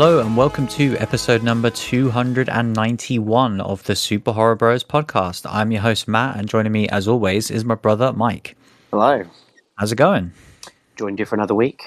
Hello 0.00 0.20
and 0.20 0.36
welcome 0.36 0.68
to 0.68 0.96
episode 0.98 1.42
number 1.42 1.70
291 1.70 3.60
of 3.60 3.82
the 3.82 3.96
Super 3.96 4.30
Horror 4.30 4.54
Bros 4.54 4.84
podcast. 4.84 5.44
I'm 5.50 5.72
your 5.72 5.80
host 5.82 6.06
Matt 6.06 6.36
and 6.36 6.48
joining 6.48 6.70
me 6.70 6.86
as 6.88 7.08
always 7.08 7.50
is 7.50 7.64
my 7.64 7.74
brother 7.74 8.12
Mike. 8.12 8.56
Hello. 8.92 9.24
How's 9.74 9.90
it 9.90 9.96
going? 9.96 10.30
Joined 10.94 11.18
you 11.18 11.24
for 11.24 11.34
another 11.34 11.56
week. 11.56 11.82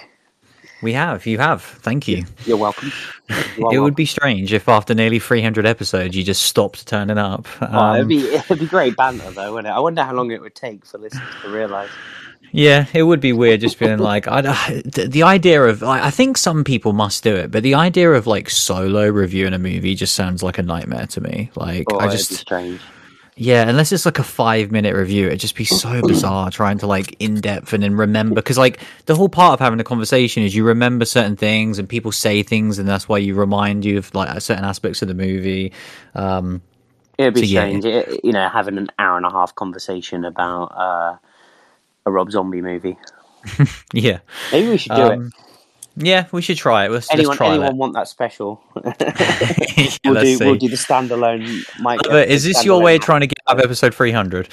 We 0.83 0.91
have, 0.91 1.25
you 1.25 1.37
have. 1.37 1.61
Thank 1.63 2.09
you. 2.09 2.25
You're 2.45 2.57
welcome. 2.57 2.91
You 3.29 3.35
It 3.37 3.57
welcome. 3.59 3.83
would 3.83 3.95
be 3.95 4.05
strange 4.05 4.51
if 4.51 4.67
after 4.67 4.93
nearly 4.93 5.19
300 5.19 5.65
episodes 5.65 6.13
you 6.13 6.25
just 6.25 6.41
stopped 6.41 6.85
turning 6.85 7.17
up. 7.17 7.47
Oh, 7.61 7.93
it'd 7.93 8.01
Um, 8.01 8.07
be 8.09 8.27
it'd 8.27 8.59
be 8.59 8.65
great 8.67 8.97
banter 8.97 9.31
though, 9.31 9.53
wouldn't 9.53 9.73
it? 9.73 9.77
I 9.77 9.79
wonder 9.79 10.03
how 10.03 10.13
long 10.13 10.31
it 10.31 10.41
would 10.41 10.53
take 10.55 10.85
for 10.85 10.97
listeners 10.97 11.23
to 11.43 11.49
realise. 11.49 11.89
Yeah, 12.51 12.85
it 12.93 13.03
would 13.03 13.21
be 13.21 13.33
weird 13.33 13.61
just 13.61 13.77
feeling 13.77 13.99
like 13.99 14.27
I, 14.27 14.41
the, 14.41 15.07
the 15.09 15.23
idea 15.23 15.63
of 15.63 15.83
I, 15.83 16.07
I 16.07 16.11
think 16.11 16.37
some 16.37 16.63
people 16.63 16.93
must 16.93 17.23
do 17.23 17.35
it, 17.35 17.51
but 17.51 17.63
the 17.63 17.75
idea 17.75 18.11
of 18.11 18.27
like 18.27 18.49
solo 18.49 19.09
reviewing 19.09 19.53
a 19.53 19.59
movie 19.59 19.95
just 19.95 20.13
sounds 20.15 20.43
like 20.43 20.57
a 20.57 20.63
nightmare 20.63 21.07
to 21.07 21.21
me. 21.21 21.51
Like 21.55 21.93
Oh, 21.93 21.99
I 21.99 22.07
just 22.07 22.45
yeah, 23.35 23.67
unless 23.67 23.91
it's 23.91 24.05
like 24.05 24.19
a 24.19 24.23
five 24.23 24.71
minute 24.71 24.95
review, 24.95 25.27
it'd 25.27 25.39
just 25.39 25.55
be 25.55 25.65
so 25.65 26.03
bizarre 26.03 26.51
trying 26.51 26.77
to 26.79 26.87
like 26.87 27.15
in 27.19 27.41
depth 27.41 27.73
and 27.73 27.83
then 27.83 27.95
remember 27.95 28.41
because 28.41 28.57
like 28.57 28.81
the 29.05 29.15
whole 29.15 29.29
part 29.29 29.53
of 29.53 29.59
having 29.59 29.79
a 29.79 29.83
conversation 29.85 30.43
is 30.43 30.53
you 30.55 30.65
remember 30.65 31.05
certain 31.05 31.37
things 31.37 31.79
and 31.79 31.89
people 31.89 32.11
say 32.11 32.43
things 32.43 32.79
and 32.79 32.87
that's 32.87 33.09
why 33.09 33.17
you 33.17 33.33
remind 33.35 33.85
you 33.85 33.97
of 33.97 34.13
like 34.13 34.41
certain 34.41 34.65
aspects 34.65 35.01
of 35.01 35.07
the 35.07 35.13
movie. 35.13 35.73
Um, 36.15 36.61
It'd 37.17 37.33
be 37.35 37.41
So, 37.41 37.45
yeah. 37.45 37.67
strange, 37.67 37.85
it, 37.85 38.25
you 38.25 38.31
know, 38.33 38.49
having 38.49 38.77
an 38.77 38.89
hour 38.99 39.17
and 39.17 39.25
a 39.25 39.31
half 39.31 39.55
conversation 39.55 40.25
about 40.25 40.65
uh, 40.75 41.17
a 42.05 42.11
Rob 42.11 42.31
Zombie 42.31 42.61
movie. 42.61 42.97
yeah, 43.93 44.19
Maybe 44.51 44.69
we 44.69 44.77
should 44.77 44.91
do 44.95 45.01
Um, 45.01 45.25
it. 45.27 45.33
yeah, 46.05 46.27
we 46.31 46.41
should 46.41 46.57
try 46.57 46.85
it. 46.85 46.91
Let's, 46.91 47.11
Anyone, 47.11 47.29
let's 47.29 47.37
try 47.37 47.47
anyone 47.49 47.65
that. 47.67 47.75
want 47.75 47.93
that 47.95 48.07
special? 48.07 48.61
We'll 50.03 50.15
let's 50.15 50.39
do 50.39 50.45
we'll 50.45 50.55
do 50.55 50.67
the 50.67 50.75
standalone. 50.77 51.63
Mike, 51.79 51.99
But 52.03 52.27
is 52.27 52.43
this 52.43 52.65
your 52.65 52.81
way 52.81 52.95
of 52.95 53.01
trying 53.01 53.21
to 53.21 53.27
get 53.27 53.37
up 53.45 53.59
episode 53.59 53.93
300? 53.93 54.47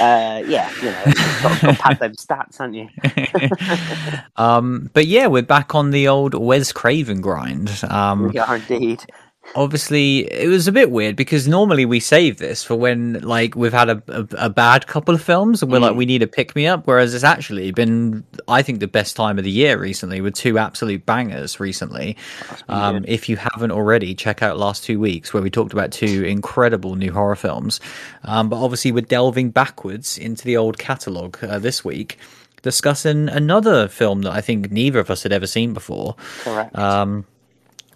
Uh, 0.00 0.42
yeah, 0.46 0.70
you 0.76 0.84
know, 0.84 1.04
got, 1.42 1.78
pad 1.78 1.98
them 1.98 2.12
stats, 2.14 2.56
haven't 2.58 2.74
you? 2.74 2.88
um, 4.36 4.88
but 4.94 5.06
yeah, 5.06 5.26
we're 5.26 5.42
back 5.42 5.74
on 5.74 5.90
the 5.90 6.08
old 6.08 6.34
Wes 6.34 6.72
Craven 6.72 7.20
grind. 7.20 7.70
Um, 7.88 8.30
We 8.32 8.38
are 8.38 8.56
indeed. 8.56 9.04
Obviously, 9.54 10.20
it 10.30 10.48
was 10.48 10.68
a 10.68 10.72
bit 10.72 10.90
weird 10.90 11.16
because 11.16 11.48
normally 11.48 11.84
we 11.84 12.00
save 12.00 12.38
this 12.38 12.62
for 12.62 12.76
when 12.76 13.14
like 13.20 13.54
we've 13.56 13.72
had 13.72 13.88
a, 13.90 14.02
a, 14.08 14.46
a 14.46 14.50
bad 14.50 14.86
couple 14.86 15.14
of 15.14 15.22
films 15.22 15.62
and 15.62 15.70
we're 15.70 15.80
like 15.80 15.96
we 15.96 16.06
need 16.06 16.22
a 16.22 16.26
pick 16.26 16.54
me 16.54 16.66
up. 16.66 16.86
Whereas 16.86 17.14
it's 17.14 17.24
actually 17.24 17.72
been, 17.72 18.24
I 18.48 18.62
think, 18.62 18.80
the 18.80 18.88
best 18.88 19.16
time 19.16 19.38
of 19.38 19.44
the 19.44 19.50
year 19.50 19.78
recently 19.78 20.20
with 20.20 20.34
two 20.34 20.58
absolute 20.58 21.04
bangers 21.04 21.58
recently. 21.60 22.16
Um, 22.68 23.04
if 23.08 23.28
you 23.28 23.36
haven't 23.36 23.72
already, 23.72 24.14
check 24.14 24.42
out 24.42 24.58
last 24.58 24.84
two 24.84 25.00
weeks 25.00 25.34
where 25.34 25.42
we 25.42 25.50
talked 25.50 25.72
about 25.72 25.92
two 25.92 26.24
incredible 26.24 26.94
new 26.94 27.12
horror 27.12 27.36
films. 27.36 27.80
Um, 28.24 28.48
but 28.48 28.62
obviously, 28.62 28.92
we're 28.92 29.00
delving 29.02 29.50
backwards 29.50 30.18
into 30.18 30.44
the 30.44 30.56
old 30.56 30.78
catalogue 30.78 31.42
uh, 31.42 31.58
this 31.58 31.84
week. 31.84 32.18
Discussing 32.62 33.30
another 33.30 33.88
film 33.88 34.20
that 34.22 34.32
I 34.32 34.42
think 34.42 34.70
neither 34.70 34.98
of 34.98 35.10
us 35.10 35.22
had 35.22 35.32
ever 35.32 35.46
seen 35.46 35.72
before 35.72 36.14
Correct. 36.42 36.76
um, 36.78 37.24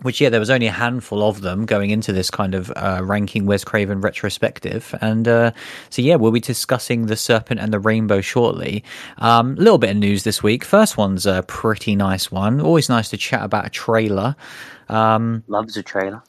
which 0.02 0.20
yeah, 0.20 0.28
there 0.28 0.40
was 0.40 0.50
only 0.50 0.66
a 0.66 0.72
handful 0.72 1.22
of 1.22 1.40
them 1.40 1.64
going 1.66 1.90
into 1.90 2.12
this 2.12 2.30
kind 2.30 2.54
of 2.54 2.70
uh, 2.76 3.00
ranking 3.02 3.46
Wes 3.46 3.64
Craven 3.64 4.00
retrospective, 4.00 4.94
and 5.00 5.26
uh, 5.26 5.52
so 5.90 6.02
yeah, 6.02 6.16
we'll 6.16 6.32
be 6.32 6.40
discussing 6.40 7.06
the 7.06 7.16
Serpent 7.16 7.60
and 7.60 7.72
the 7.72 7.78
Rainbow 7.78 8.20
shortly. 8.20 8.84
A 9.18 9.26
um, 9.26 9.54
little 9.54 9.78
bit 9.78 9.90
of 9.90 9.96
news 9.96 10.24
this 10.24 10.42
week. 10.42 10.64
First 10.64 10.96
one's 10.96 11.26
a 11.26 11.42
pretty 11.46 11.96
nice 11.96 12.30
one. 12.30 12.60
Always 12.60 12.88
nice 12.88 13.08
to 13.10 13.16
chat 13.16 13.42
about 13.42 13.66
a 13.66 13.70
trailer. 13.70 14.36
Loves 15.48 15.76
a 15.76 15.82
trailer. 15.82 16.22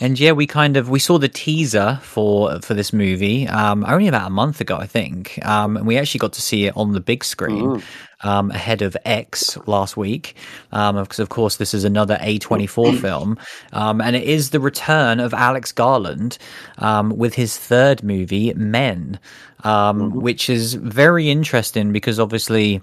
And 0.00 0.18
yeah, 0.18 0.32
we 0.32 0.46
kind 0.46 0.76
of 0.76 0.88
we 0.88 1.00
saw 1.00 1.18
the 1.18 1.28
teaser 1.28 1.98
for 2.02 2.60
for 2.60 2.74
this 2.74 2.92
movie 2.92 3.48
um, 3.48 3.84
only 3.84 4.06
about 4.06 4.28
a 4.28 4.30
month 4.30 4.60
ago, 4.60 4.76
I 4.76 4.86
think, 4.86 5.44
um, 5.44 5.76
and 5.76 5.86
we 5.86 5.98
actually 5.98 6.20
got 6.20 6.32
to 6.34 6.42
see 6.42 6.66
it 6.66 6.76
on 6.76 6.92
the 6.92 7.00
big 7.00 7.24
screen 7.24 7.82
um, 8.22 8.52
ahead 8.52 8.80
of 8.82 8.96
X 9.04 9.58
last 9.66 9.96
week, 9.96 10.36
um, 10.70 10.96
because 10.96 11.18
of 11.18 11.30
course 11.30 11.56
this 11.56 11.74
is 11.74 11.82
another 11.82 12.16
A 12.20 12.38
twenty 12.38 12.68
four 12.68 12.92
film, 12.92 13.38
um, 13.72 14.00
and 14.00 14.14
it 14.14 14.22
is 14.22 14.50
the 14.50 14.60
return 14.60 15.18
of 15.18 15.34
Alex 15.34 15.72
Garland 15.72 16.38
um, 16.78 17.10
with 17.10 17.34
his 17.34 17.58
third 17.58 18.04
movie, 18.04 18.54
Men, 18.54 19.18
um, 19.64 20.12
which 20.12 20.48
is 20.48 20.74
very 20.74 21.28
interesting 21.28 21.92
because 21.92 22.20
obviously 22.20 22.80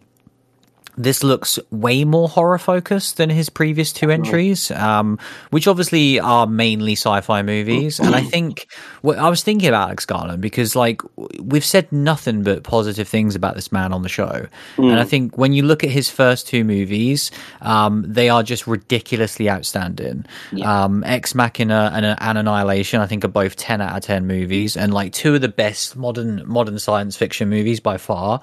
this 0.98 1.24
looks 1.24 1.60
way 1.72 2.06
more 2.06 2.30
horror 2.30 2.58
focused 2.58 3.18
than 3.18 3.30
his 3.30 3.50
previous 3.50 3.92
two 3.92 4.10
entries, 4.10 4.72
um, 4.72 5.20
which 5.50 5.68
obviously 5.68 6.20
are 6.20 6.48
mainly 6.48 6.94
sci-fi 6.94 7.42
movies. 7.42 8.00
And 8.00 8.16
I 8.16 8.22
think 8.36 8.68
well, 9.02 9.24
I 9.24 9.30
was 9.30 9.44
thinking 9.44 9.68
about 9.68 9.88
Alex 9.88 10.06
Garland 10.06 10.42
because, 10.42 10.76
like, 10.76 11.02
we've 11.40 11.66
said 11.66 11.92
nothing 11.92 12.44
but 12.44 12.64
positive 12.64 13.08
things 13.08 13.36
about 13.36 13.56
this 13.56 13.72
man 13.72 13.94
on 13.94 14.02
the 14.02 14.10
show, 14.10 14.48
and 14.78 15.00
I 15.00 15.04
think 15.04 15.38
when 15.38 15.54
you 15.54 15.64
look 15.64 15.84
at 15.84 15.90
his 15.90 16.10
first 16.10 16.48
two 16.48 16.64
movies, 16.64 17.32
um, 17.62 18.06
they 18.08 18.30
are 18.30 18.44
just 18.44 18.68
ridiculously 18.68 19.50
outstanding. 19.50 20.26
Um, 20.64 21.04
Ex 21.04 21.36
Machina 21.36 21.92
and, 21.94 22.06
and 22.06 22.38
Annihilation, 22.38 23.02
I 23.02 23.08
think, 23.08 23.26
are 23.26 23.30
both 23.30 23.56
ten 23.56 23.82
out 23.82 23.96
of 23.96 24.04
ten 24.04 24.28
movies, 24.28 24.78
and 24.78 24.94
like 24.94 25.14
two 25.14 25.36
of 25.36 25.42
the 25.42 25.50
best 25.50 25.96
modern 25.96 26.44
modern 26.46 26.80
science 26.80 27.16
fiction 27.18 27.50
movies 27.50 27.80
by 27.80 27.98
far. 27.98 28.42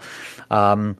Um, 0.50 0.96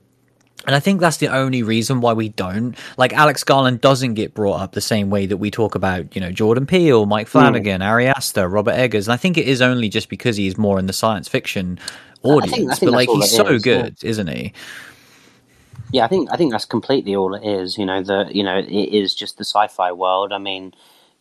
and 0.65 0.75
I 0.75 0.79
think 0.79 1.01
that's 1.01 1.17
the 1.17 1.27
only 1.27 1.63
reason 1.63 2.01
why 2.01 2.13
we 2.13 2.29
don't 2.29 2.77
like 2.97 3.13
Alex 3.13 3.43
Garland 3.43 3.81
doesn't 3.81 4.13
get 4.13 4.33
brought 4.33 4.61
up 4.61 4.71
the 4.71 4.81
same 4.81 5.09
way 5.09 5.25
that 5.25 5.37
we 5.37 5.51
talk 5.51 5.75
about, 5.75 6.15
you 6.15 6.21
know, 6.21 6.31
Jordan 6.31 6.65
Peele, 6.65 7.05
Mike 7.05 7.27
Flanagan, 7.27 7.81
Ari 7.81 8.07
Aster, 8.07 8.47
Robert 8.47 8.73
Eggers. 8.73 9.07
And 9.07 9.13
I 9.13 9.17
think 9.17 9.37
it 9.37 9.47
is 9.47 9.61
only 9.61 9.89
just 9.89 10.09
because 10.09 10.37
he's 10.37 10.57
more 10.57 10.79
in 10.79 10.85
the 10.87 10.93
science 10.93 11.27
fiction 11.27 11.79
audience. 12.23 12.79
think 12.79 12.91
but 12.91 12.93
like 12.93 13.09
he's 13.09 13.31
so 13.31 13.47
is, 13.47 13.65
yeah. 13.65 13.81
good, 13.81 13.97
isn't 14.03 14.27
he? 14.27 14.53
Yeah, 15.91 16.05
I 16.05 16.07
think 16.07 16.29
I 16.31 16.37
think 16.37 16.51
that's 16.51 16.65
completely 16.65 17.15
all 17.15 17.35
it 17.35 17.45
is. 17.45 17.77
You 17.77 17.85
know, 17.85 18.01
the 18.01 18.29
you 18.31 18.43
know 18.43 18.57
it 18.57 18.69
is 18.69 19.13
just 19.13 19.37
the 19.37 19.45
sci-fi 19.45 19.91
world. 19.91 20.31
I 20.31 20.37
mean, 20.37 20.73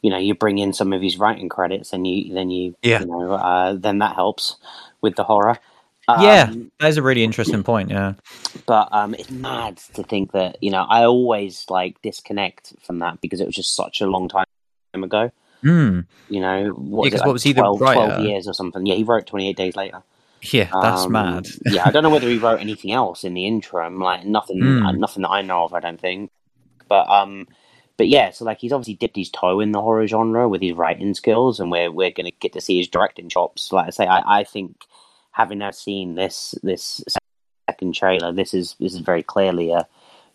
you 0.02 0.10
know, 0.10 0.18
you 0.18 0.34
bring 0.34 0.58
in 0.58 0.72
some 0.72 0.92
of 0.92 1.02
his 1.02 1.18
writing 1.18 1.48
credits, 1.48 1.92
and 1.92 2.06
you 2.06 2.32
then 2.32 2.50
you 2.50 2.76
Yeah. 2.82 3.00
you 3.00 3.06
know 3.06 3.32
uh, 3.32 3.74
then 3.74 3.98
that 3.98 4.14
helps 4.14 4.56
with 5.00 5.16
the 5.16 5.24
horror. 5.24 5.58
Yeah, 6.08 6.48
Um, 6.50 6.72
that 6.80 6.88
is 6.88 6.96
a 6.96 7.02
really 7.02 7.22
interesting 7.24 7.62
point. 7.62 7.90
Yeah. 7.90 8.14
but 8.66 8.88
um, 8.92 9.14
it's 9.14 9.30
mad 9.30 9.76
to 9.94 10.02
think 10.02 10.32
that 10.32 10.56
you 10.60 10.70
know 10.70 10.84
I 10.88 11.04
always 11.04 11.64
like 11.70 12.00
disconnect 12.02 12.72
from 12.82 12.98
that 13.00 13.20
because 13.20 13.40
it 13.40 13.46
was 13.46 13.54
just 13.54 13.74
such 13.76 14.00
a 14.00 14.06
long 14.06 14.28
time 14.28 14.44
ago. 14.94 15.30
Hmm. 15.62 16.00
You 16.28 16.40
know, 16.40 16.70
what, 16.70 17.06
Yeah, 17.06 17.12
was 17.14 17.20
it, 17.20 17.26
what 17.26 17.32
was 17.34 17.42
he 17.44 17.52
the 17.52 17.60
12, 17.60 17.78
12 17.78 18.24
years 18.24 18.48
or 18.48 18.52
something? 18.54 18.84
Yeah, 18.84 18.96
he 18.96 19.04
wrote 19.04 19.26
Twenty 19.26 19.48
Eight 19.48 19.56
Days 19.56 19.76
Later. 19.76 20.02
Yeah, 20.42 20.68
that's 20.82 21.02
Um, 21.02 21.12
mad. 21.12 21.46
yeah, 21.66 21.84
I 21.86 21.92
don't 21.92 22.02
know 22.02 22.10
whether 22.10 22.28
he 22.28 22.38
wrote 22.38 22.60
anything 22.66 22.90
else 22.90 23.22
in 23.22 23.34
the 23.34 23.46
interim, 23.46 24.00
like 24.00 24.24
nothing, 24.24 24.60
Hmm. 24.60 24.84
uh, 24.86 24.92
nothing 24.92 25.22
that 25.22 25.30
I 25.30 25.42
know 25.42 25.62
of. 25.64 25.72
I 25.72 25.78
don't 25.78 26.00
think, 26.00 26.30
but 26.88 27.08
um, 27.08 27.46
but 27.96 28.08
yeah, 28.08 28.30
so 28.32 28.44
like 28.44 28.58
he's 28.58 28.72
obviously 28.72 28.94
dipped 28.94 29.14
his 29.16 29.30
toe 29.30 29.60
in 29.60 29.70
the 29.70 29.80
horror 29.80 30.04
genre 30.08 30.48
with 30.48 30.62
his 30.62 30.72
writing 30.72 31.14
skills, 31.14 31.60
and 31.60 31.70
we're 31.70 31.92
we're 31.92 32.10
gonna 32.10 32.32
get 32.32 32.52
to 32.54 32.60
see 32.60 32.78
his 32.78 32.88
directing 32.88 33.28
chops. 33.28 33.70
Like 33.70 33.86
I 33.86 33.90
say, 33.90 34.06
I, 34.08 34.40
I 34.40 34.44
think 34.44 34.74
having 35.32 35.58
now 35.58 35.70
seen 35.72 36.14
this 36.14 36.54
this 36.62 37.02
second 37.68 37.94
trailer, 37.94 38.32
this 38.32 38.54
is 38.54 38.76
this 38.78 38.94
is 38.94 39.00
very 39.00 39.22
clearly 39.22 39.70
a 39.70 39.86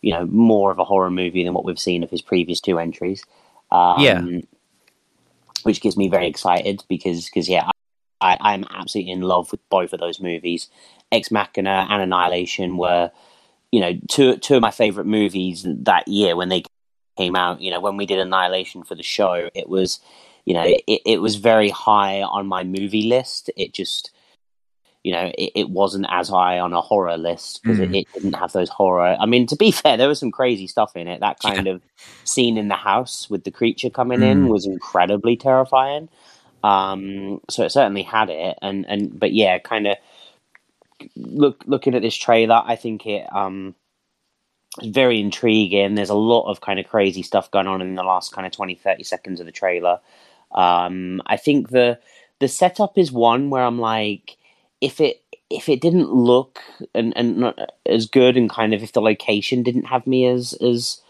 you 0.02 0.14
know 0.14 0.26
more 0.26 0.72
of 0.72 0.80
a 0.80 0.84
horror 0.84 1.10
movie 1.10 1.44
than 1.44 1.54
what 1.54 1.66
we've 1.66 1.80
seen 1.80 2.04
of 2.04 2.10
his 2.10 2.22
previous 2.22 2.60
two 2.60 2.78
entries. 2.80 3.24
Um, 3.72 3.96
Yeah. 4.00 4.42
which 5.64 5.82
gets 5.82 5.98
me 5.98 6.08
very 6.08 6.28
excited 6.28 6.84
because 6.88 7.26
because 7.26 7.50
yeah, 7.50 7.70
I, 8.22 8.38
I'm 8.40 8.66
absolutely 8.70 9.12
in 9.12 9.22
love 9.22 9.52
with 9.52 9.68
both 9.70 9.94
of 9.94 10.00
those 10.00 10.20
movies. 10.20 10.70
Ex 11.12 11.32
Machina 11.32 11.88
and 11.90 12.02
Annihilation 12.02 12.78
were, 12.78 13.12
you 13.72 13.80
know, 13.80 13.94
two 14.10 14.38
two 14.38 14.56
of 14.56 14.62
my 14.62 14.72
favorite 14.72 15.06
movies 15.08 15.66
that 15.66 16.08
year 16.08 16.36
when 16.36 16.50
they 16.50 16.64
came 17.18 17.36
out. 17.36 17.62
You 17.62 17.72
know, 17.72 17.80
when 17.80 17.98
we 17.98 18.06
did 18.06 18.20
Annihilation 18.20 18.84
for 18.84 18.96
the 18.96 19.04
show, 19.04 19.50
it 19.54 19.70
was, 19.70 20.00
you 20.46 20.54
know, 20.54 20.64
it, 20.66 21.02
it 21.06 21.22
was 21.22 21.36
very 21.36 21.70
high 21.70 22.22
on 22.22 22.48
my 22.48 22.64
movie 22.64 23.04
list. 23.04 23.50
It 23.56 23.74
just, 23.74 24.12
you 25.08 25.14
know, 25.14 25.32
it, 25.38 25.52
it 25.56 25.70
wasn't 25.70 26.06
as 26.10 26.28
high 26.28 26.60
on 26.60 26.74
a 26.74 26.82
horror 26.82 27.18
list 27.18 27.62
because 27.64 27.80
Mm. 27.80 27.86
it, 27.96 28.00
it 28.00 28.08
didn't 28.14 28.36
have 28.36 28.52
those 28.52 28.70
horror. 28.70 29.16
I 29.18 29.26
mean, 29.26 29.48
to 29.48 29.56
be 29.56 29.72
fair, 29.82 29.96
there 29.96 30.10
was 30.10 30.20
some 30.20 30.32
crazy 30.32 30.68
stuff 30.68 30.96
in 30.98 31.08
it. 31.08 31.22
That 31.22 31.40
kind 31.40 31.68
of 31.68 31.82
scene 32.26 32.58
in 32.58 32.68
the 32.68 32.76
house 32.76 33.30
with 33.30 33.46
the 33.46 33.52
creature 33.52 33.90
coming 33.90 34.22
in 34.22 34.40
Mm. 34.40 34.50
was 34.50 34.66
incredibly 34.66 35.38
terrifying. 35.38 36.10
Um, 36.64 37.40
so 37.50 37.64
it 37.64 37.72
certainly 37.72 38.04
had 38.04 38.30
it, 38.30 38.58
and 38.62 38.86
and 38.90 39.18
but 39.18 39.32
yeah, 39.32 39.60
kind 39.60 39.88
of 39.88 39.96
look 41.16 41.64
looking 41.68 41.96
at 41.96 42.02
this 42.02 42.16
trailer, 42.16 42.62
I 42.66 42.76
think 42.76 43.06
it 43.06 43.32
um 43.34 43.76
it's 44.80 44.88
very 44.88 45.20
intriguing. 45.22 45.96
There's 45.96 46.10
a 46.10 46.16
lot 46.16 46.50
of 46.50 46.62
kind 46.62 46.80
of 46.80 46.88
crazy 46.88 47.24
stuff 47.24 47.50
going 47.52 47.68
on 47.68 47.82
in 47.82 47.96
the 47.96 48.04
last 48.04 48.32
kind 48.34 48.46
of 48.46 48.52
20, 48.54 48.76
30 48.76 49.04
seconds 49.04 49.40
of 49.40 49.46
the 49.46 49.52
trailer. 49.52 50.00
Um, 50.52 51.22
I 51.26 51.38
think 51.38 51.70
the 51.70 52.00
the 52.40 52.48
setup 52.48 52.98
is 52.98 53.12
one 53.12 53.50
where 53.50 53.64
I'm 53.64 53.80
like, 53.80 54.38
if 54.82 55.02
it 55.02 55.22
if 55.50 55.70
it 55.70 55.82
didn't 55.82 56.12
look 56.12 56.60
and 56.94 57.14
and 57.16 57.38
not 57.38 57.58
as 57.86 58.06
good, 58.06 58.38
and 58.38 58.50
kind 58.50 58.74
of 58.74 58.84
if 58.84 58.94
the 58.94 59.02
location 59.02 59.64
didn't 59.64 59.86
have 59.86 60.08
me 60.08 60.26
as 60.26 60.54
as 60.54 61.02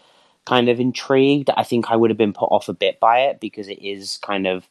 kind 0.48 0.68
of 0.70 0.80
intrigued. 0.80 1.50
I 1.50 1.62
think 1.62 1.90
I 1.90 1.96
would 1.96 2.10
have 2.10 2.16
been 2.16 2.32
put 2.32 2.46
off 2.46 2.68
a 2.68 2.72
bit 2.72 2.98
by 3.00 3.20
it 3.20 3.38
because 3.38 3.68
it 3.68 3.82
is 3.82 4.18
kind 4.22 4.46
of 4.46 4.66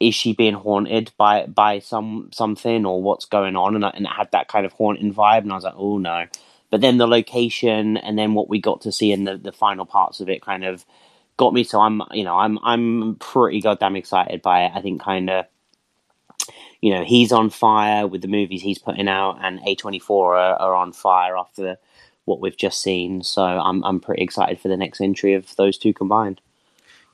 is 0.00 0.14
she 0.14 0.34
being 0.34 0.54
haunted 0.54 1.12
by 1.16 1.46
by 1.46 1.78
some 1.78 2.28
something 2.32 2.84
or 2.84 3.02
what's 3.02 3.24
going 3.24 3.56
on? 3.56 3.74
And, 3.74 3.84
and 3.84 4.06
it 4.06 4.12
had 4.12 4.30
that 4.32 4.48
kind 4.48 4.66
of 4.66 4.72
haunting 4.72 5.14
vibe 5.14 5.42
and 5.42 5.52
I 5.52 5.54
was 5.54 5.64
like 5.64 5.74
oh 5.76 5.98
no. 5.98 6.26
But 6.70 6.80
then 6.82 6.98
the 6.98 7.06
location 7.06 7.96
and 7.96 8.18
then 8.18 8.34
what 8.34 8.48
we 8.48 8.60
got 8.60 8.82
to 8.82 8.92
see 8.92 9.12
in 9.12 9.24
the, 9.24 9.36
the 9.38 9.52
final 9.52 9.86
parts 9.86 10.20
of 10.20 10.28
it 10.28 10.42
kind 10.42 10.64
of 10.64 10.84
got 11.38 11.54
me. 11.54 11.64
So 11.64 11.80
I'm 11.80 12.02
you 12.12 12.24
know 12.24 12.36
I'm 12.36 12.58
I'm 12.62 13.16
pretty 13.16 13.62
goddamn 13.62 13.96
excited 13.96 14.42
by 14.42 14.64
it. 14.64 14.72
I 14.74 14.82
think 14.82 15.00
kind 15.00 15.30
of 15.30 15.46
you 16.84 16.90
know 16.90 17.02
he's 17.02 17.32
on 17.32 17.48
fire 17.48 18.06
with 18.06 18.20
the 18.20 18.28
movies 18.28 18.60
he's 18.60 18.78
putting 18.78 19.08
out 19.08 19.38
and 19.40 19.58
A24 19.60 20.10
are, 20.10 20.36
are 20.36 20.74
on 20.74 20.92
fire 20.92 21.34
after 21.34 21.78
what 22.26 22.40
we've 22.40 22.58
just 22.58 22.82
seen 22.82 23.22
so 23.22 23.42
I'm 23.42 23.82
I'm 23.84 24.00
pretty 24.00 24.22
excited 24.22 24.60
for 24.60 24.68
the 24.68 24.76
next 24.76 25.00
entry 25.00 25.32
of 25.32 25.56
those 25.56 25.78
two 25.78 25.94
combined 25.94 26.42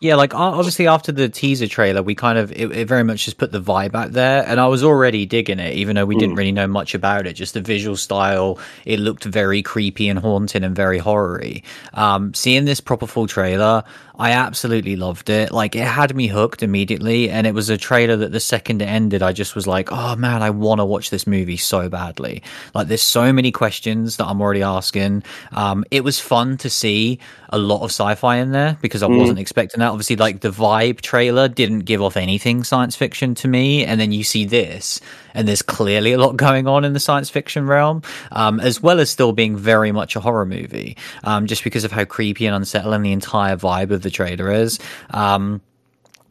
yeah, 0.03 0.15
like 0.15 0.35
obviously 0.35 0.87
after 0.87 1.13
the 1.13 1.29
teaser 1.29 1.67
trailer, 1.67 2.03
we 2.03 2.15
kind 2.15 2.39
of 2.39 2.51
it, 2.53 2.73
it, 2.73 2.89
very 2.89 3.05
much 3.05 3.27
just 3.27 3.37
put 3.37 3.53
the 3.53 3.61
vibe 3.61 3.95
out 3.95 4.13
there, 4.13 4.43
and 4.47 4.59
I 4.59 4.67
was 4.67 4.83
already 4.83 5.27
digging 5.27 5.59
it, 5.59 5.75
even 5.75 5.95
though 5.95 6.07
we 6.07 6.17
mm. 6.17 6.21
didn't 6.21 6.37
really 6.37 6.53
know 6.53 6.67
much 6.67 6.95
about 6.95 7.27
it. 7.27 7.35
Just 7.35 7.53
the 7.53 7.61
visual 7.61 7.99
style, 7.99 8.59
it 8.87 8.99
looked 8.99 9.25
very 9.25 9.63
creepy 9.63 10.09
and 10.09 10.19
haunting 10.19 10.65
and 10.65 10.75
very 10.75 10.97
horror-y. 10.97 11.61
Um, 11.93 12.33
seeing 12.33 12.65
this 12.65 12.81
proper 12.81 13.07
full 13.07 13.27
trailer, 13.27 13.85
I 14.21 14.33
absolutely 14.33 14.97
loved 14.97 15.31
it. 15.31 15.51
Like 15.51 15.75
it 15.75 15.87
had 15.87 16.15
me 16.15 16.27
hooked 16.27 16.63
immediately, 16.63 17.31
and 17.31 17.47
it 17.47 17.55
was 17.55 17.71
a 17.71 17.79
trailer 17.79 18.17
that 18.17 18.33
the 18.33 18.39
second 18.39 18.83
it 18.83 18.85
ended, 18.85 19.23
I 19.23 19.33
just 19.33 19.55
was 19.55 19.67
like, 19.67 19.91
"Oh 19.91 20.15
man, 20.15 20.43
I 20.43 20.51
want 20.51 20.81
to 20.81 20.85
watch 20.85 21.09
this 21.09 21.27
movie 21.27 21.57
so 21.57 21.89
badly." 21.89 22.43
Like 22.75 22.89
there's 22.89 23.01
so 23.01 23.33
many 23.33 23.51
questions 23.51 24.19
that 24.19 24.27
I'm 24.27 24.43
already 24.43 24.63
asking. 24.63 25.23
Um, 25.53 25.87
it 25.91 26.05
was 26.05 26.21
fun 26.21 26.59
to 26.59 26.69
see 26.69 27.19
a 27.49 27.57
lot 27.57 27.83
of 27.83 27.91
sci-fi 27.91 28.37
in 28.37 28.53
there 28.53 28.77
because 28.83 29.03
I 29.03 29.09
mm. 29.09 29.19
wasn't 29.19 29.39
expecting 29.39 29.81
that. 29.81 29.89
Obviously, 29.89 30.17
like 30.17 30.41
the 30.41 30.51
vibe 30.51 31.01
trailer 31.01 31.49
didn't 31.49 31.81
give 31.81 32.03
off 32.03 32.19
anything 32.19 32.63
science 32.63 32.97
fiction 32.97 33.35
to 33.37 33.49
me, 33.49 33.87
and 33.87 33.99
then 33.99 34.13
you 34.13 34.23
see 34.23 34.45
this, 34.45 35.01
and 35.33 35.49
there's 35.49 35.63
clearly 35.63 36.13
a 36.13 36.19
lot 36.19 36.37
going 36.37 36.67
on 36.67 36.85
in 36.85 36.93
the 36.93 37.01
science 37.01 37.31
fiction 37.31 37.67
realm, 37.67 38.03
um, 38.33 38.61
as 38.61 38.83
well 38.83 39.01
as 39.01 39.09
still 39.09 39.33
being 39.33 39.57
very 39.57 39.93
much 39.93 40.15
a 40.15 40.21
horror 40.21 40.45
movie, 40.45 40.99
um, 41.25 41.47
just 41.47 41.65
because 41.65 41.85
of 41.85 41.93
how 41.93 42.05
creepy 42.05 42.45
and 42.45 42.55
unsettling 42.55 43.01
the 43.01 43.13
entire 43.13 43.57
vibe 43.57 43.91
of 43.91 44.03
the 44.03 44.10
trailer 44.11 44.51
is. 44.51 44.79
Um, 45.11 45.61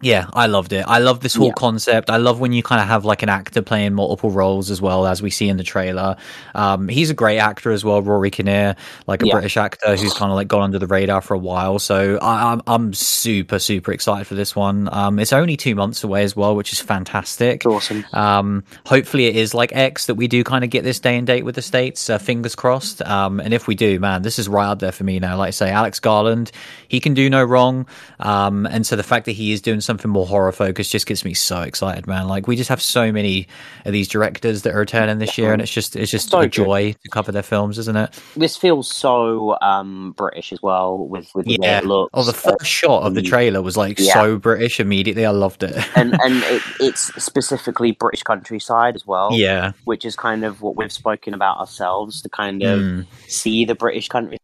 yeah, 0.02 0.28
I 0.34 0.48
loved 0.48 0.74
it. 0.74 0.86
I 0.88 1.00
love 1.00 1.20
this 1.20 1.36
whole 1.36 1.48
yeah. 1.48 1.54
concept. 1.58 2.10
I 2.10 2.18
love 2.18 2.40
when 2.40 2.54
you 2.54 2.64
kind 2.64 2.82
of 2.82 2.88
have 2.88 3.06
like 3.06 3.24
an 3.24 3.30
actor 3.30 3.62
playing 3.62 3.94
multiple 3.94 4.32
roles 4.32 4.72
as 4.72 4.82
well, 4.82 5.06
as 5.06 5.22
we 5.22 5.30
see 5.30 5.50
in 5.50 5.58
the 5.58 5.64
trailer. 5.64 6.16
Um, 6.56 6.88
he's 6.88 7.10
a 7.10 7.14
great 7.14 7.40
actor 7.40 7.72
as 7.72 7.84
well, 7.84 8.02
Rory 8.02 8.32
Kinnear, 8.32 8.76
like 9.08 9.24
a 9.24 9.28
yeah. 9.28 9.34
British 9.34 9.58
actor 9.58 9.96
who's 9.96 10.14
kind 10.14 10.32
of 10.32 10.36
like 10.36 10.48
gone 10.48 10.64
under 10.64 10.80
the 10.80 10.88
radar 10.88 11.22
for 11.22 11.34
a 11.34 11.38
while. 11.38 11.80
So 11.80 12.18
I, 12.22 12.54
am 12.54 12.62
I'm, 12.66 12.82
I'm 12.82 12.94
super 12.94 13.60
super 13.60 13.92
excited 13.92 14.28
for 14.28 14.36
this 14.36 14.56
one. 14.56 14.90
Um, 14.92 15.20
it's 15.20 15.34
only 15.34 15.58
two 15.58 15.76
months 15.76 16.04
away 16.04 16.24
as 16.24 16.36
well, 16.36 16.56
which 16.56 16.74
is 16.74 16.80
fantastic. 16.80 17.66
Awesome. 17.66 18.06
Um, 18.14 18.64
hopefully 18.86 19.26
it 19.26 19.36
is 19.36 19.54
like 19.54 19.76
X 19.76 20.06
that 20.08 20.16
we 20.16 20.28
do 20.28 20.44
kind 20.44 20.64
of 20.64 20.70
get 20.70 20.84
this 20.84 21.00
day 21.00 21.18
and 21.18 21.28
date 21.28 21.44
with 21.44 21.56
the 21.56 21.62
states. 21.62 22.10
Uh, 22.10 22.18
fingers 22.18 22.56
crossed. 22.56 23.02
Um, 23.02 23.40
and 23.40 23.54
if 23.54 23.68
we 23.68 23.76
do, 23.76 24.00
man, 24.00 24.22
this 24.22 24.40
is 24.40 24.48
right 24.48 24.68
up 24.68 24.80
there 24.80 24.92
for 24.92 25.04
me 25.04 25.20
now. 25.20 25.38
Like 25.38 25.50
I 25.50 25.52
say, 25.52 25.70
Alex 25.72 26.00
Garland, 26.00 26.52
he 26.88 27.00
can 27.00 27.14
do 27.14 27.30
no 27.30 27.44
wrong. 27.44 27.88
Um, 28.20 28.66
and 28.66 28.86
so 28.86 28.96
the 28.96 29.04
fact 29.04 29.26
that 29.26 29.34
he 29.34 29.52
is 29.52 29.62
doing 29.62 29.82
something 29.90 30.12
more 30.12 30.28
horror 30.28 30.52
focused 30.52 30.92
just 30.92 31.08
gets 31.08 31.26
me 31.26 31.34
so 31.34 31.62
excited, 31.62 32.06
man. 32.06 32.28
Like 32.28 32.46
we 32.46 32.56
just 32.56 32.70
have 32.70 32.80
so 32.80 33.12
many 33.12 33.48
of 33.86 33.92
these 33.92 34.08
directors 34.08 34.62
that 34.62 34.76
are 34.76 34.80
returning 34.80 35.18
this 35.18 35.36
year, 35.36 35.52
and 35.52 35.64
it's 35.64 35.72
just 35.72 35.96
it's 35.96 36.12
just 36.12 36.30
so 36.30 36.42
a 36.42 36.48
joy 36.48 36.92
good. 36.92 37.02
to 37.02 37.10
cover 37.10 37.32
their 37.32 37.42
films, 37.42 37.80
isn't 37.80 37.98
it? 37.98 38.20
This 38.36 38.56
feels 38.56 38.88
so 38.88 39.60
um, 39.62 40.14
British 40.16 40.54
as 40.54 40.62
well 40.62 41.08
with 41.08 41.32
with 41.34 41.48
the 41.48 41.58
yeah. 41.60 41.82
looks. 41.84 42.12
Oh, 42.14 42.24
the 42.24 42.34
first 42.34 42.62
uh, 42.62 42.64
shot 42.64 43.04
of 43.04 43.16
the 43.16 43.24
trailer 43.24 43.64
was 43.64 43.78
like 43.78 43.98
yeah. 43.98 44.14
so 44.14 44.38
British 44.38 44.80
immediately. 44.80 45.26
I 45.26 45.32
loved 45.32 45.64
it, 45.64 45.76
and 45.96 46.14
and 46.22 46.44
it, 46.44 46.62
it's 46.80 47.12
specifically 47.22 47.92
British 47.92 48.22
countryside 48.22 48.94
as 48.94 49.08
well. 49.08 49.30
Yeah, 49.32 49.72
which 49.86 50.06
is 50.06 50.16
kind 50.16 50.46
of 50.46 50.62
what 50.62 50.76
we've 50.78 50.92
spoken 50.92 51.34
about 51.34 51.58
ourselves 51.58 52.22
to 52.22 52.30
kind 52.30 52.62
of 52.62 52.80
mm. 52.80 53.06
see 53.28 53.66
the 53.66 53.74
British 53.74 54.08
country 54.08 54.38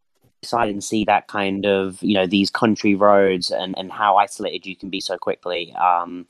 side 0.46 0.70
and 0.70 0.84
see 0.84 1.04
that 1.06 1.28
kind 1.28 1.66
of 1.66 2.02
you 2.02 2.14
know 2.14 2.28
these 2.28 2.50
country 2.50 2.96
roads 2.96 3.52
and 3.52 3.78
and 3.78 3.92
how 3.92 4.18
isolated 4.18 4.66
you 4.66 4.76
can 4.76 4.90
be 4.90 5.00
so 5.00 5.18
quickly 5.18 5.74
um 5.74 6.26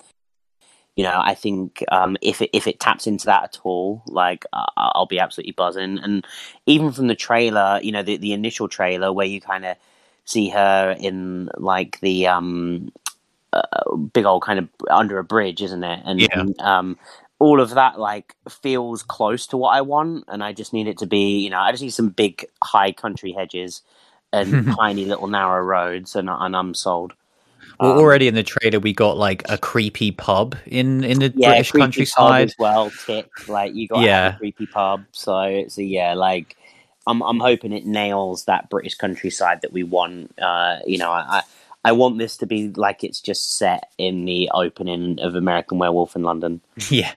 you 0.96 1.04
know 1.04 1.20
i 1.24 1.34
think 1.34 1.84
um 1.92 2.18
if 2.22 2.42
it 2.42 2.50
if 2.54 2.68
it 2.68 2.80
taps 2.80 3.08
into 3.08 3.26
that 3.26 3.44
at 3.44 3.60
all 3.64 4.02
like 4.08 4.46
uh, 4.54 4.66
i'll 4.78 5.06
be 5.06 5.20
absolutely 5.20 5.52
buzzing 5.52 6.00
and 6.00 6.26
even 6.66 6.92
from 6.92 7.08
the 7.08 7.16
trailer 7.16 7.80
you 7.84 7.92
know 7.92 8.04
the 8.04 8.18
the 8.18 8.34
initial 8.34 8.68
trailer 8.68 9.12
where 9.12 9.28
you 9.28 9.42
kind 9.42 9.66
of 9.66 9.78
see 10.26 10.50
her 10.50 10.96
in 11.00 11.50
like 11.58 12.00
the 12.00 12.28
um 12.28 12.92
uh, 13.54 13.96
big 13.96 14.26
old 14.26 14.42
kind 14.42 14.60
of 14.60 14.68
under 14.90 15.18
a 15.18 15.24
bridge 15.24 15.62
isn't 15.62 15.84
it 15.84 16.02
and, 16.06 16.20
yeah. 16.20 16.28
and 16.34 16.60
um 16.62 16.98
all 17.40 17.60
of 17.60 17.72
that 17.72 18.00
like 18.00 18.36
feels 18.50 19.04
close 19.04 19.48
to 19.48 19.58
what 19.58 19.76
I 19.76 19.82
want, 19.82 20.26
and 20.28 20.44
I 20.44 20.54
just 20.54 20.74
need 20.74 20.88
it 20.88 20.98
to 21.00 21.06
be, 21.06 21.40
you 21.40 21.50
know, 21.50 21.60
I 21.60 21.72
just 21.72 21.84
need 21.84 21.92
some 21.92 22.10
big 22.10 22.46
high 22.64 22.92
country 22.92 23.34
hedges 23.34 23.82
and 24.36 24.76
tiny 24.80 25.06
little 25.06 25.28
narrow 25.28 25.62
roads, 25.64 26.16
and, 26.16 26.30
and 26.30 26.56
I'm 26.56 26.74
sold. 26.74 27.14
Well, 27.80 27.94
um, 27.94 27.98
already 27.98 28.28
in 28.28 28.36
the 28.36 28.44
trailer, 28.44 28.80
we 28.80 28.94
got 28.94 29.18
like 29.18 29.44
a 29.50 29.58
creepy 29.58 30.12
pub 30.12 30.56
in 30.66 31.04
in 31.04 31.20
the 31.20 31.34
yeah, 31.36 31.50
British 31.50 31.72
countryside 31.72 32.50
as 32.50 32.56
well. 32.58 32.90
Tick 33.06 33.28
like 33.50 33.74
you 33.74 33.88
got 33.88 34.02
yeah. 34.02 34.36
a 34.36 34.38
creepy 34.38 34.66
pub, 34.66 35.06
so 35.12 35.40
it's 35.42 35.78
a 35.78 35.84
yeah, 35.84 36.14
like 36.14 36.56
I'm 37.08 37.22
I'm 37.22 37.40
hoping 37.40 37.74
it 37.74 37.86
nails 37.86 38.46
that 38.46 38.70
British 38.70 38.96
countryside 38.96 39.62
that 39.62 39.74
we 39.74 39.84
want. 39.84 40.38
Uh, 40.40 40.80
you 40.86 40.98
know, 40.98 41.12
I 41.12 41.42
I 41.84 41.92
want 41.92 42.18
this 42.18 42.38
to 42.38 42.46
be 42.46 42.70
like 42.70 43.04
it's 43.04 43.22
just 43.22 43.58
set 43.58 43.92
in 43.98 44.26
the 44.26 44.50
opening 44.54 45.20
of 45.20 45.36
American 45.36 45.78
Werewolf 45.78 46.16
in 46.16 46.24
London. 46.24 46.62
Yeah, 46.90 47.14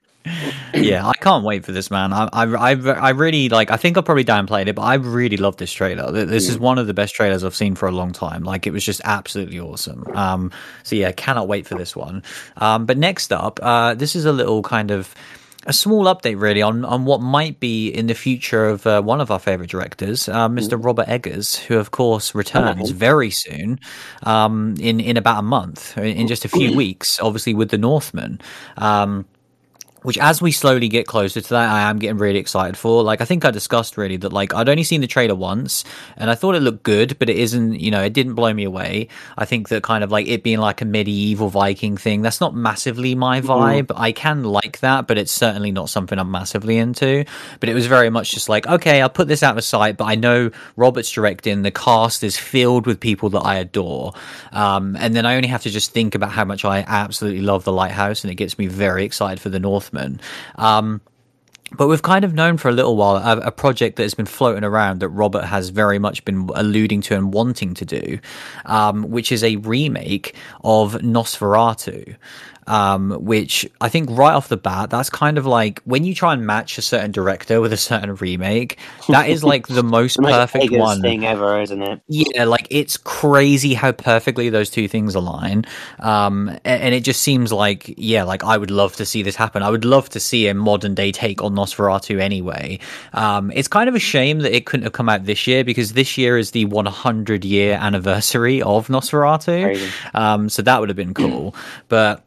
yeah, 0.74 1.06
I 1.06 1.12
can't 1.14 1.44
wait 1.44 1.64
for 1.64 1.72
this, 1.72 1.90
man. 1.90 2.12
I, 2.12 2.28
I, 2.32 2.72
I, 2.72 3.10
really 3.10 3.48
like. 3.48 3.70
I 3.70 3.76
think 3.76 3.96
I 3.96 4.00
probably 4.00 4.24
downplayed 4.24 4.66
it, 4.66 4.74
but 4.74 4.82
I 4.82 4.94
really 4.94 5.36
love 5.36 5.56
this 5.56 5.72
trailer. 5.72 6.10
This 6.10 6.48
is 6.48 6.58
one 6.58 6.78
of 6.78 6.86
the 6.86 6.94
best 6.94 7.14
trailers 7.14 7.44
I've 7.44 7.56
seen 7.56 7.74
for 7.74 7.88
a 7.88 7.92
long 7.92 8.12
time. 8.12 8.42
Like, 8.44 8.66
it 8.66 8.72
was 8.72 8.84
just 8.84 9.00
absolutely 9.04 9.60
awesome. 9.60 10.04
Um, 10.14 10.50
so 10.82 10.96
yeah, 10.96 11.12
cannot 11.12 11.48
wait 11.48 11.66
for 11.66 11.76
this 11.76 11.94
one. 11.94 12.22
Um, 12.56 12.86
but 12.86 12.98
next 12.98 13.32
up, 13.32 13.60
uh, 13.62 13.94
this 13.94 14.16
is 14.16 14.24
a 14.24 14.32
little 14.32 14.62
kind 14.62 14.90
of 14.90 15.14
a 15.68 15.72
small 15.72 16.04
update, 16.04 16.40
really, 16.40 16.62
on, 16.62 16.84
on 16.84 17.04
what 17.04 17.20
might 17.20 17.60
be 17.60 17.88
in 17.88 18.06
the 18.06 18.14
future 18.14 18.66
of 18.66 18.86
uh, 18.86 19.02
one 19.02 19.20
of 19.20 19.30
our 19.30 19.38
favorite 19.38 19.68
directors, 19.68 20.28
uh, 20.28 20.48
Mr. 20.48 20.82
Robert 20.82 21.06
Eggers, 21.08 21.56
who, 21.56 21.78
of 21.78 21.90
course, 21.90 22.34
returns 22.34 22.90
very 22.90 23.30
soon, 23.30 23.78
um, 24.22 24.76
in 24.80 24.98
in 24.98 25.16
about 25.16 25.40
a 25.40 25.42
month, 25.42 25.98
in 25.98 26.26
just 26.26 26.44
a 26.44 26.48
few 26.48 26.74
weeks, 26.74 27.20
obviously 27.20 27.54
with 27.54 27.70
the 27.70 27.78
Northman. 27.78 28.40
Um, 28.78 29.26
which 30.02 30.18
as 30.18 30.40
we 30.40 30.52
slowly 30.52 30.88
get 30.88 31.06
closer 31.06 31.40
to 31.40 31.48
that, 31.50 31.70
I 31.70 31.90
am 31.90 31.98
getting 31.98 32.18
really 32.18 32.38
excited 32.38 32.76
for. 32.76 33.02
Like, 33.02 33.20
I 33.20 33.24
think 33.24 33.44
I 33.44 33.50
discussed 33.50 33.96
really 33.96 34.16
that, 34.18 34.32
like, 34.32 34.54
I'd 34.54 34.68
only 34.68 34.84
seen 34.84 35.00
the 35.00 35.06
trailer 35.06 35.34
once 35.34 35.84
and 36.16 36.30
I 36.30 36.34
thought 36.34 36.54
it 36.54 36.60
looked 36.60 36.82
good, 36.82 37.18
but 37.18 37.28
it 37.28 37.36
isn't, 37.36 37.80
you 37.80 37.90
know, 37.90 38.02
it 38.02 38.12
didn't 38.12 38.34
blow 38.34 38.52
me 38.52 38.64
away. 38.64 39.08
I 39.36 39.44
think 39.44 39.68
that 39.68 39.82
kind 39.82 40.04
of 40.04 40.10
like 40.10 40.28
it 40.28 40.42
being 40.42 40.58
like 40.58 40.80
a 40.80 40.84
medieval 40.84 41.48
Viking 41.48 41.96
thing, 41.96 42.22
that's 42.22 42.40
not 42.40 42.54
massively 42.54 43.14
my 43.14 43.40
mm-hmm. 43.40 43.50
vibe. 43.50 43.86
Mm. 43.86 43.98
I 43.98 44.12
can 44.12 44.44
like 44.44 44.80
that, 44.80 45.06
but 45.06 45.18
it's 45.18 45.32
certainly 45.32 45.72
not 45.72 45.90
something 45.90 46.18
I'm 46.18 46.30
massively 46.30 46.78
into. 46.78 47.24
But 47.60 47.68
it 47.68 47.74
was 47.74 47.86
very 47.86 48.10
much 48.10 48.30
just 48.30 48.48
like, 48.48 48.66
okay, 48.66 49.02
I'll 49.02 49.08
put 49.08 49.28
this 49.28 49.42
out 49.42 49.58
of 49.58 49.64
sight, 49.64 49.96
but 49.96 50.04
I 50.04 50.14
know 50.14 50.50
Robert's 50.76 51.10
directing, 51.10 51.62
the 51.62 51.70
cast 51.70 52.22
is 52.22 52.38
filled 52.38 52.86
with 52.86 53.00
people 53.00 53.30
that 53.30 53.40
I 53.40 53.56
adore. 53.56 54.14
Um, 54.52 54.96
and 54.96 55.14
then 55.14 55.26
I 55.26 55.36
only 55.36 55.48
have 55.48 55.62
to 55.62 55.70
just 55.70 55.92
think 55.92 56.14
about 56.14 56.30
how 56.30 56.44
much 56.44 56.64
I 56.64 56.84
absolutely 56.86 57.42
love 57.42 57.64
The 57.64 57.72
Lighthouse, 57.72 58.24
and 58.24 58.30
it 58.30 58.36
gets 58.36 58.58
me 58.58 58.66
very 58.66 59.04
excited 59.04 59.40
for 59.40 59.48
The 59.48 59.60
North 59.60 59.92
Um, 60.56 61.00
but 61.72 61.88
we've 61.88 62.02
kind 62.02 62.24
of 62.24 62.32
known 62.32 62.56
for 62.56 62.68
a 62.68 62.72
little 62.72 62.96
while 62.96 63.16
a, 63.16 63.40
a, 63.40 63.50
project 63.50 63.96
that 63.96 64.02
has 64.02 64.14
been 64.14 64.26
floating 64.26 64.64
around 64.64 65.00
that 65.00 65.10
Robert 65.10 65.44
has 65.44 65.68
very 65.68 65.98
much 65.98 66.24
been 66.24 66.48
alluding 66.54 67.02
to 67.02 67.14
and 67.14 67.32
wanting 67.32 67.74
to 67.74 67.84
do, 67.84 68.18
um, 68.64 69.10
which 69.10 69.30
is 69.30 69.44
a 69.44 69.56
remake 69.56 70.34
of 70.64 70.94
Nosferatu 70.94 72.16
um, 72.68 73.12
which 73.24 73.68
I 73.80 73.88
think 73.88 74.10
right 74.10 74.34
off 74.34 74.48
the 74.48 74.58
bat, 74.58 74.90
that's 74.90 75.08
kind 75.08 75.38
of 75.38 75.46
like 75.46 75.80
when 75.84 76.04
you 76.04 76.14
try 76.14 76.34
and 76.34 76.46
match 76.46 76.76
a 76.76 76.82
certain 76.82 77.10
director 77.10 77.62
with 77.62 77.72
a 77.72 77.78
certain 77.78 78.14
remake, 78.16 78.78
that 79.08 79.28
is 79.28 79.42
like 79.42 79.66
the 79.66 79.82
most 79.98 80.18
perfect 80.18 80.70
one 80.72 81.00
thing 81.00 81.24
ever, 81.24 81.60
isn't 81.62 81.82
it? 81.82 82.00
Yeah, 82.08 82.44
like 82.44 82.68
it's 82.70 82.98
crazy 82.98 83.72
how 83.72 83.92
perfectly 83.92 84.50
those 84.50 84.68
two 84.68 84.86
things 84.86 85.14
align. 85.14 85.64
Um, 85.98 86.48
and, 86.64 86.82
and, 86.82 86.94
it 86.94 87.04
just 87.04 87.22
seems 87.22 87.52
like, 87.52 87.94
yeah, 87.96 88.24
like 88.24 88.44
I 88.44 88.58
would 88.58 88.70
love 88.70 88.96
to 88.96 89.06
see 89.06 89.22
this 89.22 89.34
happen. 89.34 89.62
I 89.62 89.70
would 89.70 89.86
love 89.86 90.10
to 90.10 90.20
see 90.20 90.46
a 90.48 90.54
modern 90.54 90.94
day 90.94 91.10
take 91.10 91.42
on 91.42 91.54
Nosferatu 91.54 92.20
anyway. 92.20 92.80
Um, 93.14 93.50
it's 93.54 93.68
kind 93.68 93.88
of 93.88 93.94
a 93.94 94.00
shame 94.00 94.40
that 94.40 94.54
it 94.54 94.66
couldn't 94.66 94.84
have 94.84 94.92
come 94.92 95.08
out 95.08 95.24
this 95.24 95.46
year 95.46 95.64
because 95.64 95.94
this 95.94 96.18
year 96.18 96.36
is 96.36 96.50
the 96.50 96.66
100 96.66 97.44
year 97.44 97.78
anniversary 97.80 98.60
of 98.60 98.88
Nosferatu. 98.88 99.90
Um, 100.14 100.48
so 100.50 100.60
that 100.62 100.80
would 100.80 100.90
have 100.90 100.96
been 100.96 101.14
cool. 101.14 101.54
But 101.88 102.24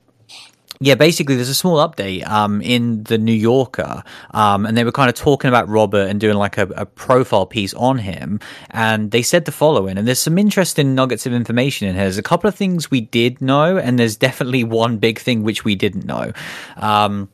yeah, 0.83 0.95
basically, 0.95 1.35
there's 1.35 1.47
a 1.47 1.53
small 1.53 1.77
update 1.77 2.27
um, 2.27 2.59
in 2.59 3.03
the 3.03 3.19
New 3.19 3.31
Yorker, 3.33 4.03
um, 4.31 4.65
and 4.65 4.75
they 4.75 4.83
were 4.83 4.91
kind 4.91 5.09
of 5.09 5.15
talking 5.15 5.47
about 5.47 5.69
Robert 5.69 6.09
and 6.09 6.19
doing 6.19 6.37
like 6.37 6.57
a, 6.57 6.63
a, 6.75 6.87
profile 6.87 7.45
piece 7.45 7.75
on 7.75 7.99
him, 7.99 8.39
and 8.71 9.11
they 9.11 9.21
said 9.21 9.45
the 9.45 9.51
following. 9.51 9.99
And 9.99 10.07
there's 10.07 10.19
some 10.19 10.39
interesting 10.39 10.95
nuggets 10.95 11.27
of 11.27 11.33
information 11.33 11.87
in 11.87 11.93
here. 11.93 12.05
There's 12.05 12.17
a 12.17 12.23
couple 12.23 12.47
of 12.47 12.55
things 12.55 12.89
we 12.89 12.99
did 12.99 13.41
know, 13.41 13.77
and 13.77 13.99
there's 13.99 14.15
definitely 14.15 14.63
one 14.63 14.97
big 14.97 15.19
thing 15.19 15.43
which 15.43 15.63
we 15.63 15.75
didn't 15.75 16.05
know. 16.05 16.31
Um, 16.77 17.29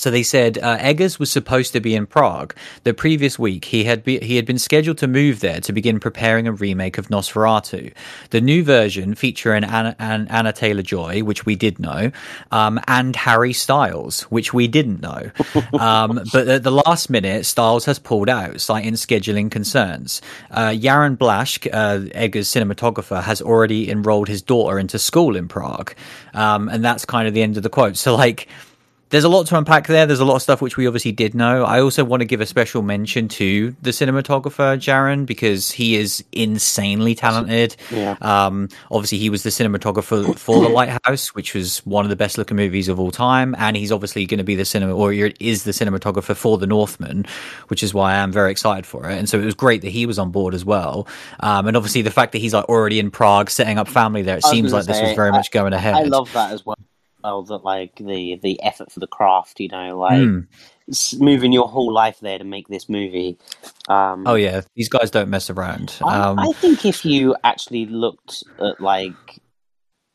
so 0.00 0.10
they 0.10 0.22
said 0.22 0.56
uh, 0.56 0.78
Eggers 0.80 1.18
was 1.18 1.30
supposed 1.30 1.74
to 1.74 1.80
be 1.80 1.94
in 1.94 2.06
Prague. 2.06 2.54
The 2.84 2.94
previous 2.94 3.38
week, 3.38 3.66
he 3.66 3.84
had 3.84 4.02
be- 4.02 4.20
he 4.20 4.36
had 4.36 4.46
been 4.46 4.58
scheduled 4.58 4.96
to 4.98 5.06
move 5.06 5.40
there 5.40 5.60
to 5.60 5.74
begin 5.74 6.00
preparing 6.00 6.46
a 6.48 6.52
remake 6.52 6.96
of 6.96 7.08
Nosferatu. 7.08 7.92
The 8.30 8.40
new 8.40 8.64
version 8.64 9.14
featuring 9.14 9.62
Anya, 9.62 9.94
Anya 10.00 10.54
Taylor 10.54 10.80
Joy, 10.80 11.22
which 11.22 11.44
we 11.44 11.54
did 11.54 11.78
know, 11.78 12.12
um, 12.50 12.80
and 12.88 13.14
Harry 13.14 13.52
Styles, 13.52 14.22
which 14.22 14.54
we 14.54 14.66
didn't 14.66 15.02
know. 15.02 15.30
Um, 15.80 16.20
but 16.32 16.46
at 16.48 16.62
the 16.62 16.70
last 16.70 17.10
minute, 17.10 17.46
Styles 17.46 17.84
has 17.86 17.98
pulled 17.98 18.28
out, 18.28 18.60
citing 18.60 18.94
scheduling 18.94 19.50
concerns. 19.50 20.20
Uh, 20.50 20.70
Jarin 20.70 21.16
Blaschke, 21.16 21.68
uh, 21.72 22.08
Eggers' 22.14 22.48
cinematographer, 22.48 23.22
has 23.22 23.40
already 23.40 23.90
enrolled 23.90 24.28
his 24.28 24.42
daughter 24.42 24.78
into 24.78 24.98
school 24.98 25.36
in 25.36 25.48
Prague, 25.48 25.94
um, 26.34 26.68
and 26.68 26.84
that's 26.84 27.04
kind 27.04 27.28
of 27.28 27.34
the 27.34 27.42
end 27.42 27.56
of 27.56 27.62
the 27.62 27.70
quote. 27.70 27.96
So 27.96 28.14
like 28.14 28.48
there's 29.10 29.24
a 29.24 29.28
lot 29.28 29.46
to 29.48 29.58
unpack 29.58 29.88
there. 29.88 30.06
There's 30.06 30.20
a 30.20 30.24
lot 30.24 30.36
of 30.36 30.42
stuff 30.42 30.62
which 30.62 30.76
we 30.76 30.86
obviously 30.86 31.10
did 31.12 31.34
know. 31.34 31.64
I 31.64 31.80
also 31.80 32.04
want 32.04 32.20
to 32.20 32.24
give 32.24 32.40
a 32.40 32.46
special 32.46 32.82
mention 32.82 33.28
to 33.28 33.74
the 33.82 33.90
cinematographer 33.90 34.78
Jarin 34.78 35.26
because 35.26 35.72
he 35.72 35.96
is 35.96 36.24
insanely 36.32 37.16
talented. 37.16 37.76
Yeah. 37.90 38.16
Um, 38.20 38.68
obviously, 38.90 39.18
he 39.18 39.28
was 39.28 39.42
the 39.42 39.50
cinematographer 39.50 40.38
for 40.38 40.62
The 40.62 40.68
Lighthouse, 40.68 41.34
which 41.34 41.54
was 41.54 41.78
one 41.80 42.04
of 42.04 42.08
the 42.08 42.16
best 42.16 42.38
looking 42.38 42.56
movies 42.56 42.88
of 42.88 43.00
all 43.00 43.10
time, 43.10 43.56
and 43.58 43.76
he's 43.76 43.90
obviously 43.90 44.26
going 44.26 44.38
to 44.38 44.44
be 44.44 44.54
the 44.54 44.64
cinema 44.64 44.94
or 44.94 45.12
is 45.12 45.64
the 45.64 45.72
cinematographer 45.72 46.36
for 46.36 46.56
The 46.56 46.68
Northman, 46.68 47.26
which 47.66 47.82
is 47.82 47.92
why 47.92 48.12
I 48.12 48.16
am 48.18 48.30
very 48.30 48.52
excited 48.52 48.86
for 48.86 49.10
it. 49.10 49.18
And 49.18 49.28
so 49.28 49.40
it 49.40 49.44
was 49.44 49.54
great 49.54 49.82
that 49.82 49.90
he 49.90 50.06
was 50.06 50.20
on 50.20 50.30
board 50.30 50.54
as 50.54 50.64
well. 50.64 51.08
Um, 51.40 51.66
and 51.66 51.76
obviously, 51.76 52.02
the 52.02 52.12
fact 52.12 52.30
that 52.32 52.38
he's 52.38 52.54
like 52.54 52.68
already 52.68 53.00
in 53.00 53.10
Prague 53.10 53.50
setting 53.50 53.76
up 53.76 53.88
family 53.88 54.22
there, 54.22 54.36
it 54.36 54.44
seems 54.44 54.72
like 54.72 54.84
say, 54.84 54.92
this 54.92 55.02
was 55.02 55.16
very 55.16 55.30
I, 55.30 55.32
much 55.32 55.50
going 55.50 55.72
ahead. 55.72 55.94
I 55.94 56.02
love 56.02 56.32
that 56.32 56.52
as 56.52 56.64
well 56.64 56.76
well 57.22 57.42
that 57.42 57.64
like 57.64 57.96
the 57.96 58.38
the 58.42 58.62
effort 58.62 58.90
for 58.90 59.00
the 59.00 59.06
craft 59.06 59.60
you 59.60 59.68
know 59.68 59.98
like 59.98 60.20
mm. 60.20 60.46
moving 61.20 61.52
your 61.52 61.68
whole 61.68 61.92
life 61.92 62.20
there 62.20 62.38
to 62.38 62.44
make 62.44 62.68
this 62.68 62.88
movie 62.88 63.38
um, 63.88 64.24
oh 64.24 64.36
yeah. 64.36 64.60
These 64.76 64.88
guys 64.88 65.10
don't 65.10 65.28
mess 65.28 65.50
around. 65.50 65.98
Um, 66.04 66.38
I, 66.38 66.44
I, 66.44 66.52
think 66.52 66.84
if 66.84 67.04
you 67.04 67.34
actually 67.42 67.86
looked 67.86 68.44
at 68.60 68.80
like 68.80 69.40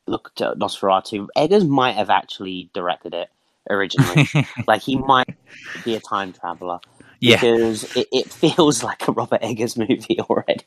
looked 0.07 0.39
at 0.39 0.57
nosferatu 0.57 1.27
eggers 1.35 1.65
might 1.65 1.95
have 1.95 2.09
actually 2.09 2.69
directed 2.73 3.13
it 3.13 3.29
originally. 3.69 4.27
Like 4.67 4.81
he 4.81 4.97
might 4.97 5.35
be 5.83 5.95
a 5.95 5.99
time 5.99 6.31
traveler 6.33 6.79
yeah. 7.29 7.35
because 7.35 7.95
it, 7.95 8.07
it 8.11 8.31
feels 8.31 8.83
like 8.83 9.07
a 9.07 9.11
robert 9.11 9.39
eggers 9.41 9.77
movie 9.77 10.19
already 10.29 10.65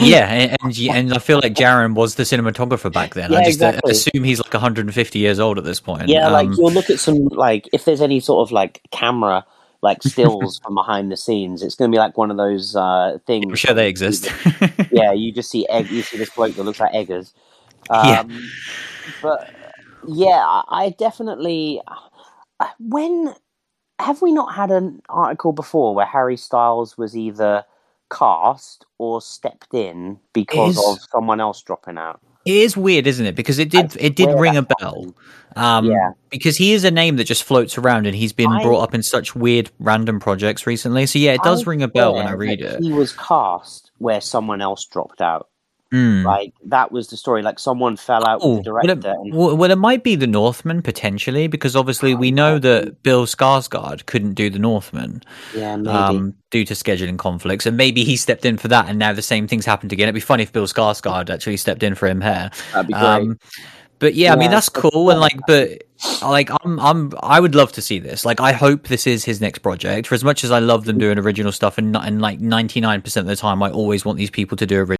yeah, 0.00 0.26
and, 0.26 0.56
and, 0.62 0.78
and 0.90 1.14
I 1.14 1.18
feel 1.18 1.40
like 1.42 1.54
Jarin 1.54 1.94
was 1.94 2.16
the 2.16 2.24
cinematographer 2.24 2.92
back 2.92 3.14
then. 3.14 3.32
Yeah, 3.32 3.38
I 3.38 3.44
just 3.44 3.62
uh, 3.62 3.68
exactly. 3.68 3.92
assume 3.92 4.24
he's 4.24 4.40
like 4.40 4.52
150 4.52 5.18
years 5.18 5.38
old 5.38 5.58
at 5.58 5.64
this 5.64 5.80
point. 5.80 6.08
Yeah, 6.08 6.26
um, 6.26 6.32
like 6.32 6.48
you'll 6.56 6.72
look 6.72 6.90
at 6.90 6.98
some 6.98 7.26
like 7.26 7.68
if 7.72 7.84
there's 7.84 8.00
any 8.00 8.20
sort 8.20 8.46
of 8.46 8.52
like 8.52 8.82
camera 8.90 9.46
like 9.80 10.02
stills 10.02 10.58
from 10.58 10.74
behind 10.74 11.12
the 11.12 11.16
scenes, 11.16 11.62
it's 11.62 11.74
going 11.74 11.90
to 11.90 11.94
be 11.94 11.98
like 11.98 12.16
one 12.16 12.30
of 12.30 12.36
those 12.36 12.74
uh, 12.74 13.18
things. 13.26 13.46
I'm 13.48 13.54
sure 13.54 13.74
they 13.74 13.88
exist. 13.88 14.30
yeah, 14.90 15.12
you 15.12 15.32
just 15.32 15.50
see 15.50 15.68
egg. 15.68 15.90
You 15.90 16.02
see 16.02 16.18
this 16.18 16.30
bloke 16.30 16.54
that 16.56 16.64
looks 16.64 16.80
like 16.80 16.94
Eggers. 16.94 17.32
Um, 17.90 18.08
yeah, 18.08 18.40
but 19.22 19.50
yeah, 20.06 20.62
I 20.68 20.94
definitely 20.98 21.80
uh, 22.58 22.66
when 22.80 23.34
have 23.98 24.22
we 24.22 24.32
not 24.32 24.54
had 24.54 24.70
an 24.70 25.02
article 25.08 25.52
before 25.52 25.94
where 25.94 26.06
Harry 26.06 26.36
Styles 26.36 26.96
was 26.96 27.16
either 27.16 27.64
cast 28.10 28.86
or 28.98 29.20
stepped 29.20 29.74
in 29.74 30.18
because 30.32 30.78
of 30.78 30.98
someone 31.12 31.40
else 31.40 31.62
dropping 31.62 31.98
out. 31.98 32.20
It 32.44 32.56
is 32.56 32.76
weird, 32.76 33.06
isn't 33.06 33.26
it? 33.26 33.34
Because 33.34 33.58
it 33.58 33.70
did 33.70 33.94
it 34.00 34.16
did 34.16 34.38
ring 34.38 34.56
a 34.56 34.62
bell. 34.62 35.14
Um, 35.56 35.84
yeah. 35.86 36.12
Because 36.30 36.56
he 36.56 36.72
is 36.72 36.84
a 36.84 36.90
name 36.90 37.16
that 37.16 37.24
just 37.24 37.44
floats 37.44 37.76
around, 37.76 38.06
and 38.06 38.16
he's 38.16 38.32
been 38.32 38.50
I, 38.50 38.62
brought 38.62 38.82
up 38.82 38.94
in 38.94 39.02
such 39.02 39.34
weird 39.34 39.70
random 39.80 40.18
projects 40.18 40.66
recently. 40.66 41.04
So 41.06 41.18
yeah, 41.18 41.34
it 41.34 41.42
does 41.42 41.66
I 41.66 41.70
ring 41.70 41.82
a 41.82 41.88
bell 41.88 42.14
when 42.14 42.26
I 42.26 42.32
read 42.32 42.62
it. 42.62 42.80
He 42.80 42.92
was 42.92 43.12
cast 43.12 43.90
where 43.98 44.20
someone 44.20 44.62
else 44.62 44.86
dropped 44.86 45.20
out. 45.20 45.48
Mm. 45.92 46.22
Like 46.22 46.52
that 46.66 46.92
was 46.92 47.08
the 47.08 47.16
story. 47.16 47.42
Like 47.42 47.58
someone 47.58 47.96
fell 47.96 48.26
out 48.26 48.40
oh, 48.42 48.56
with 48.56 48.64
the 48.64 48.70
director. 48.70 49.14
Well 49.14 49.16
it, 49.16 49.50
and... 49.50 49.58
well, 49.58 49.70
it 49.70 49.78
might 49.78 50.04
be 50.04 50.16
the 50.16 50.26
Northman 50.26 50.82
potentially, 50.82 51.48
because 51.48 51.74
obviously 51.74 52.14
we 52.14 52.30
know 52.30 52.58
that 52.58 53.02
Bill 53.02 53.24
Skarsgård 53.24 54.04
couldn't 54.04 54.34
do 54.34 54.50
the 54.50 54.58
Northman, 54.58 55.22
yeah, 55.54 55.74
um, 55.74 56.34
due 56.50 56.66
to 56.66 56.74
scheduling 56.74 57.18
conflicts, 57.18 57.64
and 57.64 57.76
maybe 57.76 58.04
he 58.04 58.16
stepped 58.16 58.44
in 58.44 58.58
for 58.58 58.68
that, 58.68 58.88
and 58.88 58.98
now 58.98 59.14
the 59.14 59.22
same 59.22 59.48
things 59.48 59.64
happened 59.64 59.92
again. 59.92 60.04
It'd 60.04 60.14
be 60.14 60.20
funny 60.20 60.42
if 60.42 60.52
Bill 60.52 60.66
Skarsgård 60.66 61.30
actually 61.30 61.56
stepped 61.56 61.82
in 61.82 61.94
for 61.94 62.06
him 62.06 62.20
here. 62.20 62.50
That'd 62.72 62.88
be 62.88 62.92
great. 62.92 63.02
Um, 63.02 63.38
but 63.98 64.14
yeah, 64.14 64.28
yeah, 64.28 64.32
I 64.34 64.36
mean 64.36 64.50
that's 64.50 64.68
cool, 64.68 65.10
and 65.10 65.20
like, 65.20 65.38
but 65.46 65.84
like, 66.22 66.50
I'm, 66.62 66.78
I'm, 66.78 67.12
I 67.22 67.40
would 67.40 67.54
love 67.54 67.72
to 67.72 67.82
see 67.82 67.98
this. 67.98 68.24
Like, 68.26 68.40
I 68.40 68.52
hope 68.52 68.88
this 68.88 69.06
is 69.06 69.24
his 69.24 69.40
next 69.40 69.60
project. 69.60 70.06
For 70.06 70.14
as 70.14 70.22
much 70.22 70.44
as 70.44 70.50
I 70.50 70.58
love 70.58 70.84
them 70.84 70.98
doing 70.98 71.18
original 71.18 71.50
stuff, 71.50 71.78
and, 71.78 71.96
and 71.96 72.20
like 72.20 72.40
99 72.40 73.00
percent 73.00 73.24
of 73.24 73.28
the 73.28 73.36
time, 73.36 73.62
I 73.62 73.70
always 73.70 74.04
want 74.04 74.18
these 74.18 74.30
people 74.30 74.56
to 74.58 74.66
do 74.66 74.76
original 74.80 74.98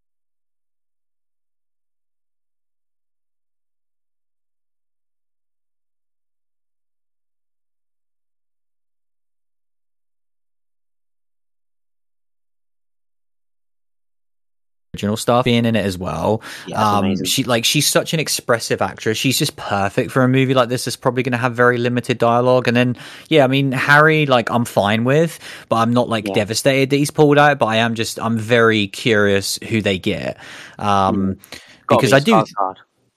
original 14.99 15.17
stuff 15.17 15.45
being 15.45 15.65
in 15.65 15.77
it 15.77 15.85
as 15.85 15.97
well. 15.97 16.43
Yeah, 16.67 16.99
um, 16.99 17.25
she 17.25 17.45
like 17.45 17.65
she's 17.65 17.87
such 17.87 18.13
an 18.13 18.21
expressive 18.21 18.83
actress. 18.83 19.17
She's 19.17 19.39
just 19.39 19.57
perfect 19.57 20.11
for 20.11 20.23
a 20.25 20.29
movie 20.29 20.55
like 20.55 20.69
this. 20.69 20.85
That's 20.85 20.97
probably 20.97 21.23
going 21.23 21.33
to 21.33 21.39
have 21.39 21.55
very 21.55 21.79
limited 21.79 22.19
dialogue. 22.19 22.67
And 22.67 22.77
then 22.77 22.97
yeah, 23.29 23.45
I 23.45 23.47
mean 23.47 23.73
Harry, 23.73 24.27
like 24.27 24.51
I'm 24.51 24.65
fine 24.65 25.05
with, 25.05 25.39
but 25.69 25.77
I'm 25.77 25.93
not 25.93 26.09
like 26.09 26.27
yeah. 26.27 26.35
devastated 26.35 26.91
that 26.91 26.97
he's 26.97 27.11
pulled 27.11 27.39
out. 27.39 27.59
But 27.59 27.67
I 27.67 27.77
am 27.77 27.95
just 27.95 28.21
I'm 28.21 28.37
very 28.37 28.89
curious 28.89 29.59
who 29.69 29.81
they 29.81 29.99
get. 29.99 30.37
Um, 30.79 31.37
mm. 31.37 31.61
because 31.89 32.13
I 32.13 32.21
do. 32.21 32.45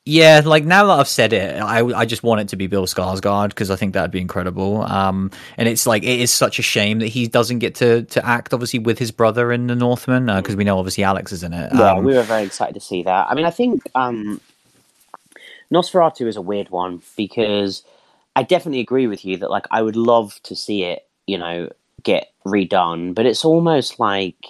Yeah, 0.06 0.42
like 0.44 0.66
now 0.66 0.88
that 0.88 1.00
I've 1.00 1.08
said 1.08 1.32
it, 1.32 1.62
I, 1.62 1.86
I 1.86 2.06
just 2.06 2.24
want 2.24 2.42
it 2.42 2.48
to 2.50 2.56
be 2.56 2.66
Bill 2.66 2.88
Skarsgård 2.88 3.50
because 3.50 3.70
I 3.70 3.76
think 3.76 3.94
that'd 3.94 4.10
be 4.10 4.20
incredible. 4.20 4.82
Um, 4.82 5.30
and 5.58 5.68
it's 5.68 5.86
like 5.86 6.02
it 6.02 6.20
is 6.20 6.34
such 6.34 6.58
a 6.58 6.64
shame 6.64 7.00
that 7.00 7.08
he 7.08 7.28
doesn't 7.28 7.60
get 7.60 7.76
to 7.76 8.02
to 8.04 8.26
act 8.26 8.52
obviously 8.52 8.80
with 8.80 8.98
his 8.98 9.12
brother 9.12 9.52
in 9.52 9.68
the 9.68 9.76
Northman 9.76 10.26
because 10.26 10.56
uh, 10.56 10.58
we 10.58 10.64
know 10.64 10.80
obviously 10.80 11.04
Alex 11.04 11.32
is 11.32 11.44
in 11.44 11.54
it. 11.54 11.72
Yeah, 11.76 11.94
um, 11.94 12.04
we 12.04 12.16
were 12.16 12.24
very 12.24 12.44
excited 12.44 12.74
to 12.74 12.80
see 12.80 13.04
that. 13.04 13.28
I 13.30 13.36
mean, 13.36 13.46
I 13.46 13.52
think 13.52 13.84
um, 13.94 14.42
Nosferatu 15.72 16.26
is 16.26 16.36
a 16.36 16.42
weird 16.42 16.72
one 16.72 17.04
because 17.16 17.84
I 18.36 18.42
definitely 18.42 18.80
agree 18.80 19.06
with 19.06 19.24
you 19.24 19.38
that 19.38 19.52
like 19.52 19.68
I 19.70 19.84
would 19.84 19.96
love 19.96 20.40
to 20.44 20.56
see 20.56 20.84
it, 20.84 21.08
you 21.28 21.38
know, 21.38 21.70
get 22.02 22.32
redone, 22.44 23.14
but 23.14 23.28
it's 23.28 23.46
almost 23.46 24.00
like 24.00 24.48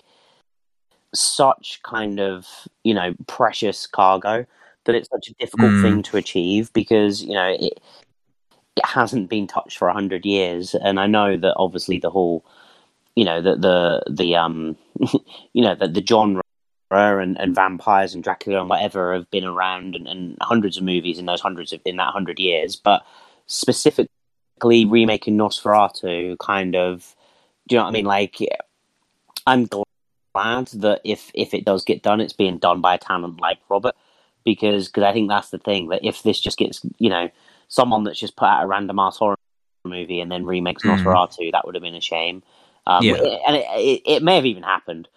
such 1.14 1.82
kind 1.84 2.22
of 2.22 2.48
you 2.86 2.94
know 2.94 3.14
precious 3.28 3.86
cargo 3.86 4.46
that 4.86 4.96
it's 4.96 5.10
such 5.10 5.30
a 5.30 5.34
difficult 5.36 5.72
mm. 5.72 5.82
thing 5.82 6.04
to 6.04 6.18
achieve 6.18 6.72
because 6.74 7.24
you 7.24 7.34
know 7.34 7.56
it 7.60 7.80
it 8.76 8.86
hasn't 8.86 9.30
been 9.30 9.48
touched 9.48 9.78
for 9.78 9.88
a 9.88 9.94
hundred 9.94 10.26
years, 10.26 10.76
and 10.76 11.00
I 11.00 11.08
know 11.08 11.38
that 11.38 11.56
obviously 11.58 12.00
the 12.00 12.10
whole 12.10 12.46
you 13.16 13.26
know 13.26 13.42
the 13.42 13.56
the 13.56 14.04
the 14.10 14.36
um 14.36 14.78
you 15.54 15.62
know 15.64 15.76
the 15.76 15.88
the 15.88 16.06
genre 16.06 16.42
and, 16.92 17.40
and 17.40 17.56
vampires 17.56 18.14
and 18.14 18.24
Dracula 18.24 18.60
and 18.60 18.70
whatever 18.70 19.14
have 19.14 19.30
been 19.32 19.46
around 19.46 19.96
and, 19.96 20.08
and 20.08 20.38
hundreds 20.42 20.78
of 20.78 20.84
movies 20.84 21.20
in 21.20 21.26
those 21.26 21.42
hundreds 21.42 21.74
of 21.74 21.82
in 21.86 21.98
that 21.98 22.12
hundred 22.12 22.40
years, 22.40 22.76
but 22.76 23.06
specifically 23.48 24.86
remaking 24.86 25.38
Nosferatu 25.38 26.38
kind 26.40 26.76
of 26.76 27.16
do 27.68 27.76
you 27.76 27.80
know 27.80 27.86
what 27.86 27.90
I 27.90 27.94
mean? 27.94 28.06
Like 28.06 28.38
I'm 29.48 29.68
glad 30.34 30.68
that 30.68 31.02
if 31.04 31.32
if 31.34 31.54
it 31.54 31.66
does 31.66 31.84
get 31.84 32.04
done, 32.04 32.22
it's 32.22 32.34
being 32.34 32.58
done 32.58 32.82
by 32.82 32.96
a 32.96 32.98
talent 32.98 33.40
like 33.40 33.60
Robert 33.70 33.96
because 34.44 34.88
cause 34.88 35.04
I 35.04 35.14
think 35.14 35.30
that's 35.30 35.50
the 35.50 35.58
thing 35.58 35.90
that 35.90 36.04
if 36.04 36.24
this 36.24 36.40
just 36.40 36.58
gets 36.58 36.82
you 36.98 37.10
know 37.10 37.30
someone 37.68 38.04
that's 38.04 38.20
just 38.20 38.36
put 38.36 38.48
out 38.48 38.64
a 38.64 38.68
random 38.68 39.00
ass 39.00 39.18
horror 39.18 39.38
movie 39.86 40.20
and 40.20 40.32
then 40.32 40.46
remakes 40.46 40.84
mm. 40.84 40.96
Nosferatu, 40.96 41.52
that 41.52 41.66
would 41.66 41.76
have 41.76 41.82
been 41.82 41.96
a 41.96 42.02
shame. 42.02 42.44
Um, 42.88 43.04
yeah. 43.04 43.16
and 43.48 43.56
it, 43.56 43.66
it, 43.76 44.02
it, 44.06 44.24
may 44.24 44.36
have 44.36 44.46
even 44.46 44.64
happened. 44.64 45.08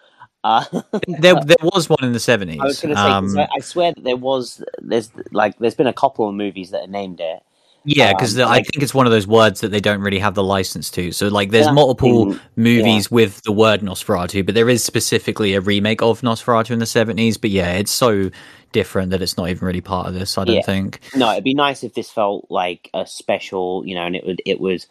Uh, 0.43 0.65
there, 1.09 1.35
there 1.35 1.57
was 1.63 1.89
one 1.89 2.03
in 2.05 2.13
the 2.13 2.21
seventies. 2.21 2.61
I 2.61 2.65
was 2.65 2.81
going 2.81 2.95
to 2.95 3.01
say, 3.01 3.09
um, 3.09 3.39
I, 3.39 3.49
I, 3.57 3.61
swear 3.61 3.93
that 3.95 4.05
there 4.05 4.17
was. 4.17 4.63
There's 4.79 5.11
like, 5.33 5.59
there's 5.59 5.75
been 5.75 5.87
a 5.87 5.95
couple 5.95 6.29
of 6.29 6.35
movies 6.35 6.71
that 6.71 6.83
are 6.83 6.87
named 6.87 7.21
it, 7.21 7.43
Yeah, 7.85 8.13
because 8.13 8.39
um, 8.39 8.49
I 8.49 8.57
like, 8.57 8.67
think 8.67 8.83
it's 8.83 8.93
one 8.93 9.07
of 9.07 9.13
those 9.13 9.27
words 9.27 9.63
that 9.63 9.69
they 9.69 9.81
don't 9.81 10.01
really 10.01 10.19
have 10.19 10.35
the 10.35 10.45
license 10.45 10.91
to. 10.93 11.13
So, 11.13 11.29
like, 11.29 11.51
there's 11.51 11.73
multiple 11.73 12.33
in, 12.33 12.41
movies 12.57 13.09
yeah. 13.11 13.15
with 13.15 13.41
the 13.45 13.53
word 13.53 13.81
Nosferatu, 13.81 14.45
but 14.45 14.55
there 14.55 14.69
is 14.69 14.85
specifically 14.85 15.55
a 15.55 15.63
remake 15.63 16.03
of 16.03 16.21
Nosferatu 16.21 16.73
in 16.73 16.79
the 16.79 16.85
70s. 16.85 17.41
But 17.41 17.49
yeah, 17.49 17.73
it's 17.73 17.93
so 17.93 18.31
different 18.75 19.11
that 19.13 19.23
it's 19.23 19.39
not 19.39 19.49
even 19.49 19.67
really 19.67 19.81
part 19.81 20.07
of 20.07 20.13
this. 20.13 20.37
I 20.37 20.45
don't 20.45 20.57
yeah. 20.57 20.63
think. 20.63 21.01
No, 21.15 21.33
it'd 21.33 21.45
be 21.45 21.55
nice 21.55 21.83
if 21.83 21.95
this 21.95 22.11
felt 22.11 22.47
like 22.51 22.91
a 22.93 23.07
special, 23.07 23.87
you 23.87 23.95
know, 23.95 24.05
and 24.05 24.15
it 24.15 24.27
would 24.27 24.43
it 24.45 24.61
was, 24.61 24.87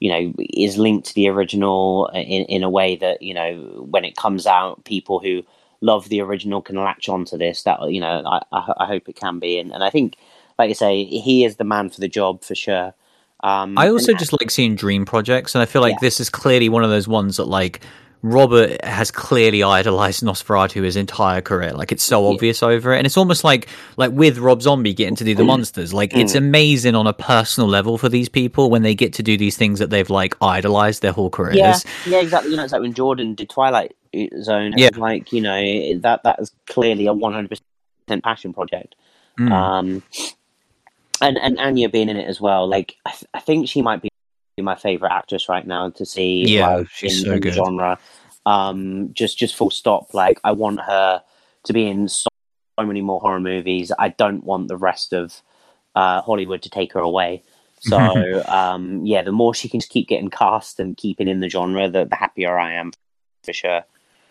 you 0.00 0.10
know, 0.10 0.34
is 0.52 0.76
linked 0.76 1.06
to 1.06 1.14
the 1.14 1.28
original 1.28 2.08
in 2.08 2.44
in 2.44 2.62
a 2.62 2.68
way 2.68 2.96
that 2.96 3.22
you 3.22 3.32
know 3.32 3.86
when 3.88 4.04
it 4.04 4.16
comes 4.16 4.46
out, 4.46 4.84
people 4.84 5.20
who 5.20 5.42
love 5.80 6.08
the 6.08 6.20
original 6.20 6.60
can 6.60 6.76
latch 6.76 7.08
onto 7.08 7.38
this. 7.38 7.62
That 7.62 7.80
you 7.90 8.00
know, 8.00 8.22
I 8.26 8.42
I, 8.52 8.72
I 8.80 8.86
hope 8.86 9.08
it 9.08 9.16
can 9.16 9.38
be, 9.38 9.58
and 9.58 9.72
and 9.72 9.82
I 9.82 9.88
think, 9.88 10.16
like 10.58 10.68
I 10.68 10.74
say, 10.74 11.04
he 11.04 11.44
is 11.44 11.56
the 11.56 11.64
man 11.64 11.88
for 11.88 12.00
the 12.00 12.08
job 12.08 12.44
for 12.44 12.54
sure. 12.54 12.92
Um, 13.40 13.78
I 13.78 13.88
also 13.88 14.14
just 14.14 14.32
like 14.32 14.50
seeing 14.50 14.74
dream 14.74 15.06
projects, 15.06 15.54
and 15.54 15.62
I 15.62 15.66
feel 15.66 15.80
like 15.80 15.92
yeah. 15.92 15.98
this 16.02 16.18
is 16.18 16.28
clearly 16.28 16.68
one 16.68 16.82
of 16.82 16.90
those 16.90 17.06
ones 17.06 17.36
that 17.36 17.46
like 17.46 17.80
Robert 18.22 18.84
has 18.84 19.10
clearly 19.10 19.62
idolized 19.62 20.22
Nosferatu 20.22 20.82
his 20.82 20.96
entire 20.96 21.40
career. 21.40 21.72
Like 21.72 21.92
it's 21.92 22.02
so 22.02 22.26
obvious 22.26 22.62
over 22.62 22.92
it, 22.92 22.98
and 22.98 23.06
it's 23.06 23.16
almost 23.16 23.44
like 23.44 23.68
like 23.96 24.10
with 24.12 24.38
Rob 24.38 24.62
Zombie 24.62 24.92
getting 24.92 25.16
to 25.16 25.24
do 25.24 25.34
the 25.34 25.44
mm. 25.44 25.48
monsters. 25.48 25.94
Like 25.94 26.14
it's 26.16 26.32
mm. 26.32 26.38
amazing 26.38 26.94
on 26.94 27.06
a 27.06 27.12
personal 27.12 27.68
level 27.68 27.96
for 27.96 28.08
these 28.08 28.28
people 28.28 28.70
when 28.70 28.82
they 28.82 28.94
get 28.94 29.12
to 29.14 29.22
do 29.22 29.36
these 29.36 29.56
things 29.56 29.78
that 29.78 29.90
they've 29.90 30.10
like 30.10 30.36
idolized 30.42 31.02
their 31.02 31.12
whole 31.12 31.30
careers. 31.30 31.56
Yeah, 31.56 31.78
yeah, 32.06 32.20
exactly. 32.20 32.50
You 32.50 32.56
know, 32.56 32.64
it's 32.64 32.72
like 32.72 32.82
when 32.82 32.94
Jordan 32.94 33.34
did 33.34 33.50
Twilight 33.50 33.94
Zone. 34.42 34.74
Yeah, 34.76 34.90
like 34.96 35.32
you 35.32 35.40
know 35.40 35.98
that 36.00 36.22
that 36.24 36.40
is 36.40 36.50
clearly 36.66 37.06
a 37.06 37.12
one 37.12 37.32
hundred 37.32 37.50
percent 37.50 38.24
passion 38.24 38.52
project. 38.52 38.96
Mm. 39.38 39.52
Um, 39.52 40.02
and 41.20 41.38
and 41.38 41.58
Anya 41.58 41.88
being 41.88 42.08
in 42.08 42.16
it 42.16 42.28
as 42.28 42.40
well. 42.40 42.68
Like 42.68 42.96
I, 43.06 43.10
th- 43.10 43.30
I 43.34 43.40
think 43.40 43.68
she 43.68 43.82
might 43.82 44.02
be 44.02 44.07
my 44.62 44.74
favorite 44.74 45.12
actress 45.12 45.48
right 45.48 45.66
now 45.66 45.90
to 45.90 46.04
see. 46.04 46.44
Yeah, 46.46 46.76
like, 46.76 46.88
she's 46.90 47.22
in, 47.22 47.30
so 47.30 47.38
good. 47.38 47.54
genre. 47.54 47.98
Um, 48.46 49.10
just 49.12 49.38
just 49.38 49.54
full 49.56 49.70
stop. 49.70 50.14
Like 50.14 50.40
I 50.44 50.52
want 50.52 50.80
her 50.80 51.22
to 51.64 51.72
be 51.72 51.86
in 51.86 52.08
so 52.08 52.28
many 52.80 53.00
more 53.00 53.20
horror 53.20 53.40
movies. 53.40 53.92
I 53.98 54.10
don't 54.10 54.44
want 54.44 54.68
the 54.68 54.76
rest 54.76 55.12
of 55.12 55.42
uh, 55.94 56.22
Hollywood 56.22 56.62
to 56.62 56.70
take 56.70 56.92
her 56.92 57.00
away. 57.00 57.42
So 57.80 57.98
um, 58.48 59.04
yeah, 59.04 59.22
the 59.22 59.32
more 59.32 59.54
she 59.54 59.68
can 59.68 59.80
just 59.80 59.92
keep 59.92 60.08
getting 60.08 60.30
cast 60.30 60.80
and 60.80 60.96
keeping 60.96 61.28
in 61.28 61.40
the 61.40 61.48
genre, 61.48 61.88
the, 61.88 62.04
the 62.04 62.16
happier 62.16 62.58
I 62.58 62.74
am 62.74 62.92
for 63.44 63.52
sure. 63.52 63.84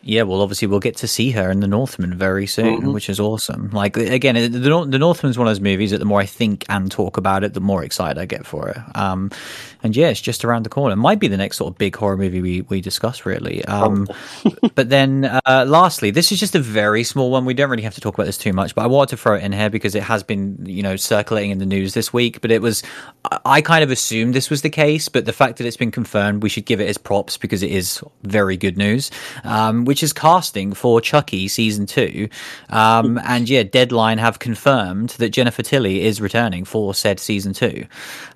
Yeah, 0.04 0.22
well, 0.22 0.42
obviously 0.42 0.68
we'll 0.68 0.80
get 0.80 0.96
to 0.98 1.08
see 1.08 1.32
her 1.32 1.50
in 1.50 1.60
The 1.60 1.68
Northman 1.68 2.18
very 2.18 2.48
soon, 2.48 2.82
mm-hmm. 2.82 2.94
which 2.94 3.10
is 3.10 3.20
awesome. 3.20 3.70
Like 3.72 3.98
again, 3.98 4.36
the 4.36 4.60
The 4.60 5.00
Northman 5.00 5.32
is 5.32 5.38
one 5.38 5.48
of 5.48 5.52
those 5.52 5.60
movies 5.60 5.92
that 5.92 5.98
the 5.98 6.06
more 6.06 6.22
I 6.22 6.26
think 6.26 6.66
and 6.70 6.90
talk 6.90 7.18
about 7.18 7.44
it, 7.44 7.54
the 7.54 7.60
more 7.60 7.84
excited 7.84 8.18
I 8.20 8.26
get 8.26 8.46
for 8.46 8.70
it. 8.70 8.78
Um, 8.96 9.32
and 9.84 9.96
yeah, 9.96 10.10
it's 10.10 10.22
just 10.22 10.46
around 10.46 10.64
the 10.64 10.70
corner. 10.70 10.94
It 10.94 10.98
might 10.98 11.20
be 11.20 11.28
the 11.28 11.38
next 11.38 11.58
sort 11.58 11.74
of 11.74 11.78
big 11.78 11.96
horror 11.96 12.18
movie 12.18 12.42
we, 12.42 12.62
we 12.62 12.82
discuss, 12.82 13.26
really. 13.26 13.64
Um, 13.66 14.08
but 14.76 14.90
then, 14.90 15.26
uh, 15.26 15.66
lastly, 15.68 16.12
this 16.12 16.32
is 16.32 16.40
just 16.40 16.56
a 16.56 16.60
very 16.60 17.04
small 17.04 17.32
one. 17.32 17.46
We 17.46 17.54
don't 17.54 17.70
really 17.70 17.84
have 17.84 17.96
to 17.96 18.02
talk 18.02 18.14
about 18.16 18.26
this 18.26 18.38
too 18.38 18.54
much, 18.54 18.76
but 18.76 18.84
I 18.84 18.88
wanted 18.88 19.10
to 19.10 19.18
throw 19.18 19.36
it 19.36 19.44
in 19.44 19.52
here 19.52 19.70
because 19.70 19.96
it 19.96 20.04
has 20.04 20.24
been, 20.24 20.58
you 20.66 20.84
know, 20.84 20.96
circulating 20.96 21.52
in 21.52 21.60
the 21.60 21.66
news 21.66 21.94
this 21.94 22.12
week. 22.12 22.42
But 22.42 22.52
it 22.52 22.62
was, 22.62 22.84
I 23.46 23.62
kind 23.62 23.84
of 23.84 23.92
assumed 23.92 24.34
this 24.34 24.50
was 24.50 24.62
the 24.62 24.70
case, 24.70 25.10
but 25.10 25.26
the 25.26 25.34
fact 25.34 25.58
that 25.58 25.66
it's 25.66 25.78
been 25.78 25.92
confirmed, 25.92 26.44
we 26.44 26.50
should 26.50 26.66
give 26.66 26.80
it 26.80 26.88
as 26.88 26.98
props 26.98 27.38
because 27.38 27.64
it 27.64 27.72
is 27.72 28.02
very 28.24 28.58
good 28.58 28.78
news. 28.78 29.12
Um, 29.44 29.86
which 29.86 30.04
is 30.04 30.14
casting 30.14 30.74
for 30.74 31.02
Chucky 31.02 31.48
season 31.48 31.86
two. 31.86 32.30
Um, 32.70 33.20
and 33.24 33.50
yeah, 33.50 33.64
Deadline 33.64 34.18
have 34.18 34.40
confirmed 34.40 35.12
that 35.12 35.30
Jennifer 35.30 35.64
Tilly 35.64 36.02
is 36.02 36.22
returning 36.22 36.66
for 36.66 36.94
said 36.94 37.20
season 37.20 37.54
two, 37.54 37.86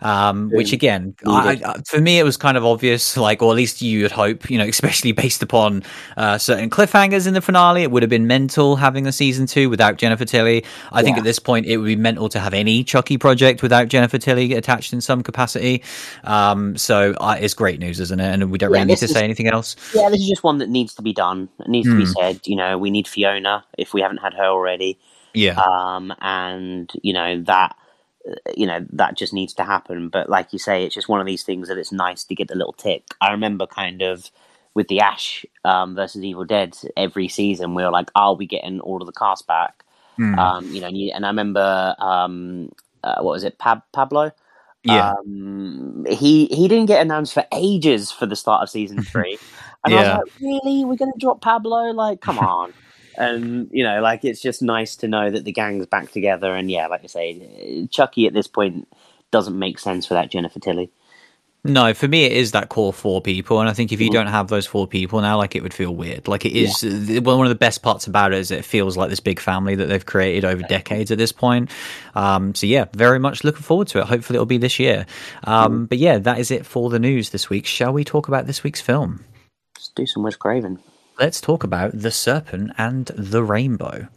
um, 0.02 0.50
which 0.52 0.74
again, 0.74 1.16
I, 1.26 1.62
I, 1.66 1.82
for 1.86 2.00
me, 2.00 2.20
it 2.20 2.24
was 2.24 2.38
kind 2.38 2.58
of 2.58 2.66
obvious, 2.66 3.18
like, 3.18 3.42
or 3.42 3.52
at 3.52 3.58
least 3.58 3.82
you 3.82 4.04
would 4.04 4.12
hope, 4.12 4.50
you 4.50 4.58
know, 4.58 4.66
especially 4.68 5.12
based 5.12 5.44
upon 5.44 5.84
uh, 6.18 6.38
certain 6.38 6.70
cliffhangers 6.70 7.28
in 7.28 7.34
the 7.34 7.42
finale. 7.42 7.84
It 7.84 7.92
would 7.92 8.04
have 8.04 8.10
been 8.10 8.28
mental 8.28 8.78
having 8.78 9.08
a 9.08 9.12
season 9.12 9.46
two 9.46 9.70
without 9.70 9.98
Jennifer 9.98 10.26
Tilly. 10.26 10.64
I 10.92 11.00
yeah. 11.00 11.06
think 11.06 11.18
at 11.18 11.24
this 11.24 11.40
point, 11.40 11.66
it 11.66 11.78
would 11.78 11.86
be 11.86 11.96
mental 11.96 12.30
to 12.30 12.40
have 12.40 12.54
any 12.54 12.84
Chucky 12.84 13.18
project 13.18 13.62
without 13.62 13.88
Jennifer 13.88 14.18
Tilly 14.18 14.54
attached 14.54 14.81
in 14.94 15.02
some 15.02 15.22
capacity. 15.24 15.84
Um, 16.24 16.78
so 16.78 17.14
uh, 17.20 17.38
it's 17.40 17.54
great 17.54 17.80
news, 17.80 18.00
isn't 18.00 18.20
it? 18.20 18.34
And 18.34 18.52
we 18.52 18.58
don't 18.58 18.72
yeah, 18.72 18.78
really 18.78 18.88
need 18.88 18.98
to 19.00 19.06
is, 19.06 19.12
say 19.12 19.24
anything 19.24 19.48
else. 19.48 19.76
Yeah, 19.94 20.10
this 20.10 20.22
is 20.22 20.30
just 20.30 20.44
one 20.44 20.58
that 20.60 20.70
needs 20.70 20.96
to 20.96 21.02
be 21.02 21.14
done. 21.14 21.50
It 21.60 21.68
needs 21.68 21.88
mm. 21.88 21.92
to 21.92 21.98
be 21.98 22.06
hmm. 22.06 22.12
said. 22.12 22.48
You 22.48 22.56
know, 22.56 22.78
we 22.78 22.90
need 22.90 23.08
Fiona 23.08 23.64
if 23.78 23.94
we 23.94 24.02
haven't 24.02 24.18
had 24.18 24.34
her 24.34 24.46
already. 24.46 25.00
Yeah. 25.34 25.60
Um, 25.60 26.14
and 26.20 26.92
you 27.02 27.14
know 27.14 27.42
that 27.44 27.76
you 28.56 28.68
know 28.68 28.86
that 28.92 29.18
just 29.18 29.34
needs 29.34 29.54
to 29.54 29.64
happen 29.64 30.10
but 30.10 30.30
like 30.30 30.54
you 30.54 30.60
say 30.60 30.86
it's 30.86 30.96
just 30.96 31.10
one 31.10 31.20
of 31.20 31.26
these 31.26 31.44
things 31.44 31.68
that 31.68 31.78
it's 31.78 31.92
nice 31.92 32.24
to 32.24 32.36
get 32.36 32.48
the 32.48 32.56
little 32.56 32.74
tick 32.74 33.04
i 33.20 33.32
remember 33.32 33.66
kind 33.66 34.02
of 34.02 34.30
with 34.74 34.88
the 34.88 35.00
ash 35.00 35.46
um, 35.66 35.96
versus 35.96 36.24
evil 36.24 36.46
dead 36.46 36.78
every 36.96 37.28
season 37.28 37.74
we 37.74 37.84
were 37.84 37.92
like 37.92 38.10
i'll 38.16 38.36
be 38.36 38.46
getting 38.46 38.80
all 38.82 39.02
of 39.02 39.06
the 39.06 39.14
cast 39.14 39.48
back 39.48 39.84
mm. 40.20 40.38
um, 40.38 40.66
you 40.72 40.82
know 40.82 40.88
and, 40.88 40.98
you, 40.98 41.12
and, 41.14 41.26
i 41.26 41.30
remember 41.30 41.96
um, 42.00 42.72
uh, 43.04 43.22
what 43.22 43.32
was 43.32 43.44
it 43.44 43.58
Pab- 43.58 43.84
pablo 43.92 44.32
yeah 44.84 45.14
um, 45.14 46.06
he 46.10 46.48
he 46.48 46.68
didn't 46.68 46.88
get 46.88 47.02
announced 47.02 47.34
for 47.34 47.46
ages 47.52 48.12
for 48.12 48.26
the 48.26 48.36
start 48.36 48.64
of 48.64 48.70
season 48.70 49.02
three 49.04 49.38
and 49.84 49.94
yeah. 49.94 50.00
i 50.00 50.18
was 50.18 50.28
like 50.28 50.42
really 50.42 50.86
we're 50.86 50.96
gonna 50.96 51.12
drop 51.20 51.42
pablo 51.42 51.92
like 51.92 52.22
come 52.22 52.40
on 52.40 52.74
and 53.18 53.70
you 53.72 53.84
know, 53.84 54.02
like 54.02 54.24
it's 54.24 54.42
just 54.42 54.62
nice 54.62 54.96
to 54.98 55.08
know 55.08 55.30
that 55.30 55.44
the 55.44 55.52
gang's 55.52 55.86
back 55.86 56.12
together. 56.12 56.56
And 56.56 56.70
yeah, 56.70 56.88
like 56.88 57.04
I 57.04 57.08
say, 57.08 57.88
Chucky 57.92 58.28
at 58.28 58.34
this 58.34 58.48
point 58.48 58.88
doesn't 59.32 59.58
make 59.58 59.80
sense 59.80 60.10
without 60.10 60.30
Jennifer 60.30 60.60
Tilly. 60.60 60.92
No, 61.64 61.94
for 61.94 62.08
me, 62.08 62.24
it 62.24 62.32
is 62.32 62.54
that 62.54 62.70
core 62.70 62.92
four 62.92 63.22
people, 63.22 63.60
and 63.60 63.70
I 63.70 63.74
think 63.74 63.92
if 63.92 64.02
you 64.02 64.10
mm. 64.10 64.14
don't 64.14 64.28
have 64.28 64.48
those 64.48 64.66
four 64.66 64.88
people 64.88 65.22
now, 65.22 65.38
like 65.38 65.56
it 65.56 65.62
would 65.62 65.76
feel 65.76 65.94
weird. 65.94 66.28
Like 66.28 66.44
it 66.44 66.54
is 66.54 66.82
yeah. 66.82 67.20
one 67.20 67.46
of 67.46 67.50
the 67.50 67.56
best 67.56 67.84
parts 67.84 68.08
about 68.08 68.34
it 68.34 68.40
is 68.40 68.50
it 68.50 68.66
feels 68.66 68.98
like 68.98 69.12
this 69.12 69.20
big 69.20 69.40
family 69.40 69.76
that 69.76 69.86
they've 69.86 70.06
created 70.06 70.44
over 70.44 70.64
decades 70.64 71.12
at 71.12 71.20
this 71.20 71.32
point. 71.32 71.70
Um, 72.16 72.56
so 72.56 72.66
yeah, 72.66 72.86
very 72.94 73.20
much 73.20 73.44
looking 73.44 73.62
forward 73.62 73.90
to 73.90 74.00
it. 74.00 74.06
Hopefully, 74.06 74.38
it'll 74.38 74.48
be 74.48 74.58
this 74.58 74.80
year. 74.80 75.06
Um, 75.44 75.86
mm. 75.86 75.90
But 75.90 76.00
yeah, 76.00 76.18
that 76.18 76.40
is 76.40 76.50
it 76.50 76.66
for 76.66 76.90
the 76.90 77.00
news 77.00 77.30
this 77.30 77.48
week. 77.48 77.68
Shall 77.68 77.94
we 77.94 78.04
talk 78.04 78.28
about 78.28 78.48
this 78.48 78.64
week's 78.64 78.82
film? 78.82 79.24
Let's 79.76 79.90
do 79.90 80.06
some 80.08 80.24
Wes 80.24 80.36
Craven 80.36 80.80
let's 81.22 81.40
talk 81.40 81.64
about 81.64 81.92
The 81.94 82.10
Serpent 82.10 82.72
and 82.80 83.06
the 83.16 83.44
Rainbow. 83.44 84.08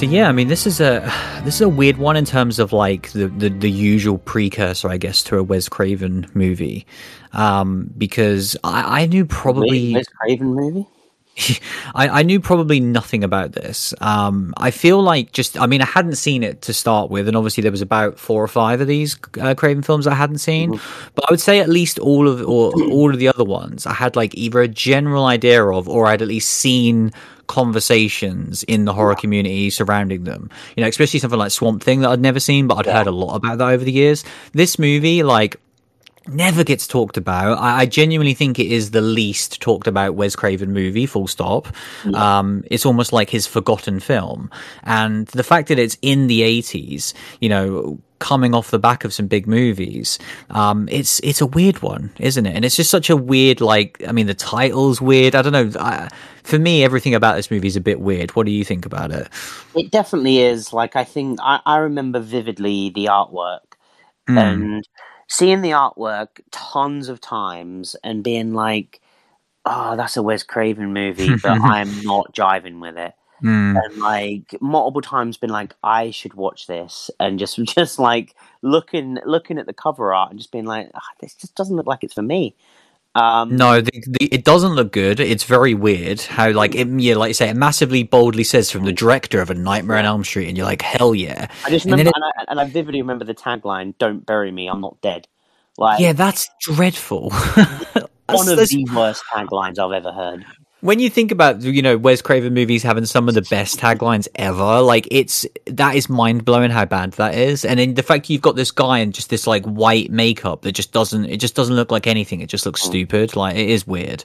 So 0.00 0.06
yeah, 0.06 0.30
I 0.30 0.32
mean, 0.32 0.48
this 0.48 0.66
is 0.66 0.80
a 0.80 1.00
this 1.44 1.56
is 1.56 1.60
a 1.60 1.68
weird 1.68 1.98
one 1.98 2.16
in 2.16 2.24
terms 2.24 2.58
of 2.58 2.72
like 2.72 3.12
the 3.12 3.28
the, 3.28 3.50
the 3.50 3.70
usual 3.70 4.16
precursor, 4.16 4.88
I 4.88 4.96
guess, 4.96 5.22
to 5.24 5.36
a 5.36 5.42
Wes 5.42 5.68
Craven 5.68 6.26
movie, 6.32 6.86
um, 7.34 7.92
because 7.98 8.56
I, 8.64 9.02
I 9.02 9.06
knew 9.06 9.26
probably 9.26 9.92
Wes 9.92 10.08
Craven 10.08 10.54
movie. 10.54 10.86
I, 11.94 12.08
I, 12.08 12.22
knew 12.22 12.40
probably 12.40 12.80
nothing 12.80 13.24
about 13.24 13.52
this. 13.52 13.94
Um, 14.00 14.52
I 14.56 14.70
feel 14.72 15.00
like 15.00 15.32
just, 15.32 15.58
I 15.58 15.66
mean, 15.66 15.80
I 15.80 15.86
hadn't 15.86 16.16
seen 16.16 16.42
it 16.42 16.62
to 16.62 16.74
start 16.74 17.08
with, 17.08 17.28
and 17.28 17.36
obviously 17.36 17.62
there 17.62 17.70
was 17.70 17.80
about 17.80 18.18
four 18.18 18.42
or 18.42 18.48
five 18.48 18.80
of 18.80 18.88
these 18.88 19.16
uh, 19.40 19.54
Craven 19.54 19.82
films 19.82 20.06
I 20.06 20.14
hadn't 20.14 20.38
seen. 20.38 20.72
Mm-hmm. 20.72 21.10
But 21.14 21.24
I 21.28 21.32
would 21.32 21.40
say 21.40 21.60
at 21.60 21.68
least 21.68 21.98
all 21.98 22.28
of 22.28 22.40
or 22.42 22.72
all 22.90 23.10
of 23.10 23.18
the 23.18 23.28
other 23.28 23.44
ones, 23.44 23.86
I 23.86 23.94
had 23.94 24.16
like 24.16 24.34
either 24.34 24.60
a 24.60 24.68
general 24.68 25.24
idea 25.24 25.64
of, 25.64 25.88
or 25.88 26.06
I'd 26.06 26.20
at 26.20 26.28
least 26.28 26.50
seen 26.50 27.12
conversations 27.50 28.62
in 28.62 28.84
the 28.84 28.92
horror 28.92 29.16
community 29.16 29.70
surrounding 29.70 30.22
them. 30.22 30.48
You 30.76 30.82
know, 30.82 30.88
especially 30.88 31.18
something 31.18 31.38
like 31.38 31.50
Swamp 31.50 31.82
Thing 31.82 32.00
that 32.00 32.10
I'd 32.10 32.20
never 32.20 32.38
seen, 32.38 32.68
but 32.68 32.78
I'd 32.78 32.86
yeah. 32.86 32.98
heard 32.98 33.08
a 33.08 33.10
lot 33.10 33.34
about 33.34 33.58
that 33.58 33.70
over 33.70 33.84
the 33.84 33.90
years. 33.90 34.24
This 34.52 34.78
movie, 34.78 35.24
like, 35.24 35.56
never 36.28 36.62
gets 36.62 36.86
talked 36.86 37.16
about. 37.16 37.58
I, 37.58 37.80
I, 37.80 37.86
genuinely 37.86 38.34
think 38.34 38.60
it 38.60 38.68
is 38.68 38.92
the 38.92 39.00
least 39.00 39.60
talked 39.60 39.88
about 39.88 40.14
Wes 40.14 40.36
Craven 40.36 40.72
movie, 40.72 41.06
full 41.06 41.26
stop. 41.26 41.66
Yeah. 42.06 42.38
Um, 42.38 42.62
it's 42.70 42.86
almost 42.86 43.12
like 43.12 43.30
his 43.30 43.48
forgotten 43.48 43.98
film. 43.98 44.48
And 44.84 45.26
the 45.28 45.42
fact 45.42 45.68
that 45.68 45.78
it's 45.80 45.98
in 46.02 46.28
the 46.28 46.42
80s, 46.42 47.14
you 47.40 47.48
know, 47.48 47.98
coming 48.20 48.54
off 48.54 48.70
the 48.70 48.78
back 48.78 49.04
of 49.04 49.12
some 49.12 49.26
big 49.26 49.48
movies. 49.48 50.18
Um, 50.50 50.88
it's 50.90 51.18
it's 51.20 51.40
a 51.40 51.46
weird 51.46 51.82
one, 51.82 52.12
isn't 52.20 52.46
it? 52.46 52.54
And 52.54 52.64
it's 52.64 52.76
just 52.76 52.90
such 52.90 53.10
a 53.10 53.16
weird, 53.16 53.60
like, 53.60 54.00
I 54.06 54.12
mean, 54.12 54.26
the 54.26 54.34
title's 54.34 55.00
weird. 55.00 55.34
I 55.34 55.42
don't 55.42 55.52
know. 55.52 55.80
I, 55.80 56.08
for 56.44 56.58
me, 56.58 56.84
everything 56.84 57.14
about 57.14 57.34
this 57.34 57.50
movie 57.50 57.66
is 57.66 57.76
a 57.76 57.80
bit 57.80 58.00
weird. 58.00 58.36
What 58.36 58.46
do 58.46 58.52
you 58.52 58.64
think 58.64 58.86
about 58.86 59.10
it? 59.10 59.28
It 59.74 59.90
definitely 59.90 60.38
is. 60.38 60.72
Like, 60.72 60.94
I 60.94 61.04
think 61.04 61.40
I, 61.42 61.60
I 61.66 61.78
remember 61.78 62.20
vividly 62.20 62.90
the 62.90 63.06
artwork 63.06 63.74
mm. 64.28 64.38
and 64.38 64.88
seeing 65.28 65.62
the 65.62 65.70
artwork 65.70 66.40
tons 66.50 67.08
of 67.08 67.20
times 67.20 67.96
and 68.04 68.22
being 68.22 68.54
like, 68.54 69.00
"Oh, 69.64 69.96
that's 69.96 70.16
a 70.16 70.22
Wes 70.22 70.42
Craven 70.42 70.92
movie," 70.92 71.36
but 71.42 71.60
I'm 71.62 72.02
not 72.02 72.34
jiving 72.34 72.80
with 72.80 72.96
it. 72.96 73.14
Mm. 73.42 73.80
and 73.82 73.96
like 73.98 74.54
multiple 74.60 75.00
times 75.02 75.36
been 75.36 75.50
like 75.50 75.74
I 75.82 76.10
should 76.10 76.34
watch 76.34 76.66
this 76.66 77.10
and 77.18 77.38
just 77.38 77.56
just 77.64 77.98
like 77.98 78.34
looking 78.62 79.18
looking 79.24 79.58
at 79.58 79.66
the 79.66 79.72
cover 79.72 80.12
art 80.14 80.30
and 80.30 80.38
just 80.38 80.52
being 80.52 80.66
like 80.66 80.90
"Ah, 80.94 81.00
this 81.20 81.34
just 81.34 81.54
doesn't 81.54 81.76
look 81.76 81.86
like 81.86 82.04
it's 82.04 82.14
for 82.14 82.22
me. 82.22 82.54
Um, 83.14 83.56
No, 83.56 83.80
the, 83.80 83.90
the, 84.06 84.26
it 84.26 84.44
doesn't 84.44 84.74
look 84.74 84.92
good. 84.92 85.18
It's 85.18 85.42
very 85.42 85.74
weird 85.74 86.20
how, 86.20 86.52
like, 86.52 86.76
it, 86.76 86.86
yeah, 87.00 87.16
like 87.16 87.30
you 87.30 87.34
say, 87.34 87.48
it 87.48 87.56
massively 87.56 88.04
boldly 88.04 88.44
says 88.44 88.70
from 88.70 88.84
the 88.84 88.92
director 88.92 89.40
of 89.40 89.50
A 89.50 89.54
Nightmare 89.54 89.96
on 89.96 90.04
Elm 90.04 90.22
Street, 90.22 90.46
and 90.46 90.56
you're 90.56 90.64
like, 90.64 90.80
hell 90.82 91.12
yeah. 91.12 91.48
I 91.64 91.70
just 91.70 91.86
and 91.86 91.92
remember 91.94 92.10
it- 92.10 92.14
and, 92.14 92.24
I, 92.24 92.44
and 92.52 92.60
I 92.60 92.64
vividly 92.66 93.02
remember 93.02 93.24
the 93.24 93.34
tagline 93.34 93.94
"Don't 93.98 94.24
bury 94.24 94.52
me, 94.52 94.68
I'm 94.68 94.80
not 94.80 95.00
dead." 95.00 95.26
Like 95.76 95.98
Yeah, 95.98 96.12
that's 96.12 96.48
dreadful. 96.60 97.30
one 98.26 98.48
of 98.48 98.58
the 98.58 98.88
worst 98.94 99.24
taglines 99.32 99.78
I've 99.78 99.92
ever 99.92 100.12
heard. 100.12 100.44
When 100.80 100.98
you 100.98 101.10
think 101.10 101.30
about 101.30 101.62
you 101.62 101.82
know 101.82 101.96
Wes 101.98 102.22
Craven 102.22 102.54
movies 102.54 102.82
having 102.82 103.04
some 103.06 103.28
of 103.28 103.34
the 103.34 103.42
best 103.42 103.78
taglines 103.78 104.28
ever, 104.34 104.80
like 104.80 105.06
it's 105.10 105.46
that 105.66 105.94
is 105.94 106.08
mind 106.08 106.44
blowing 106.44 106.70
how 106.70 106.84
bad 106.84 107.12
that 107.14 107.34
is, 107.34 107.64
and 107.64 107.78
then 107.78 107.94
the 107.94 108.02
fact 108.02 108.30
you've 108.30 108.42
got 108.42 108.56
this 108.56 108.70
guy 108.70 108.98
in 108.98 109.12
just 109.12 109.30
this 109.30 109.46
like 109.46 109.64
white 109.64 110.10
makeup 110.10 110.62
that 110.62 110.72
just 110.72 110.92
doesn't 110.92 111.26
it 111.26 111.38
just 111.38 111.54
doesn't 111.54 111.76
look 111.76 111.90
like 111.90 112.06
anything. 112.06 112.40
It 112.40 112.48
just 112.48 112.66
looks 112.66 112.82
stupid. 112.82 113.36
Like 113.36 113.56
it 113.56 113.68
is 113.68 113.86
weird. 113.86 114.24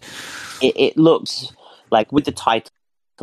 It, 0.61 0.73
it 0.77 0.97
looks 0.97 1.53
like 1.91 2.11
with 2.11 2.25
the 2.25 2.31
title 2.31 2.71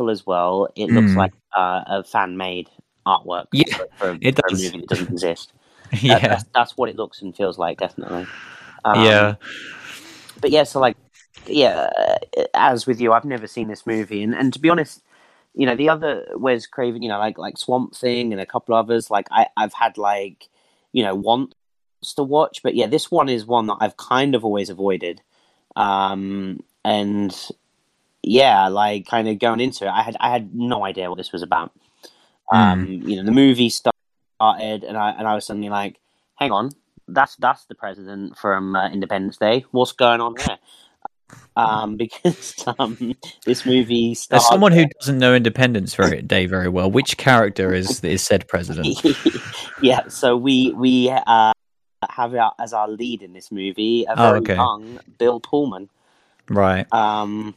as 0.09 0.25
well. 0.25 0.67
It 0.75 0.89
looks 0.89 1.11
Mm. 1.11 1.17
like 1.17 1.33
uh, 1.55 1.83
a 1.87 2.03
fan 2.03 2.37
made 2.37 2.69
artwork. 3.05 3.45
Yeah, 3.51 3.63
for, 3.75 3.87
for, 3.97 4.17
it 4.21 4.35
for 4.35 4.45
a 4.47 4.49
does. 4.49 4.63
movie 4.63 4.77
that 4.79 4.87
doesn't 4.89 5.11
exist. 5.11 5.53
That- 5.93 6.01
yeah, 6.01 6.19
that's, 6.27 6.43
that's 6.55 6.75
what 6.77 6.89
it 6.89 6.95
looks 6.95 7.21
and 7.21 7.35
feels 7.35 7.59
like, 7.59 7.77
definitely. 7.77 8.25
Um, 8.83 9.05
yeah. 9.05 9.35
but 10.41 10.49
yeah, 10.49 10.63
so 10.63 10.79
like, 10.79 10.97
yeah, 11.47 11.89
uh, 11.97 12.43
as 12.53 12.85
with 12.85 13.01
you, 13.01 13.13
I've 13.13 13.25
never 13.25 13.47
seen 13.47 13.67
this 13.67 13.85
movie, 13.85 14.23
and, 14.23 14.33
and 14.33 14.53
to 14.53 14.59
be 14.59 14.69
honest, 14.69 15.01
you 15.53 15.65
know, 15.65 15.75
the 15.75 15.89
other 15.89 16.25
Wes 16.35 16.65
Craven, 16.65 17.01
you 17.01 17.09
know, 17.09 17.19
like 17.19 17.37
like 17.37 17.57
Swamp 17.57 17.95
Thing 17.95 18.31
and 18.31 18.41
a 18.41 18.45
couple 18.45 18.75
others, 18.75 19.11
like 19.11 19.27
I 19.31 19.47
I've 19.57 19.73
had 19.73 19.97
like, 19.97 20.49
you 20.91 21.03
know, 21.03 21.15
wants 21.15 21.55
to 22.15 22.23
watch, 22.23 22.61
but 22.63 22.75
yeah, 22.75 22.87
this 22.87 23.11
one 23.11 23.29
is 23.29 23.45
one 23.45 23.67
that 23.67 23.77
I've 23.79 23.97
kind 23.97 24.35
of 24.35 24.43
always 24.43 24.69
avoided, 24.69 25.21
um, 25.75 26.63
and 26.83 27.35
yeah, 28.21 28.67
like 28.69 29.05
kind 29.07 29.27
of 29.27 29.39
going 29.39 29.59
into 29.59 29.85
it, 29.85 29.89
I 29.89 30.01
had 30.01 30.17
I 30.19 30.31
had 30.31 30.55
no 30.55 30.85
idea 30.85 31.09
what 31.09 31.17
this 31.17 31.31
was 31.31 31.41
about. 31.41 31.71
Um, 32.51 33.01
you 33.05 33.15
know, 33.15 33.23
the 33.23 33.31
movie 33.31 33.69
started, 33.69 34.83
and 34.83 34.97
I 34.97 35.11
and 35.11 35.27
I 35.27 35.35
was 35.35 35.45
suddenly 35.45 35.69
like, 35.69 35.99
hang 36.35 36.51
on, 36.51 36.71
that's 37.07 37.35
that's 37.37 37.65
the 37.65 37.75
president 37.75 38.37
from 38.37 38.75
uh, 38.75 38.89
Independence 38.89 39.37
Day. 39.37 39.65
What's 39.71 39.91
going 39.91 40.21
on 40.21 40.35
here? 40.37 40.57
Um, 41.55 41.97
because 42.03 42.65
um, 42.79 43.15
this 43.45 43.65
movie 43.65 44.11
As 44.31 44.47
someone 44.47 44.71
who 44.71 44.85
doesn't 44.99 45.17
know 45.19 45.35
Independence 45.35 45.95
very, 45.95 46.21
Day 46.33 46.45
very 46.45 46.69
well, 46.69 46.89
which 46.89 47.17
character 47.17 47.73
is 47.73 48.03
is 48.03 48.23
said 48.23 48.47
president? 48.47 48.87
yeah, 49.81 50.07
so 50.07 50.35
we 50.35 50.73
we 50.73 51.09
uh, 51.09 51.53
have 52.09 52.33
our, 52.35 52.53
as 52.59 52.73
our 52.73 52.87
lead 52.87 53.21
in 53.21 53.33
this 53.33 53.51
movie 53.51 54.05
a 54.05 54.13
Oh, 54.13 54.15
very 54.15 54.39
okay. 54.39 54.55
young 54.55 54.99
Bill 55.17 55.39
Pullman. 55.39 55.89
Right. 56.49 56.91
Um, 56.91 57.55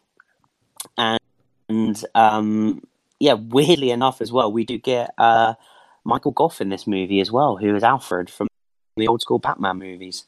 and 0.96 2.04
um, 2.14 2.82
yeah, 3.18 3.34
weirdly 3.34 3.90
enough, 3.90 4.20
as 4.20 4.32
well, 4.32 4.52
we 4.52 4.64
do 4.64 4.78
get 4.78 5.12
uh, 5.18 5.54
Michael 6.04 6.32
Gough 6.32 6.60
in 6.60 6.68
this 6.68 6.86
movie 6.86 7.20
as 7.20 7.32
well, 7.32 7.56
who 7.56 7.74
is 7.74 7.82
Alfred 7.82 8.30
from 8.30 8.48
the 8.96 9.08
old 9.08 9.20
school 9.20 9.38
Batman 9.38 9.78
movies, 9.78 10.24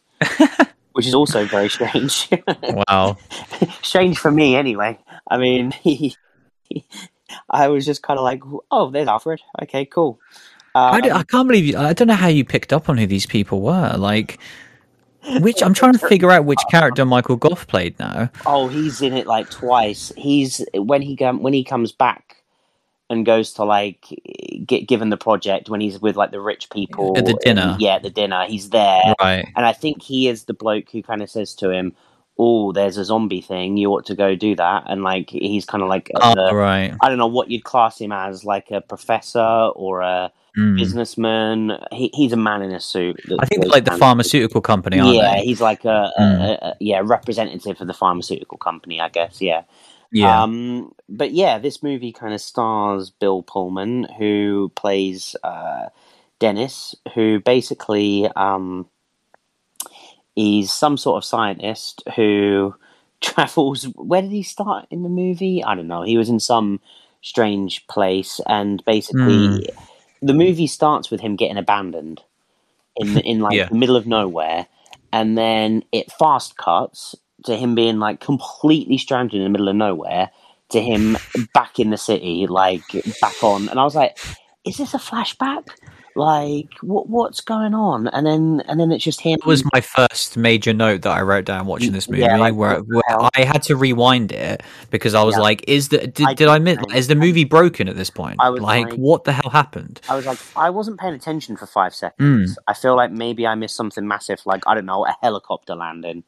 which 0.99 1.07
is 1.07 1.15
also 1.15 1.45
very 1.45 1.69
strange. 1.69 2.29
Wow. 2.89 3.19
strange 3.83 4.19
for 4.19 4.33
me, 4.33 4.57
anyway. 4.57 4.99
I 5.31 5.39
mean, 5.39 5.71
he, 5.71 6.17
I 7.51 7.69
was 7.69 7.87
just 7.87 8.03
kind 8.03 8.19
of 8.19 8.25
like, 8.25 8.43
oh, 8.73 8.91
there's 8.91 9.07
Alfred. 9.07 9.41
Okay, 9.63 9.85
cool. 9.85 10.19
Um, 10.75 10.95
I, 10.95 11.01
d- 11.01 11.13
I 11.13 11.23
can't 11.23 11.47
believe 11.47 11.67
you. 11.67 11.79
I 11.79 11.93
don't 11.93 12.09
know 12.09 12.15
how 12.15 12.27
you 12.27 12.45
picked 12.45 12.73
up 12.73 12.89
on 12.89 12.99
who 12.99 13.07
these 13.07 13.27
people 13.27 13.61
were. 13.61 13.95
Like, 13.97 14.41
which 15.39 15.63
I'm 15.63 15.73
trying 15.73 15.93
to 15.93 16.01
figure 16.09 16.33
out 16.33 16.47
which 16.47 16.59
character 16.69 17.05
Michael 17.05 17.37
Gough 17.37 17.69
played 17.69 17.97
now. 18.01 18.29
Oh, 18.45 18.67
he's 18.67 19.01
in 19.01 19.13
it 19.13 19.29
like 19.29 19.49
twice. 19.51 20.11
He's 20.17 20.65
when 20.75 21.01
he 21.01 21.15
when 21.15 21.53
he 21.53 21.63
comes 21.63 21.93
back 21.93 22.38
and 23.11 23.25
goes 23.25 23.53
to 23.55 23.65
like 23.65 24.05
get 24.67 24.87
given 24.87 25.09
the 25.11 25.17
project 25.17 25.69
when 25.71 25.81
he's 25.81 25.99
with 26.01 26.17
like 26.17 26.31
the 26.31 26.41
rich 26.41 26.69
people 26.71 27.17
At 27.17 27.25
the 27.27 27.39
dinner. 27.43 27.77
Yeah, 27.79 27.95
at 27.97 28.03
the 28.03 28.11
dinner. 28.11 28.45
He's 28.47 28.71
there, 28.71 29.01
Right. 29.21 29.47
and 29.57 29.65
I 29.67 29.73
think 29.73 30.03
he 30.03 30.29
is 30.29 30.45
the 30.45 30.55
bloke 30.55 30.91
who 30.91 31.03
kind 31.03 31.23
of 31.23 31.31
says 31.31 31.55
to 31.57 31.71
him, 31.71 31.95
"Oh, 32.39 32.73
there's 32.73 32.97
a 32.99 33.05
zombie 33.05 33.41
thing. 33.41 33.77
You 33.79 33.91
ought 33.93 34.07
to 34.07 34.15
go 34.15 34.35
do 34.35 34.55
that." 34.57 34.85
And 34.89 35.03
like 35.03 35.31
he's 35.31 35.65
kind 35.65 35.83
of 35.83 35.89
like 35.89 36.11
Oh, 36.17 36.35
the- 36.35 36.55
right. 36.55 36.95
I 37.01 37.09
don't 37.09 37.19
know 37.19 37.27
what 37.27 37.51
you'd 37.51 37.65
class 37.65 37.99
him 38.01 38.13
as, 38.13 38.45
like 38.45 38.71
a 38.71 38.81
professor 38.81 39.41
or 39.75 40.03
a 40.03 40.31
Mm. 40.57 40.77
businessman. 40.77 41.79
He, 41.93 42.11
he's 42.15 42.33
a 42.33 42.37
man 42.37 42.63
in 42.63 42.73
a 42.73 42.81
suit. 42.81 43.21
I 43.39 43.47
think 43.47 43.67
like 43.67 43.85
the 43.85 43.97
pharmaceutical 43.97 44.61
company, 44.61 44.99
aren't 44.99 45.15
yeah, 45.15 45.37
they? 45.37 45.45
he's 45.45 45.61
like 45.61 45.85
a, 45.85 46.11
a, 46.17 46.21
Mm. 46.21 46.41
a, 46.41 46.67
a 46.69 46.77
yeah 46.81 47.01
representative 47.05 47.79
for 47.79 47.85
the 47.85 47.95
pharmaceutical 47.95 48.59
company, 48.59 49.01
I 49.01 49.09
guess. 49.09 49.41
Yeah. 49.41 49.63
Yeah. 50.13 50.43
Um, 50.43 50.93
but 51.09 51.33
yeah, 51.33 51.59
this 51.59 51.83
movie 51.83 52.13
kind 52.13 52.35
of 52.35 52.41
stars 52.41 53.11
Bill 53.11 53.43
Pullman, 53.43 54.05
who 54.19 54.73
plays 54.75 55.37
uh, 55.45 55.89
Dennis, 56.39 56.95
who 57.15 57.41
basically 57.41 58.29
um, 58.37 58.89
he's 60.35 60.73
some 60.73 60.97
sort 60.97 61.19
of 61.19 61.25
scientist 61.25 62.03
who 62.17 62.75
travels. 63.21 63.85
Where 63.97 64.23
did 64.23 64.31
he 64.31 64.43
start 64.43 64.87
in 64.91 65.03
the 65.03 65.09
movie? 65.09 65.63
I 65.63 65.75
don't 65.75 65.89
know. 65.89 66.03
He 66.03 66.17
was 66.17 66.29
in 66.29 66.41
some 66.41 66.81
strange 67.21 67.87
place, 67.89 68.41
and 68.47 68.83
basically, 68.85 69.69
the 70.23 70.35
movie 70.35 70.67
starts 70.67 71.11
with 71.11 71.21
him 71.21 71.37
getting 71.37 71.59
abandoned 71.59 72.23
in 72.97 73.19
in 73.19 73.41
like 73.41 73.57
Yeah. 73.57 73.69
the 73.69 73.75
middle 73.75 73.97
of 73.97 74.07
nowhere, 74.07 74.67
and 75.13 75.37
then 75.37 75.85
it 75.93 76.11
fast 76.13 76.57
cuts 76.57 77.15
to 77.49 77.57
him 77.57 77.75
being 77.75 77.99
like 77.99 78.21
completely 78.21 78.97
stranded 78.99 79.35
in 79.35 79.43
the 79.45 79.51
middle 79.51 79.69
of 79.69 79.77
nowhere 79.77 80.31
to 80.71 80.81
him 80.81 81.17
back 81.55 81.79
in 81.79 81.91
the 81.91 81.97
city, 81.99 82.47
like 82.47 82.83
back 83.21 83.43
on. 83.43 83.69
And 83.69 83.81
I 83.81 83.85
was 83.85 83.95
like, 83.95 84.19
"Is 84.65 84.77
this 84.77 84.95
a 84.95 84.99
flashback? 84.99 85.69
Like, 86.15 86.69
what 86.83 87.09
what's 87.09 87.41
going 87.41 87.75
on?" 87.75 88.09
And 88.09 88.27
then 88.27 88.63
and 88.67 88.81
then 88.81 88.91
it's 88.91 89.05
just 89.05 89.21
him. 89.21 89.39
That 89.41 89.47
was 89.47 89.63
my 89.73 89.81
first 89.81 90.37
major 90.37 90.73
note 90.73 91.03
that 91.03 91.13
I 91.17 91.23
wrote 91.23 91.45
down 91.45 91.67
watching 91.67 91.93
this 91.93 92.09
movie, 92.11 92.23
Yeah, 92.23 92.37
like, 92.39 92.55
where, 92.55 92.81
where? 92.81 93.03
I 93.37 93.45
had 93.45 93.63
to 93.65 93.77
rewind 93.77 94.33
it 94.33 94.63
because 94.91 95.15
I 95.15 95.23
was 95.23 95.37
Yeah. 95.37 95.43
like, 95.43 95.65
"Is 95.69 95.91
the 95.91 96.07
did, 96.09 96.27
I 96.27 96.35
did 96.35 96.49
I 96.49 96.59
miss? 96.59 96.79
Is 96.93 97.07
the 97.07 97.15
movie 97.15 97.45
broken 97.45 97.89
at 97.89 97.95
this 97.97 98.11
point? 98.11 98.37
I 98.41 98.51
was 98.51 98.61
like, 98.61 98.87
like- 98.91 98.95
what 98.95 99.25
the 99.25 99.33
hell 99.33 99.51
happened?" 99.51 100.01
I 100.09 100.17
was 100.17 100.27
like, 100.27 100.39
I 100.57 100.71
wasn't 100.71 100.99
paying 100.99 101.15
attention 101.15 101.57
for 101.57 101.67
five 101.67 101.95
seconds. 101.95 102.55
Mm. 102.55 102.63
I 102.67 102.75
feel 102.75 102.97
like 102.97 103.13
maybe 103.13 103.47
I 103.47 103.55
missed 103.55 103.77
something 103.77 104.07
massive, 104.09 104.41
like 104.45 104.65
I 104.67 104.75
don't 104.75 104.87
know, 104.87 105.07
a 105.07 105.17
helicopter 105.23 105.77
landing. 105.77 106.25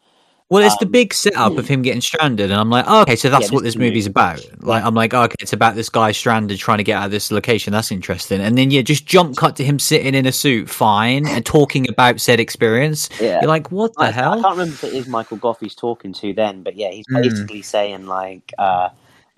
Well, 0.51 0.65
it's 0.65 0.77
the 0.79 0.87
Um, 0.87 0.91
big 0.93 1.15
setup 1.15 1.59
of 1.59 1.69
him 1.69 1.81
getting 1.83 2.01
stranded, 2.01 2.51
and 2.51 2.61
I'm 2.61 2.71
like, 2.71 2.85
oh, 2.89 3.03
okay, 3.03 3.15
so 3.15 3.31
that's 3.31 3.51
Yeah, 3.51 3.55
what 3.55 3.63
this 3.63 3.75
this 3.75 3.75
is 3.77 3.79
the 3.79 3.85
movie's 3.87 4.07
movie. 4.07 4.11
about. 4.11 4.41
Like, 4.65 4.83
I'm 4.85 4.95
like, 4.97 5.15
okay, 5.15 5.37
it's 5.39 5.53
about 5.53 5.77
this 5.77 5.89
guy 5.89 6.11
stranded 6.11 6.59
trying 6.59 6.79
to 6.79 6.85
get 6.85 6.99
out 6.99 7.05
of 7.05 7.13
this 7.13 7.31
location. 7.31 7.73
That's 7.73 7.93
interesting. 7.93 8.41
And 8.41 8.59
then 8.59 8.73
yeah, 8.73 8.83
just 8.83 9.07
jump 9.07 9.37
cut 9.37 9.55
to 9.57 9.65
him 9.65 9.79
sitting 9.79 10.13
in 10.15 10.27
a 10.27 10.33
suit, 10.33 10.69
fine, 10.69 11.29
and 11.29 11.47
talking 11.47 11.89
about 11.89 12.21
said 12.21 12.41
experience. 12.41 13.09
Yeah. 13.21 13.39
You're 13.43 13.49
like, 13.49 13.71
what 13.71 13.95
the 13.95 14.03
I, 14.03 14.09
I 14.09 14.13
can't 14.13 14.45
remember 14.57 14.75
if 14.75 14.83
it 14.83 14.93
is 14.93 15.07
Michael 15.07 15.37
Gough 15.37 15.61
he's 15.61 15.77
talking 15.77 16.13
to 16.15 16.33
then, 16.35 16.65
but 16.65 16.75
yeah, 16.75 16.91
he's 16.91 17.07
Mm. 17.07 17.23
basically 17.23 17.63
saying 17.63 18.07
like, 18.07 18.53
uh, 18.59 18.89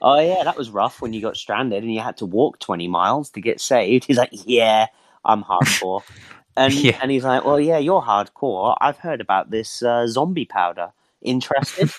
"Oh 0.00 0.18
yeah, 0.18 0.44
that 0.44 0.56
was 0.56 0.70
rough 0.70 1.02
when 1.02 1.12
you 1.12 1.20
got 1.20 1.36
stranded 1.36 1.82
and 1.82 1.92
you 1.92 2.00
had 2.00 2.16
to 2.18 2.26
walk 2.26 2.58
twenty 2.58 2.88
miles 2.88 3.28
to 3.32 3.42
get 3.42 3.60
saved." 3.60 4.06
He's 4.06 4.16
like, 4.16 4.30
"Yeah, 4.32 4.86
I'm 5.26 5.44
hardcore," 5.44 6.00
and 6.56 6.72
Yeah. 6.72 6.98
and 7.02 7.10
he's 7.10 7.24
like, 7.24 7.44
"Well, 7.44 7.60
yeah, 7.60 7.76
you're 7.76 8.00
hardcore. 8.00 8.78
I've 8.80 8.96
heard 8.96 9.20
about 9.20 9.50
this 9.50 9.82
uh, 9.82 10.06
zombie 10.06 10.46
powder. 10.46 10.92
Interested?" 11.22 11.90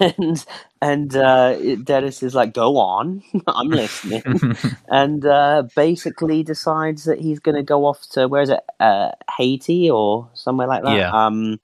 and 0.00 0.44
and 0.82 1.16
uh, 1.16 1.76
Dennis 1.76 2.22
is 2.22 2.34
like, 2.34 2.54
"Go 2.54 2.78
on, 2.78 3.22
I'm 3.46 3.68
listening." 3.68 4.22
and 4.88 5.24
uh, 5.24 5.64
basically 5.74 6.42
decides 6.42 7.04
that 7.04 7.20
he's 7.20 7.40
going 7.40 7.56
to 7.56 7.62
go 7.62 7.86
off 7.86 8.08
to 8.10 8.28
where 8.28 8.42
is 8.42 8.50
it, 8.50 8.60
uh, 8.78 9.12
Haiti 9.36 9.90
or 9.90 10.28
somewhere 10.34 10.66
like 10.66 10.82
that. 10.82 10.96
Yeah. 10.96 11.10
Um, 11.10 11.60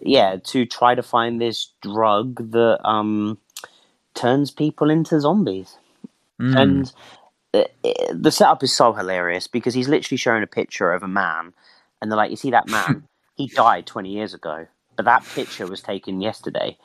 yeah, 0.00 0.36
to 0.44 0.66
try 0.66 0.94
to 0.94 1.02
find 1.02 1.40
this 1.40 1.72
drug 1.82 2.52
that 2.52 2.80
um, 2.84 3.38
turns 4.14 4.50
people 4.50 4.90
into 4.90 5.20
zombies. 5.20 5.78
Mm. 6.40 6.60
And 6.60 6.92
uh, 7.54 7.64
the 8.12 8.30
setup 8.30 8.62
is 8.62 8.74
so 8.74 8.92
hilarious 8.92 9.46
because 9.46 9.74
he's 9.74 9.88
literally 9.88 10.18
showing 10.18 10.42
a 10.42 10.48
picture 10.48 10.92
of 10.92 11.02
a 11.02 11.08
man, 11.08 11.54
and 12.00 12.10
they're 12.10 12.16
like, 12.16 12.30
"You 12.30 12.36
see 12.36 12.50
that 12.50 12.68
man? 12.68 13.08
he 13.36 13.46
died 13.46 13.86
twenty 13.86 14.10
years 14.10 14.34
ago, 14.34 14.66
but 14.96 15.04
that 15.04 15.24
picture 15.34 15.66
was 15.66 15.82
taken 15.82 16.20
yesterday." 16.20 16.76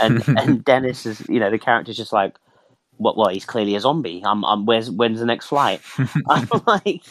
And 0.00 0.22
and 0.36 0.64
Dennis 0.64 1.06
is, 1.06 1.22
you 1.28 1.40
know, 1.40 1.50
the 1.50 1.58
character's 1.58 1.96
just 1.96 2.12
like, 2.12 2.36
"What? 2.96 3.16
Well, 3.16 3.28
he's 3.28 3.44
clearly 3.44 3.74
a 3.76 3.80
zombie. 3.80 4.22
I'm, 4.24 4.44
I'm 4.44 4.66
where's 4.66 4.90
when's 4.90 5.20
the 5.20 5.26
next 5.26 5.46
flight?" 5.46 5.80
I'm 6.28 6.48
like, 6.66 7.04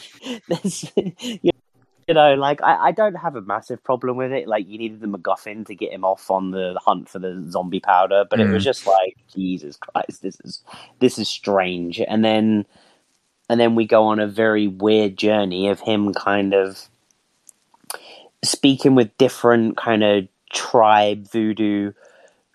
"There's." 0.48 0.92
You 2.10 2.14
know, 2.14 2.36
like 2.36 2.62
I, 2.62 2.88
I 2.88 2.92
don't 2.94 3.16
have 3.16 3.36
a 3.36 3.42
massive 3.42 3.84
problem 3.84 4.16
with 4.16 4.32
it. 4.32 4.48
Like 4.48 4.66
you 4.66 4.78
needed 4.78 5.02
the 5.02 5.08
MacGuffin 5.08 5.66
to 5.66 5.76
get 5.76 5.92
him 5.92 6.06
off 6.06 6.32
on 6.32 6.52
the 6.52 6.80
hunt 6.86 7.10
for 7.10 7.20
the 7.20 7.46
zombie 7.50 7.82
powder, 7.82 8.24
but 8.30 8.40
it 8.40 8.50
was 8.50 8.62
Mm. 8.62 8.66
just 8.66 8.88
like 8.88 9.18
Jesus 9.36 9.76
Christ, 9.76 10.22
this 10.22 10.40
is 10.46 10.64
this 11.00 11.20
is 11.20 11.28
strange. 11.28 12.00
And 12.00 12.24
then 12.24 12.66
and 13.50 13.60
then 13.60 13.76
we 13.76 13.86
go 13.86 14.06
on 14.06 14.20
a 14.20 14.28
very 14.28 14.68
weird 14.68 15.18
journey 15.18 15.68
of 15.68 15.82
him 15.82 16.14
kind 16.14 16.54
of 16.54 16.88
speaking 18.42 18.96
with 18.96 19.18
different 19.18 19.76
kind 19.76 20.02
of 20.02 20.28
tribe 20.54 21.30
voodoo 21.30 21.92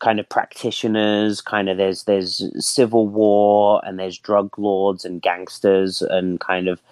kind 0.00 0.18
of 0.18 0.28
practitioners 0.28 1.40
kind 1.40 1.68
of 1.68 1.76
there's 1.76 2.05
there's 2.05 2.42
civil 2.59 3.07
war 3.07 3.81
and 3.85 3.98
there's 4.00 4.18
drug 4.18 4.59
lords 4.59 5.05
and 5.05 5.22
gangsters 5.22 6.02
and 6.02 6.40
kind 6.40 6.66
of 6.66 6.83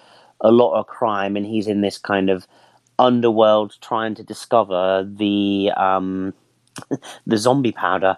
a 0.40 0.50
lot 0.50 0.78
of 0.78 0.86
crime. 0.86 1.36
And 1.36 1.46
he's 1.46 1.66
in 1.66 1.80
this 1.80 1.98
kind 1.98 2.30
of 2.30 2.46
underworld 2.98 3.76
trying 3.80 4.14
to 4.14 4.22
discover 4.22 5.08
the 5.08 5.72
um 5.76 6.34
the 7.26 7.36
zombie 7.36 7.72
powder. 7.72 8.16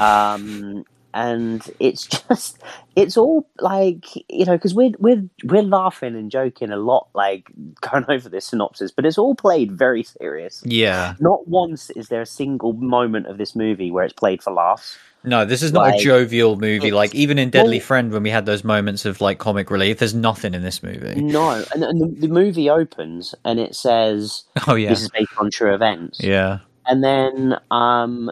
Um 0.00 0.84
and 1.14 1.68
it's 1.80 2.06
just 2.28 2.58
it's 2.96 3.16
all 3.16 3.48
like 3.60 4.04
you 4.28 4.44
know 4.44 4.56
because 4.56 4.74
we're 4.74 4.92
we're 4.98 5.22
we're 5.44 5.62
laughing 5.62 6.14
and 6.14 6.30
joking 6.30 6.70
a 6.70 6.76
lot 6.76 7.08
like 7.14 7.50
going 7.80 8.04
over 8.08 8.28
this 8.28 8.46
synopsis 8.46 8.90
but 8.90 9.04
it's 9.06 9.18
all 9.18 9.34
played 9.34 9.72
very 9.72 10.02
serious 10.02 10.62
Yeah. 10.64 11.14
not 11.20 11.48
once 11.48 11.90
is 11.90 12.08
there 12.08 12.20
a 12.22 12.26
single 12.26 12.72
moment 12.74 13.26
of 13.26 13.38
this 13.38 13.54
movie 13.56 13.90
where 13.90 14.04
it's 14.04 14.12
played 14.14 14.42
for 14.42 14.52
laughs 14.52 14.98
No, 15.22 15.44
this 15.44 15.62
is 15.62 15.72
not 15.72 15.82
Like, 15.82 16.00
a 16.00 16.02
jovial 16.02 16.56
movie. 16.56 16.92
Like 16.92 17.14
even 17.14 17.38
in 17.38 17.50
Deadly 17.50 17.76
well- 17.78 17.86
Friend, 17.86 18.10
when 18.10 18.22
we 18.22 18.30
had 18.30 18.46
those 18.46 18.64
moments 18.64 19.04
of 19.04 19.20
like 19.20 19.38
comic 19.38 19.70
relief, 19.70 19.98
there's 19.98 20.14
nothing 20.14 20.54
in 20.54 20.62
this 20.62 20.82
movie. 20.82 21.20
no 21.20 21.62
and, 21.74 21.82
and 21.84 22.00
the, 22.00 22.26
the 22.26 22.28
movie 22.28 22.70
opens 22.70 23.34
and 23.44 23.60
it 23.60 23.74
says 23.74 24.44
Oh 24.66 24.76
yeah, 24.76 24.88
this 24.90 25.02
is 25.02 25.10
based 25.10 25.32
on 25.38 25.50
true 25.50 25.74
events 25.74 26.20
yeah. 26.22 26.60
And 26.86 27.04
then 27.04 27.56
um 27.70 28.30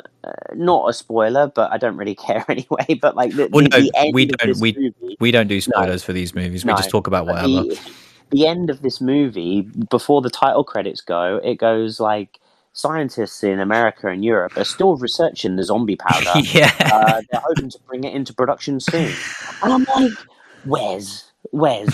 not 0.54 0.88
a 0.88 0.92
spoiler 0.92 1.46
but 1.54 1.70
i 1.70 1.76
don't 1.76 1.96
really 1.96 2.14
care 2.26 2.44
anyway 2.48 2.86
but 3.00 3.14
like 3.16 3.34
the, 3.34 3.48
Well, 3.52 3.64
the, 3.64 3.68
no, 3.70 3.80
the 3.80 3.92
end 3.96 4.14
we 4.14 4.26
don't- 4.26 4.60
we- 4.60 4.72
movie, 4.72 5.16
We 5.20 5.30
don't 5.30 5.48
do 5.48 5.60
spoilers 5.60 6.02
for 6.04 6.12
these 6.12 6.34
movies. 6.34 6.64
We 6.64 6.70
No. 6.72 6.76
just 6.76 6.90
talk 6.90 7.06
about 7.06 7.26
whatever. 7.26 7.48
The, 7.48 7.80
the 8.30 8.46
end 8.46 8.70
of 8.70 8.82
this 8.82 9.00
movie, 9.00 9.62
before 9.90 10.20
the 10.22 10.30
title 10.30 10.62
credits 10.62 11.00
go, 11.00 11.40
it 11.42 11.56
goes 11.56 11.98
like 11.98 12.38
scientists 12.72 13.42
in 13.42 13.58
America 13.58 14.06
and 14.08 14.24
Europe 14.24 14.56
are 14.56 14.64
still 14.64 14.96
researching 14.96 15.56
the 15.56 15.64
zombie 15.64 15.96
powder. 16.06 16.38
yeah. 16.40 16.72
uh, 16.92 17.20
they're 17.30 17.40
hoping 17.44 17.68
to 17.70 17.78
bring 17.88 18.04
it 18.04 18.14
into 18.14 18.32
production 18.32 18.78
soon. 18.80 19.12
And 19.62 19.72
I'm 19.72 19.84
like, 19.96 20.12
where's, 20.64 21.24
where's, 21.50 21.88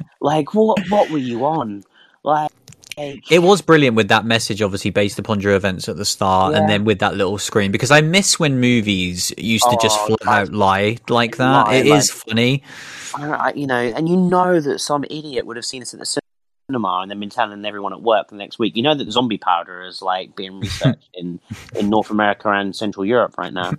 like, 0.20 0.52
what, 0.54 0.78
what 0.90 1.08
were 1.10 1.18
you 1.18 1.46
on? 1.46 1.82
Like, 2.24 2.50
It 2.96 3.42
was 3.42 3.62
brilliant 3.62 3.96
with 3.96 4.08
that 4.08 4.24
message, 4.24 4.60
obviously 4.62 4.90
based 4.90 5.18
upon 5.18 5.40
your 5.40 5.54
events 5.54 5.88
at 5.88 5.96
the 5.96 6.04
start, 6.04 6.54
and 6.54 6.68
then 6.68 6.84
with 6.84 6.98
that 7.00 7.14
little 7.14 7.38
screen. 7.38 7.70
Because 7.72 7.90
I 7.90 8.00
miss 8.00 8.38
when 8.38 8.60
movies 8.60 9.32
used 9.38 9.64
to 9.64 9.78
just 9.80 9.98
Oh, 10.02 10.16
flat 10.22 10.40
out 10.48 10.52
lie 10.52 10.98
like 11.08 11.36
that. 11.36 11.66
Lie, 11.66 11.74
It 11.74 11.86
is 11.86 12.10
like- 12.10 12.28
funny. 12.28 12.62
I 13.14 13.52
you 13.54 13.66
know, 13.66 13.74
and 13.80 14.08
you 14.08 14.16
know 14.16 14.60
that 14.60 14.78
some 14.78 15.04
idiot 15.04 15.46
would 15.46 15.56
have 15.56 15.64
seen 15.64 15.80
this 15.80 15.92
at 15.94 16.00
the 16.00 16.20
cinema 16.68 17.00
and 17.02 17.10
then 17.10 17.18
been 17.18 17.28
telling 17.30 17.64
everyone 17.64 17.92
at 17.92 18.00
work 18.02 18.28
the 18.28 18.36
next 18.36 18.58
week. 18.58 18.76
You 18.76 18.82
know 18.84 18.94
that 18.94 19.10
zombie 19.10 19.38
powder 19.38 19.82
is 19.82 20.00
like 20.00 20.36
being 20.36 20.60
researched 20.60 21.08
in, 21.14 21.40
in 21.74 21.90
North 21.90 22.10
America 22.10 22.48
and 22.50 22.74
Central 22.76 23.04
Europe 23.04 23.36
right 23.36 23.52
now. 23.52 23.72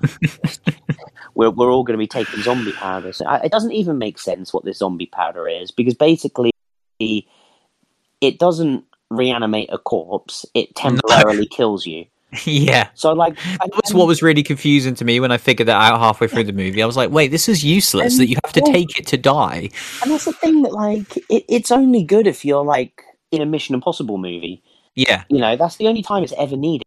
we're 1.36 1.50
we're 1.50 1.72
all 1.72 1.84
going 1.84 1.98
to 1.98 2.02
be 2.02 2.08
taking 2.08 2.42
zombie 2.42 2.74
powder. 2.74 3.14
So 3.14 3.26
I, 3.26 3.38
it 3.38 3.52
doesn't 3.52 3.72
even 3.72 3.98
make 3.98 4.20
sense 4.20 4.54
what 4.54 4.66
this 4.66 4.80
zombie 4.80 5.06
powder 5.06 5.48
is 5.48 5.72
because 5.72 5.94
basically 5.94 6.52
it 7.00 8.38
doesn't 8.38 8.84
reanimate 9.12 9.70
a 9.72 9.78
corpse; 9.78 10.46
it 10.54 10.76
temporarily 10.76 11.46
kills 11.48 11.86
you. 11.86 12.06
yeah. 12.46 12.88
So 12.94 13.12
like, 13.14 13.38
I, 13.60 13.68
That 13.68 13.82
was 13.84 13.94
what 13.94 14.08
was 14.08 14.22
really 14.22 14.42
confusing 14.44 14.96
to 14.96 15.06
me 15.06 15.20
when 15.20 15.32
I 15.32 15.38
figured 15.38 15.68
that 15.68 15.76
out 15.82 16.00
halfway 16.00 16.28
through 16.28 16.46
the 16.46 16.54
movie. 16.54 16.82
I 16.82 16.86
was 16.86 16.96
like, 16.96 17.12
wait, 17.12 17.28
this 17.28 17.50
is 17.50 17.64
useless 17.64 18.18
that 18.18 18.28
you 18.28 18.38
have 18.46 18.54
to 18.54 18.62
take 18.62 18.98
it 18.98 19.06
to 19.08 19.18
die. 19.18 19.70
and 20.02 20.12
that's 20.12 20.26
the 20.26 20.32
thing 20.34 20.62
that 20.62 20.72
like 20.72 21.18
it, 21.30 21.44
it's 21.50 21.72
only 21.72 22.04
good 22.04 22.28
if 22.28 22.46
you're 22.46 22.64
like 22.64 23.04
in 23.32 23.42
a 23.42 23.46
Mission 23.46 23.76
Impossible 23.76 24.18
movie. 24.18 24.64
Yeah. 24.96 25.24
You 25.30 25.40
know, 25.40 25.56
that's 25.58 25.76
the 25.78 25.88
only 25.88 26.04
time 26.04 26.24
it's 26.24 26.34
ever 26.38 26.56
needed. 26.56 26.86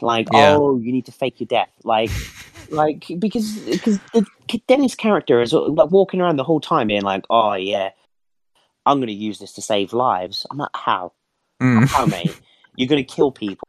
Like, 0.00 0.28
Yeah. 0.32 0.56
oh, 0.58 0.78
you 0.78 0.90
need 0.92 1.06
to 1.06 1.12
fake 1.12 1.38
your 1.40 1.46
death, 1.46 1.70
like, 1.84 2.10
like 2.70 3.06
because 3.18 3.58
because 3.60 3.98
the 4.12 4.26
Dennis 4.66 4.94
character 4.94 5.40
is 5.40 5.52
like 5.52 5.90
walking 5.90 6.20
around 6.20 6.36
the 6.36 6.44
whole 6.44 6.60
time 6.60 6.88
being 6.88 7.02
like, 7.02 7.24
oh 7.30 7.54
yeah, 7.54 7.90
I'm 8.84 8.98
going 8.98 9.08
to 9.08 9.12
use 9.14 9.38
this 9.38 9.52
to 9.54 9.62
save 9.62 9.92
lives. 9.92 10.46
I'm 10.50 10.58
like, 10.58 10.70
how? 10.74 11.12
Mm. 11.60 11.86
How, 11.86 12.06
mate? 12.06 12.40
You're 12.76 12.88
going 12.88 13.04
to 13.04 13.14
kill 13.14 13.32
people 13.32 13.68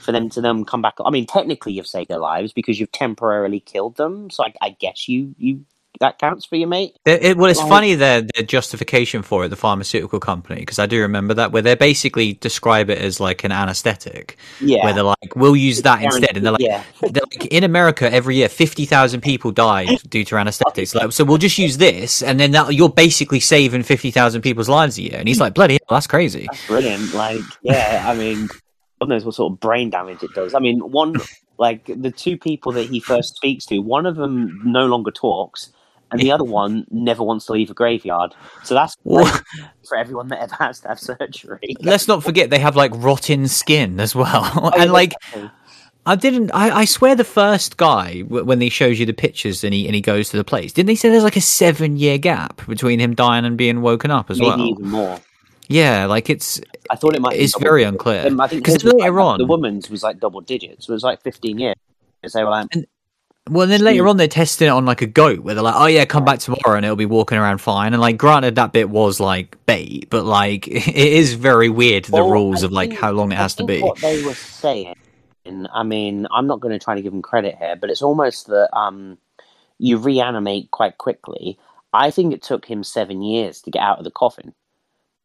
for 0.00 0.10
them 0.10 0.28
to 0.30 0.40
then 0.40 0.64
come 0.64 0.82
back. 0.82 0.94
I 1.04 1.10
mean, 1.10 1.26
technically, 1.26 1.72
you've 1.72 1.86
saved 1.86 2.10
their 2.10 2.18
lives 2.18 2.52
because 2.52 2.80
you've 2.80 2.92
temporarily 2.92 3.60
killed 3.60 3.96
them. 3.96 4.30
So 4.30 4.44
I, 4.44 4.52
I 4.60 4.70
guess 4.70 5.08
you 5.08 5.34
you 5.38 5.64
that 6.00 6.18
counts 6.18 6.44
for 6.46 6.56
you, 6.56 6.66
mate. 6.66 6.96
It, 7.04 7.22
it- 7.22 7.36
well, 7.36 7.50
it's 7.50 7.60
Like- 7.60 7.68
funny 7.68 7.94
their 7.94 8.22
their 8.22 8.44
justification 8.44 9.22
for 9.22 9.44
it, 9.44 9.48
the 9.48 9.56
pharmaceutical 9.56 10.20
company, 10.20 10.60
because 10.60 10.78
I 10.78 10.86
do 10.86 11.00
remember 11.00 11.34
that 11.34 11.52
where 11.52 11.62
they 11.62 11.74
basically 11.74 12.34
describe 12.34 12.90
it 12.90 12.98
as 12.98 13.20
like 13.20 13.44
an 13.44 13.52
anesthetic, 13.52 14.36
Yeah. 14.60 14.84
where 14.84 14.94
they're 14.94 15.02
like, 15.04 15.36
"We'll 15.36 15.56
use 15.56 15.82
that 15.82 16.02
instead," 16.02 16.36
and 16.36 16.44
they're 16.44 16.52
like, 16.52 16.62
yeah. 16.62 16.82
they're 17.00 17.22
like, 17.30 17.46
"In 17.46 17.64
America, 17.64 18.12
every 18.12 18.36
year, 18.36 18.48
fifty 18.48 18.84
thousand 18.84 19.20
people 19.20 19.50
die 19.50 19.96
due 20.08 20.24
to 20.24 20.36
anesthetics. 20.36 20.94
Like, 20.94 21.12
so 21.12 21.24
we'll 21.24 21.38
just 21.38 21.58
use 21.58 21.78
this, 21.78 22.22
and 22.22 22.40
then 22.40 22.50
that 22.52 22.74
you're 22.74 22.88
basically 22.88 23.40
saving 23.40 23.82
fifty 23.82 24.10
thousand 24.10 24.42
people's 24.42 24.68
lives 24.68 24.98
a 24.98 25.02
year." 25.02 25.16
And 25.18 25.28
he's 25.28 25.38
mm. 25.38 25.42
like, 25.42 25.54
"Bloody 25.54 25.74
hell, 25.74 25.96
that's 25.96 26.06
crazy." 26.06 26.46
That's 26.50 26.66
brilliant. 26.66 27.14
Like, 27.14 27.40
yeah, 27.62 28.04
I 28.08 28.14
mean, 28.14 28.48
God 29.00 29.08
knows 29.08 29.24
what 29.24 29.34
sort 29.34 29.52
of 29.52 29.60
brain 29.60 29.90
damage 29.90 30.22
it 30.22 30.32
does. 30.34 30.54
I 30.54 30.58
mean, 30.58 30.78
one, 30.78 31.16
like, 31.58 31.84
the 31.86 32.10
two 32.10 32.38
people 32.38 32.72
that 32.72 32.88
he 32.88 33.00
first 33.00 33.36
speaks 33.36 33.66
to, 33.66 33.78
one 33.78 34.06
of 34.06 34.16
them 34.16 34.60
no 34.64 34.86
longer 34.86 35.10
talks, 35.10 35.70
and 36.12 36.20
the 36.20 36.30
other 36.30 36.44
one 36.44 36.86
never 36.90 37.22
wants 37.24 37.46
to 37.46 37.52
leave 37.52 37.70
a 37.70 37.74
graveyard. 37.74 38.34
So 38.64 38.74
that's 38.74 38.96
for 39.04 39.96
everyone 39.96 40.28
that 40.28 40.40
ever 40.42 40.54
has 40.60 40.80
to 40.80 40.88
have 40.88 41.00
surgery. 41.00 41.58
Let's 41.80 42.06
not 42.06 42.22
forget 42.22 42.50
they 42.50 42.58
have 42.60 42.76
like 42.76 42.92
rotten 42.94 43.48
skin 43.48 43.98
as 43.98 44.14
well, 44.14 44.50
Oh, 44.54 44.70
and 44.78 44.92
like 44.92 45.14
exactly. 45.32 45.50
I 46.04 46.16
didn't. 46.16 46.50
I, 46.52 46.78
I 46.78 46.84
swear 46.84 47.14
the 47.14 47.22
first 47.24 47.76
guy 47.76 48.22
w- 48.22 48.44
when 48.44 48.60
he 48.60 48.68
shows 48.70 48.98
you 48.98 49.06
the 49.06 49.12
pictures 49.12 49.62
and 49.62 49.72
he 49.72 49.86
and 49.86 49.94
he 49.94 50.00
goes 50.00 50.30
to 50.30 50.36
the 50.36 50.42
place, 50.44 50.72
didn't 50.72 50.88
they 50.88 50.96
say 50.96 51.08
there's 51.10 51.22
like 51.22 51.36
a 51.36 51.40
seven 51.40 51.96
year 51.96 52.18
gap 52.18 52.66
between 52.66 52.98
him 52.98 53.14
dying 53.14 53.44
and 53.44 53.56
being 53.56 53.82
woken 53.82 54.10
up 54.10 54.28
as 54.30 54.38
maybe 54.40 54.48
well? 54.50 54.66
even 54.66 54.88
more. 54.88 55.18
Yeah, 55.68 56.06
like 56.06 56.28
it's 56.28 56.60
I 56.90 56.96
thought 56.96 57.14
it 57.14 57.20
might. 57.22 57.34
be 57.34 57.44
It's 57.44 57.56
very 57.56 57.82
digits. 57.82 57.92
unclear. 57.92 58.26
Um, 58.26 58.40
I 58.40 58.48
think 58.48 58.64
'Cause 58.64 58.74
his 58.82 58.84
later 58.84 59.12
like- 59.12 59.24
on- 59.24 59.38
the 59.38 59.46
woman's 59.46 59.88
was 59.88 60.02
like 60.02 60.18
double 60.18 60.40
digits. 60.40 60.86
So 60.86 60.92
It 60.92 60.94
was 60.94 61.04
like 61.04 61.22
fifteen 61.22 61.58
years. 61.60 61.76
They 62.34 62.42
were 62.42 62.50
like, 62.50 62.66
well. 63.50 63.66
Then 63.66 63.80
later 63.82 64.06
on 64.08 64.16
they're 64.16 64.28
testing 64.28 64.68
it 64.68 64.70
on 64.70 64.84
like 64.84 65.02
a 65.02 65.06
goat 65.06 65.40
where 65.40 65.54
they're 65.54 65.64
like, 65.64 65.74
oh 65.76 65.86
yeah, 65.86 66.04
come 66.04 66.24
back 66.24 66.38
tomorrow 66.38 66.76
and 66.76 66.84
it'll 66.84 66.96
be 66.96 67.06
walking 67.06 67.38
around 67.38 67.58
fine. 67.58 67.92
And 67.92 68.00
like, 68.00 68.16
granted 68.16 68.54
that 68.56 68.72
bit 68.72 68.88
was 68.90 69.20
like 69.20 69.56
bait, 69.66 70.08
but 70.10 70.24
like 70.24 70.68
it 70.68 70.86
is 70.96 71.34
very 71.34 71.68
weird 71.68 72.04
the 72.06 72.12
Well, 72.12 72.30
rules 72.30 72.62
I 72.62 72.66
of 72.66 72.72
like 72.72 72.90
think- 72.90 73.00
how 73.00 73.12
long 73.12 73.32
it 73.32 73.38
has 73.38 73.54
to 73.56 73.64
be. 73.64 73.80
What 73.80 73.98
they 73.98 74.22
were 74.24 74.34
saying, 74.34 74.94
I 75.72 75.82
mean, 75.82 76.26
I'm 76.30 76.46
not 76.46 76.60
going 76.60 76.78
to 76.78 76.82
try 76.84 76.94
to 76.94 77.02
give 77.02 77.12
them 77.12 77.22
credit 77.22 77.56
here, 77.58 77.76
but 77.76 77.90
it's 77.90 78.02
almost 78.02 78.46
that 78.46 78.68
um, 78.76 79.18
you 79.78 79.98
reanimate 79.98 80.70
quite 80.70 80.98
quickly. 80.98 81.58
I 81.92 82.10
think 82.10 82.32
it 82.32 82.42
took 82.42 82.64
him 82.64 82.84
seven 82.84 83.22
years 83.22 83.60
to 83.62 83.70
get 83.70 83.82
out 83.82 83.98
of 83.98 84.04
the 84.04 84.10
coffin 84.10 84.54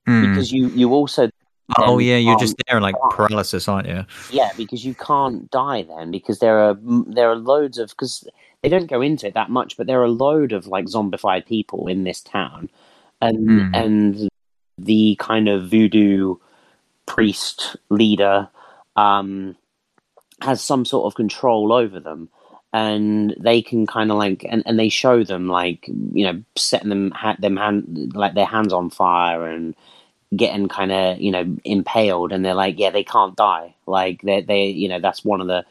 Mm. 0.07 0.21
because 0.29 0.53
you 0.53 0.67
you 0.69 0.93
also 0.93 1.29
Oh 1.77 1.97
then 1.97 2.07
yeah, 2.07 2.17
you're 2.17 2.39
just 2.39 2.55
there 2.67 2.77
in 2.77 2.83
like 2.83 2.95
die. 2.95 3.07
paralysis, 3.11 3.67
aren't 3.67 3.87
you? 3.87 4.05
yeah 4.31 4.51
because 4.57 4.85
you 4.85 4.93
can't 4.93 5.49
die 5.51 5.83
then 5.83 6.11
because 6.11 6.39
there 6.39 6.59
are 6.59 6.77
there 6.81 7.29
are 7.29 7.35
loads 7.35 7.77
of 7.77 7.89
because 7.89 8.27
they 8.63 8.69
don't 8.69 8.87
go 8.89 9.01
into 9.01 9.27
it 9.27 9.33
that 9.33 9.49
much, 9.49 9.77
but 9.77 9.85
there 9.87 9.99
are 10.01 10.05
a 10.05 10.09
load 10.09 10.51
of 10.53 10.67
like 10.67 10.85
zombified 10.85 11.45
people 11.45 11.87
in 11.87 12.03
this 12.03 12.21
town, 12.21 12.69
and 13.21 13.47
Hmm. 13.49 13.75
and 13.75 14.29
the 14.77 15.15
kind 15.19 15.47
of 15.49 15.69
voodoo 15.69 16.35
priest 17.05 17.75
leader 17.89 18.47
um, 18.95 19.55
has 20.41 20.61
some 20.61 20.85
sort 20.85 21.05
of 21.05 21.15
control 21.15 21.71
over 21.73 21.99
them. 21.99 22.29
And 22.73 23.33
they 23.39 23.61
can 23.61 23.87
kind 23.87 24.11
of 24.11 24.17
like, 24.17 24.45
and, 24.47 24.61
and 24.65 24.77
they 24.77 24.89
show 24.89 25.23
them 25.23 25.47
like, 25.47 25.87
you 25.87 26.25
know, 26.25 26.43
setting 26.55 26.89
them 26.89 27.11
ha- 27.11 27.37
them 27.39 27.55
hand 27.57 28.11
like 28.13 28.35
their 28.35 28.45
hands 28.45 28.73
on 28.73 28.89
fire 28.89 29.47
and 29.47 29.73
getting 30.35 30.67
kind 30.67 30.91
of 30.91 31.19
you 31.19 31.31
know 31.31 31.57
impaled, 31.63 32.31
and 32.31 32.43
they're 32.43 32.53
like, 32.53 32.79
yeah, 32.79 32.89
they 32.89 33.03
can't 33.03 33.35
die. 33.35 33.75
Like 33.85 34.21
they 34.21 34.41
they 34.41 34.65
you 34.67 34.89
know 34.89 34.99
that's 34.99 35.23
one 35.25 35.41
of 35.41 35.47
the 35.47 35.65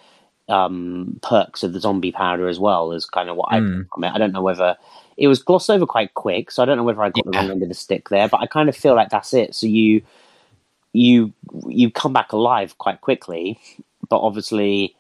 um, 0.53 1.19
perks 1.23 1.63
of 1.63 1.73
the 1.73 1.81
zombie 1.81 2.13
powder 2.13 2.49
as 2.49 2.59
well. 2.59 2.93
Is 2.93 3.07
kind 3.07 3.29
of 3.29 3.37
what 3.37 3.53
I 3.53 3.59
Mm. 3.59 3.87
I 3.95 4.01
mean 4.01 4.13
I 4.13 4.19
don't 4.19 4.33
know 4.33 4.43
whether 4.43 4.77
it 5.17 5.29
was 5.29 5.43
glossed 5.43 5.71
over 5.71 5.87
quite 5.87 6.15
quick, 6.15 6.51
so 6.51 6.63
I 6.63 6.67
don't 6.67 6.77
know 6.77 6.85
whether 6.85 7.03
I 7.03 7.11
got 7.11 7.25
the 7.25 7.33
wrong 7.33 7.51
end 7.51 7.63
of 7.63 7.69
the 7.69 7.75
stick 7.75 8.09
there, 8.09 8.29
but 8.29 8.41
I 8.41 8.47
kind 8.47 8.69
of 8.69 8.77
feel 8.77 8.95
like 8.95 9.11
that's 9.11 9.35
it. 9.35 9.55
So 9.55 9.67
you 9.67 10.03
you 10.93 11.33
you 11.67 11.91
come 11.91 12.13
back 12.13 12.33
alive 12.33 12.79
quite 12.79 13.01
quickly, 13.01 13.59
but 14.09 14.21
obviously 14.21 14.95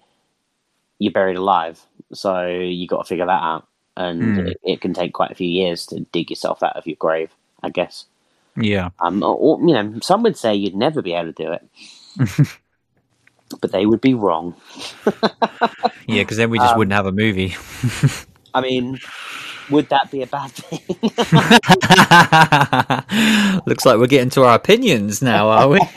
you're 0.99 1.12
buried 1.12 1.37
alive, 1.37 1.81
so 2.12 2.47
you 2.47 2.87
got 2.87 3.03
to 3.03 3.09
figure 3.09 3.27
that 3.27 3.42
out, 3.42 3.66
and 3.97 4.37
Hmm. 4.37 4.47
it, 4.47 4.61
it 4.64 4.81
can 4.81 4.95
take 4.95 5.12
quite 5.12 5.31
a 5.31 5.35
few 5.37 5.49
years 5.49 5.87
to 5.87 6.01
dig 6.12 6.31
yourself 6.31 6.62
out 6.62 6.77
of 6.77 6.87
your 6.87 6.97
grave, 6.97 7.31
I 7.62 7.71
guess. 7.71 8.07
Yeah. 8.57 8.90
Um, 9.01 9.23
or, 9.23 9.35
or, 9.37 9.61
you 9.61 9.75
know, 9.75 9.99
some 10.01 10.23
would 10.23 10.37
say 10.37 10.55
you'd 10.55 10.75
never 10.75 11.03
be 11.03 11.14
able 11.14 11.33
to 11.33 11.45
do 11.45 11.53
it, 11.53 11.69
but 13.61 13.73
they 13.73 13.87
would 13.87 14.01
be 14.01 14.14
wrong. 14.14 14.55
Yeah, 16.07 16.23
because 16.23 16.37
then 16.37 16.51
we 16.51 16.59
just 16.59 16.73
Um, 16.73 16.79
wouldn't 16.79 16.95
have 16.95 17.07
a 17.07 17.12
movie. 17.12 17.57
I 18.55 18.61
mean, 18.61 18.99
would 19.71 19.88
that 19.90 20.11
be 20.11 20.23
a 20.23 20.27
bad 20.27 20.51
thing? 20.53 20.81
Looks 23.66 23.85
like 23.85 23.99
we're 23.99 24.07
getting 24.07 24.31
to 24.31 24.45
our 24.45 24.55
opinions 24.55 25.21
now, 25.21 25.49
are 25.49 25.69
we? 25.69 25.81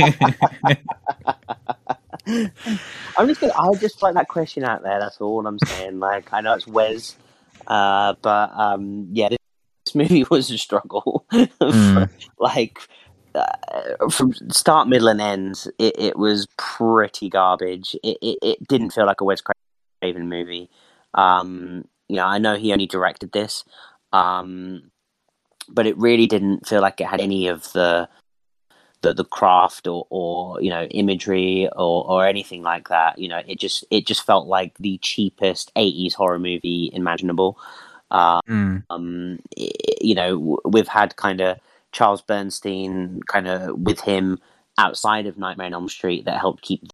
I'm 3.17 3.27
just 3.27 3.41
gonna. 3.41 3.53
I'll 3.55 3.75
just 3.75 4.01
like 4.03 4.13
that 4.15 4.27
question 4.27 4.63
out 4.63 4.83
there. 4.83 4.99
That's 4.99 5.19
all 5.21 5.45
I'm 5.47 5.57
saying. 5.59 5.99
Like 5.99 6.31
I 6.33 6.41
know 6.41 6.53
it's 6.53 6.67
Wes, 6.67 7.15
uh, 7.67 8.13
but 8.21 8.51
um, 8.53 9.07
yeah, 9.11 9.29
this, 9.29 9.37
this 9.93 9.95
movie 9.95 10.25
was 10.29 10.51
a 10.51 10.57
struggle. 10.57 11.25
Mm. 11.61 12.09
like 12.39 12.79
uh, 13.35 14.09
from 14.09 14.33
start, 14.49 14.87
middle, 14.87 15.07
and 15.07 15.21
end, 15.21 15.65
it, 15.77 15.99
it 15.99 16.17
was 16.17 16.47
pretty 16.57 17.29
garbage. 17.29 17.95
It, 18.03 18.17
it, 18.21 18.39
it 18.41 18.67
didn't 18.67 18.91
feel 18.91 19.05
like 19.05 19.21
a 19.21 19.25
Wes 19.25 19.41
Craven 20.01 20.29
movie. 20.29 20.69
Um, 21.13 21.87
you 22.07 22.15
know, 22.15 22.25
I 22.25 22.39
know 22.39 22.55
he 22.55 22.71
only 22.71 22.87
directed 22.87 23.31
this, 23.31 23.63
um, 24.13 24.89
but 25.69 25.85
it 25.85 25.97
really 25.97 26.27
didn't 26.27 26.67
feel 26.67 26.81
like 26.81 26.99
it 27.01 27.07
had 27.07 27.21
any 27.21 27.47
of 27.47 27.71
the 27.73 28.09
the, 29.01 29.13
the 29.13 29.25
craft 29.25 29.87
or, 29.87 30.07
or 30.09 30.61
you 30.61 30.69
know 30.69 30.83
imagery 30.85 31.69
or, 31.75 32.09
or 32.09 32.25
anything 32.25 32.63
like 32.63 32.89
that. 32.89 33.19
You 33.19 33.29
know, 33.29 33.41
it 33.47 33.59
just 33.59 33.85
it 33.91 34.07
just 34.07 34.25
felt 34.25 34.47
like 34.47 34.77
the 34.77 34.97
cheapest 35.01 35.73
'80s 35.75 36.13
horror 36.13 36.39
movie 36.39 36.89
imaginable. 36.93 37.57
Um, 38.11 38.41
Mm. 38.47 38.83
um, 38.89 39.39
you 39.55 40.15
know, 40.15 40.59
we've 40.65 40.87
had 40.87 41.15
kind 41.15 41.41
of 41.41 41.57
Charles 41.91 42.21
Bernstein 42.21 43.21
kind 43.27 43.47
of 43.47 43.79
with 43.79 43.99
him 44.01 44.39
outside 44.77 45.25
of 45.25 45.37
Nightmare 45.37 45.67
on 45.67 45.73
Elm 45.73 45.89
Street 45.89 46.25
that 46.25 46.39
helped 46.39 46.61
keep 46.61 46.87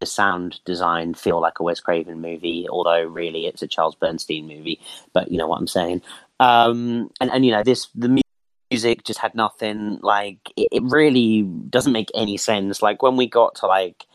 the 0.00 0.06
sound 0.06 0.60
design 0.64 1.14
feel 1.14 1.40
like 1.40 1.58
a 1.60 1.62
Wes 1.62 1.80
Craven 1.80 2.20
movie, 2.20 2.66
although 2.68 3.02
really 3.02 3.46
it's 3.46 3.62
a 3.62 3.68
Charles 3.68 3.94
Bernstein 3.94 4.46
movie. 4.46 4.80
But 5.12 5.30
you 5.30 5.38
know 5.38 5.46
what 5.46 5.58
I'm 5.58 5.66
saying. 5.66 6.02
Um, 6.38 7.10
and 7.20 7.30
and 7.30 7.44
you 7.44 7.52
know 7.52 7.62
this 7.62 7.88
the 7.94 8.22
music 8.70 9.04
just 9.04 9.18
had 9.18 9.34
nothing 9.34 9.98
like 10.02 10.38
it, 10.56 10.68
it 10.72 10.82
really 10.84 11.42
doesn't 11.42 11.92
make 11.92 12.10
any 12.14 12.36
sense. 12.36 12.80
Like 12.82 13.02
when 13.02 13.16
we 13.16 13.26
got 13.28 13.56
to 13.56 13.66
like 13.66 14.06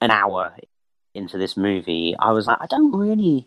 an 0.00 0.10
hour 0.10 0.54
into 1.14 1.38
this 1.38 1.56
movie, 1.56 2.14
I 2.18 2.32
was 2.32 2.46
like, 2.46 2.58
I 2.60 2.66
don't 2.66 2.92
really 2.94 3.46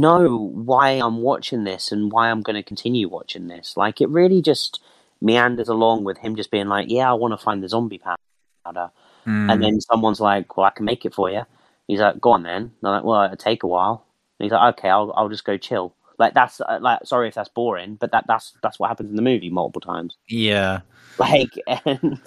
know 0.00 0.36
why 0.36 0.90
I'm 0.90 1.22
watching 1.22 1.64
this 1.64 1.92
and 1.92 2.12
why 2.12 2.30
I'm 2.30 2.42
going 2.42 2.56
to 2.56 2.62
continue 2.62 3.08
watching 3.08 3.48
this. 3.48 3.76
Like 3.76 4.00
it 4.00 4.08
really 4.08 4.42
just 4.42 4.80
meanders 5.20 5.68
along 5.68 6.04
with 6.04 6.18
him 6.18 6.36
just 6.36 6.50
being 6.50 6.68
like, 6.68 6.86
yeah, 6.88 7.10
I 7.10 7.14
want 7.14 7.32
to 7.32 7.44
find 7.44 7.62
the 7.62 7.68
zombie 7.68 7.98
powder. 7.98 8.90
Mm. 9.26 9.52
And 9.52 9.62
then 9.62 9.80
someone's 9.80 10.20
like, 10.20 10.56
well, 10.56 10.66
I 10.66 10.70
can 10.70 10.84
make 10.84 11.04
it 11.04 11.14
for 11.14 11.30
you. 11.30 11.42
He's 11.88 12.00
like, 12.00 12.20
go 12.20 12.32
on 12.32 12.42
then. 12.42 12.62
And 12.62 12.72
I'm 12.82 12.92
like, 12.92 13.04
well, 13.04 13.22
it'll 13.24 13.36
take 13.36 13.62
a 13.62 13.66
while. 13.66 14.06
And 14.38 14.44
he's 14.44 14.52
like, 14.52 14.74
okay, 14.78 14.88
I'll, 14.88 15.12
I'll 15.16 15.28
just 15.28 15.44
go 15.44 15.56
chill. 15.56 15.94
Like 16.18 16.34
that's 16.34 16.60
uh, 16.60 16.78
like, 16.80 17.00
sorry 17.04 17.28
if 17.28 17.34
that's 17.34 17.48
boring, 17.48 17.96
but 17.96 18.12
that 18.12 18.24
that's 18.26 18.54
that's 18.62 18.78
what 18.78 18.88
happens 18.88 19.10
in 19.10 19.16
the 19.16 19.22
movie 19.22 19.50
multiple 19.50 19.80
times. 19.80 20.16
yeah. 20.28 20.80
Like, 21.18 21.52
and 21.86 22.20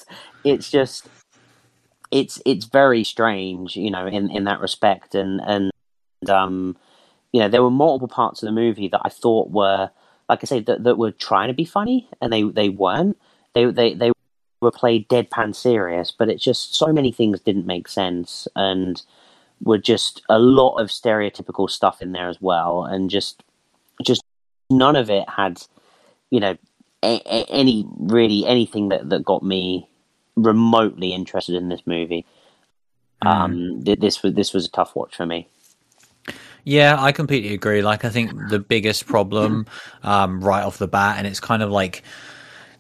it's 0.43 0.71
just, 0.71 1.08
it's 2.10 2.41
it's 2.43 2.65
very 2.65 3.03
strange, 3.03 3.75
you 3.75 3.91
know, 3.91 4.08
in 4.08 4.32
in 4.32 4.45
that 4.45 4.62
respect. 4.62 5.13
And 5.13 5.39
and 5.41 5.71
um, 6.27 6.75
you 7.31 7.39
know, 7.39 7.49
there 7.49 7.63
were 7.63 7.71
multiple 7.71 8.07
parts 8.07 8.41
of 8.41 8.47
the 8.47 8.53
movie 8.53 8.87
that 8.87 9.01
I 9.03 9.09
thought 9.09 9.51
were, 9.51 9.89
like 10.27 10.39
I 10.43 10.45
say, 10.45 10.59
that, 10.61 10.83
that 10.83 10.97
were 10.97 11.11
trying 11.11 11.47
to 11.49 11.53
be 11.53 11.65
funny, 11.65 12.09
and 12.21 12.31
they 12.33 12.43
they 12.43 12.69
weren't. 12.69 13.17
They 13.53 13.65
they 13.65 13.93
they 13.93 14.11
were 14.61 14.71
played 14.71 15.07
deadpan 15.09 15.55
serious, 15.55 16.11
but 16.11 16.29
it's 16.29 16.43
just 16.43 16.75
so 16.75 16.87
many 16.87 17.11
things 17.11 17.39
didn't 17.39 17.65
make 17.65 17.87
sense, 17.87 18.47
and 18.55 19.01
were 19.61 19.77
just 19.77 20.21
a 20.29 20.39
lot 20.39 20.77
of 20.77 20.87
stereotypical 20.87 21.69
stuff 21.69 22.01
in 22.01 22.13
there 22.13 22.29
as 22.29 22.41
well, 22.41 22.83
and 22.83 23.09
just 23.09 23.43
just 24.03 24.23
none 24.69 24.95
of 24.95 25.09
it 25.09 25.27
had, 25.29 25.61
you 26.29 26.39
know, 26.39 26.57
a, 27.03 27.21
a, 27.25 27.45
any 27.49 27.85
really 27.97 28.45
anything 28.45 28.89
that 28.89 29.09
that 29.09 29.23
got 29.23 29.43
me 29.43 29.89
remotely 30.35 31.13
interested 31.13 31.55
in 31.55 31.69
this 31.69 31.85
movie. 31.85 32.25
Um, 33.21 33.83
th- 33.83 33.99
this 33.99 34.23
was 34.23 34.33
this 34.33 34.53
was 34.53 34.65
a 34.65 34.71
tough 34.71 34.95
watch 34.95 35.15
for 35.15 35.25
me. 35.25 35.47
Yeah, 36.69 37.01
I 37.01 37.12
completely 37.12 37.55
agree. 37.55 37.82
Like, 37.82 38.05
I 38.05 38.10
think 38.10 38.32
the 38.49 38.60
biggest 38.60 39.08
problem, 39.08 39.65
um, 40.03 40.39
right 40.39 40.63
off 40.63 40.77
the 40.77 40.88
bat, 40.88 41.17
and 41.17 41.25
it's 41.25 41.39
kind 41.39 41.63
of 41.63 41.71
like 41.71 42.03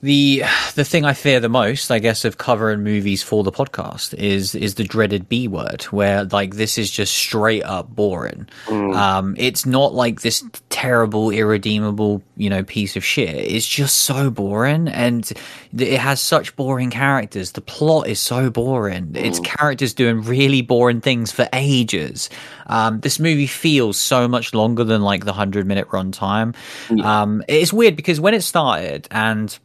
the 0.01 0.43
the 0.75 0.85
thing 0.85 1.03
I 1.03 1.13
fear 1.13 1.41
the 1.41 1.49
most, 1.49 1.91
I 1.91 1.99
guess, 1.99 2.23
of 2.23 2.37
covering 2.37 2.83
movies 2.83 3.21
for 3.21 3.43
the 3.43 3.51
podcast 3.51 4.13
is 4.13 4.55
is 4.55 4.75
the 4.75 4.85
dreaded 4.85 5.27
B 5.27 5.47
word, 5.47 5.83
where 5.83 6.23
like 6.23 6.55
this 6.55 6.77
is 6.77 6.89
just 6.89 7.13
straight 7.13 7.63
up 7.63 7.93
boring. 7.93 8.47
Um, 8.95 9.35
it's 9.37 9.65
not 9.65 9.93
like 9.93 10.21
this 10.21 10.43
terrible, 10.69 11.31
irredeemable, 11.31 12.23
you 12.37 12.49
know, 12.49 12.63
piece 12.63 12.95
of 12.95 13.03
shit. 13.03 13.35
It's 13.35 13.67
just 13.67 13.99
so 13.99 14.29
boring, 14.29 14.87
and 14.87 15.29
it 15.77 15.99
has 15.99 16.21
such 16.21 16.55
boring 16.55 16.91
characters. 16.91 17.51
The 17.51 17.61
plot 17.61 18.07
is 18.07 18.21
so 18.21 18.49
boring. 18.49 19.11
It's 19.15 19.39
characters 19.41 19.93
doing 19.93 20.21
really 20.21 20.61
boring 20.61 21.01
things 21.01 21.33
for 21.33 21.49
ages. 21.51 22.29
Um, 22.67 23.01
this 23.01 23.19
movie 23.19 23.47
feels 23.47 23.97
so 23.97 24.29
much 24.29 24.53
longer 24.53 24.85
than 24.85 25.01
like 25.01 25.25
the 25.25 25.33
hundred 25.33 25.65
minute 25.65 25.89
runtime. 25.89 26.55
Um, 27.03 27.43
it's 27.49 27.73
weird 27.73 27.97
because 27.97 28.21
when 28.21 28.33
it 28.33 28.43
started 28.43 29.07
and 29.11 29.59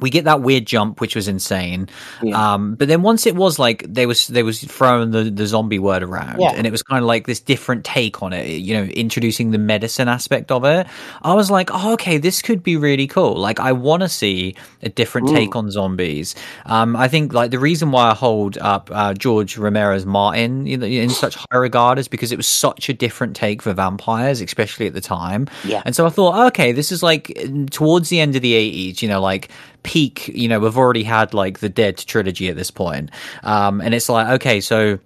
we 0.00 0.10
get 0.10 0.24
that 0.24 0.42
weird 0.42 0.66
jump, 0.66 1.00
which 1.00 1.14
was 1.14 1.28
insane. 1.28 1.88
Yeah. 2.22 2.54
Um, 2.54 2.74
but 2.74 2.88
then 2.88 3.02
once 3.02 3.26
it 3.26 3.34
was 3.34 3.58
like 3.58 3.84
they 3.88 4.06
was 4.06 4.26
they 4.28 4.42
was 4.42 4.60
throwing 4.62 5.10
the, 5.10 5.24
the 5.24 5.46
zombie 5.46 5.78
word 5.78 6.02
around, 6.02 6.40
Yeah. 6.40 6.52
and 6.54 6.66
it 6.66 6.70
was 6.70 6.82
kind 6.82 7.02
of 7.02 7.06
like 7.06 7.26
this 7.26 7.40
different 7.40 7.84
take 7.84 8.22
on 8.22 8.32
it. 8.32 8.46
You 8.46 8.74
know, 8.74 8.82
introducing 8.84 9.50
the 9.50 9.58
medicine 9.58 10.08
aspect 10.08 10.50
of 10.50 10.64
it. 10.64 10.86
I 11.22 11.34
was 11.34 11.50
like, 11.50 11.70
oh, 11.72 11.92
okay, 11.94 12.18
this 12.18 12.42
could 12.42 12.62
be 12.62 12.76
really 12.76 13.06
cool. 13.06 13.34
Like, 13.36 13.60
I 13.60 13.72
want 13.72 14.02
to 14.02 14.08
see 14.08 14.54
a 14.82 14.88
different 14.88 15.28
take 15.28 15.54
on 15.56 15.70
zombies. 15.70 16.34
Um, 16.66 16.96
I 16.96 17.08
think 17.08 17.32
like 17.32 17.50
the 17.50 17.58
reason 17.58 17.90
why 17.90 18.10
I 18.10 18.14
hold 18.14 18.58
up 18.58 18.90
uh, 18.92 19.14
George 19.14 19.56
Romero's 19.56 20.06
Martin 20.06 20.66
in, 20.66 20.82
in 20.82 21.10
such 21.10 21.34
high 21.36 21.56
regard 21.56 21.98
is 21.98 22.08
because 22.08 22.32
it 22.32 22.36
was 22.36 22.46
such 22.46 22.88
a 22.88 22.92
different 22.94 23.36
take 23.36 23.62
for 23.62 23.72
vampires, 23.72 24.40
especially 24.40 24.86
at 24.86 24.94
the 24.94 25.00
time. 25.00 25.46
Yeah. 25.64 25.82
And 25.84 25.94
so 25.94 26.06
I 26.06 26.10
thought, 26.10 26.46
okay, 26.48 26.72
this 26.72 26.92
is 26.92 27.02
like 27.02 27.36
towards 27.70 28.08
the 28.08 28.20
end 28.20 28.36
of 28.36 28.42
the 28.42 28.52
80s, 28.54 29.02
you 29.02 29.08
know, 29.08 29.20
like 29.20 29.50
peak, 29.82 30.28
you 30.28 30.48
know, 30.48 30.60
we've 30.60 30.76
already 30.76 31.02
had 31.02 31.34
like 31.34 31.60
the 31.60 31.68
Dead 31.68 31.96
trilogy 31.98 32.48
at 32.48 32.56
this 32.56 32.70
point. 32.70 33.10
Um, 33.42 33.80
and 33.80 33.94
it's 33.94 34.08
like, 34.08 34.28
okay, 34.28 34.60
so 34.60 34.98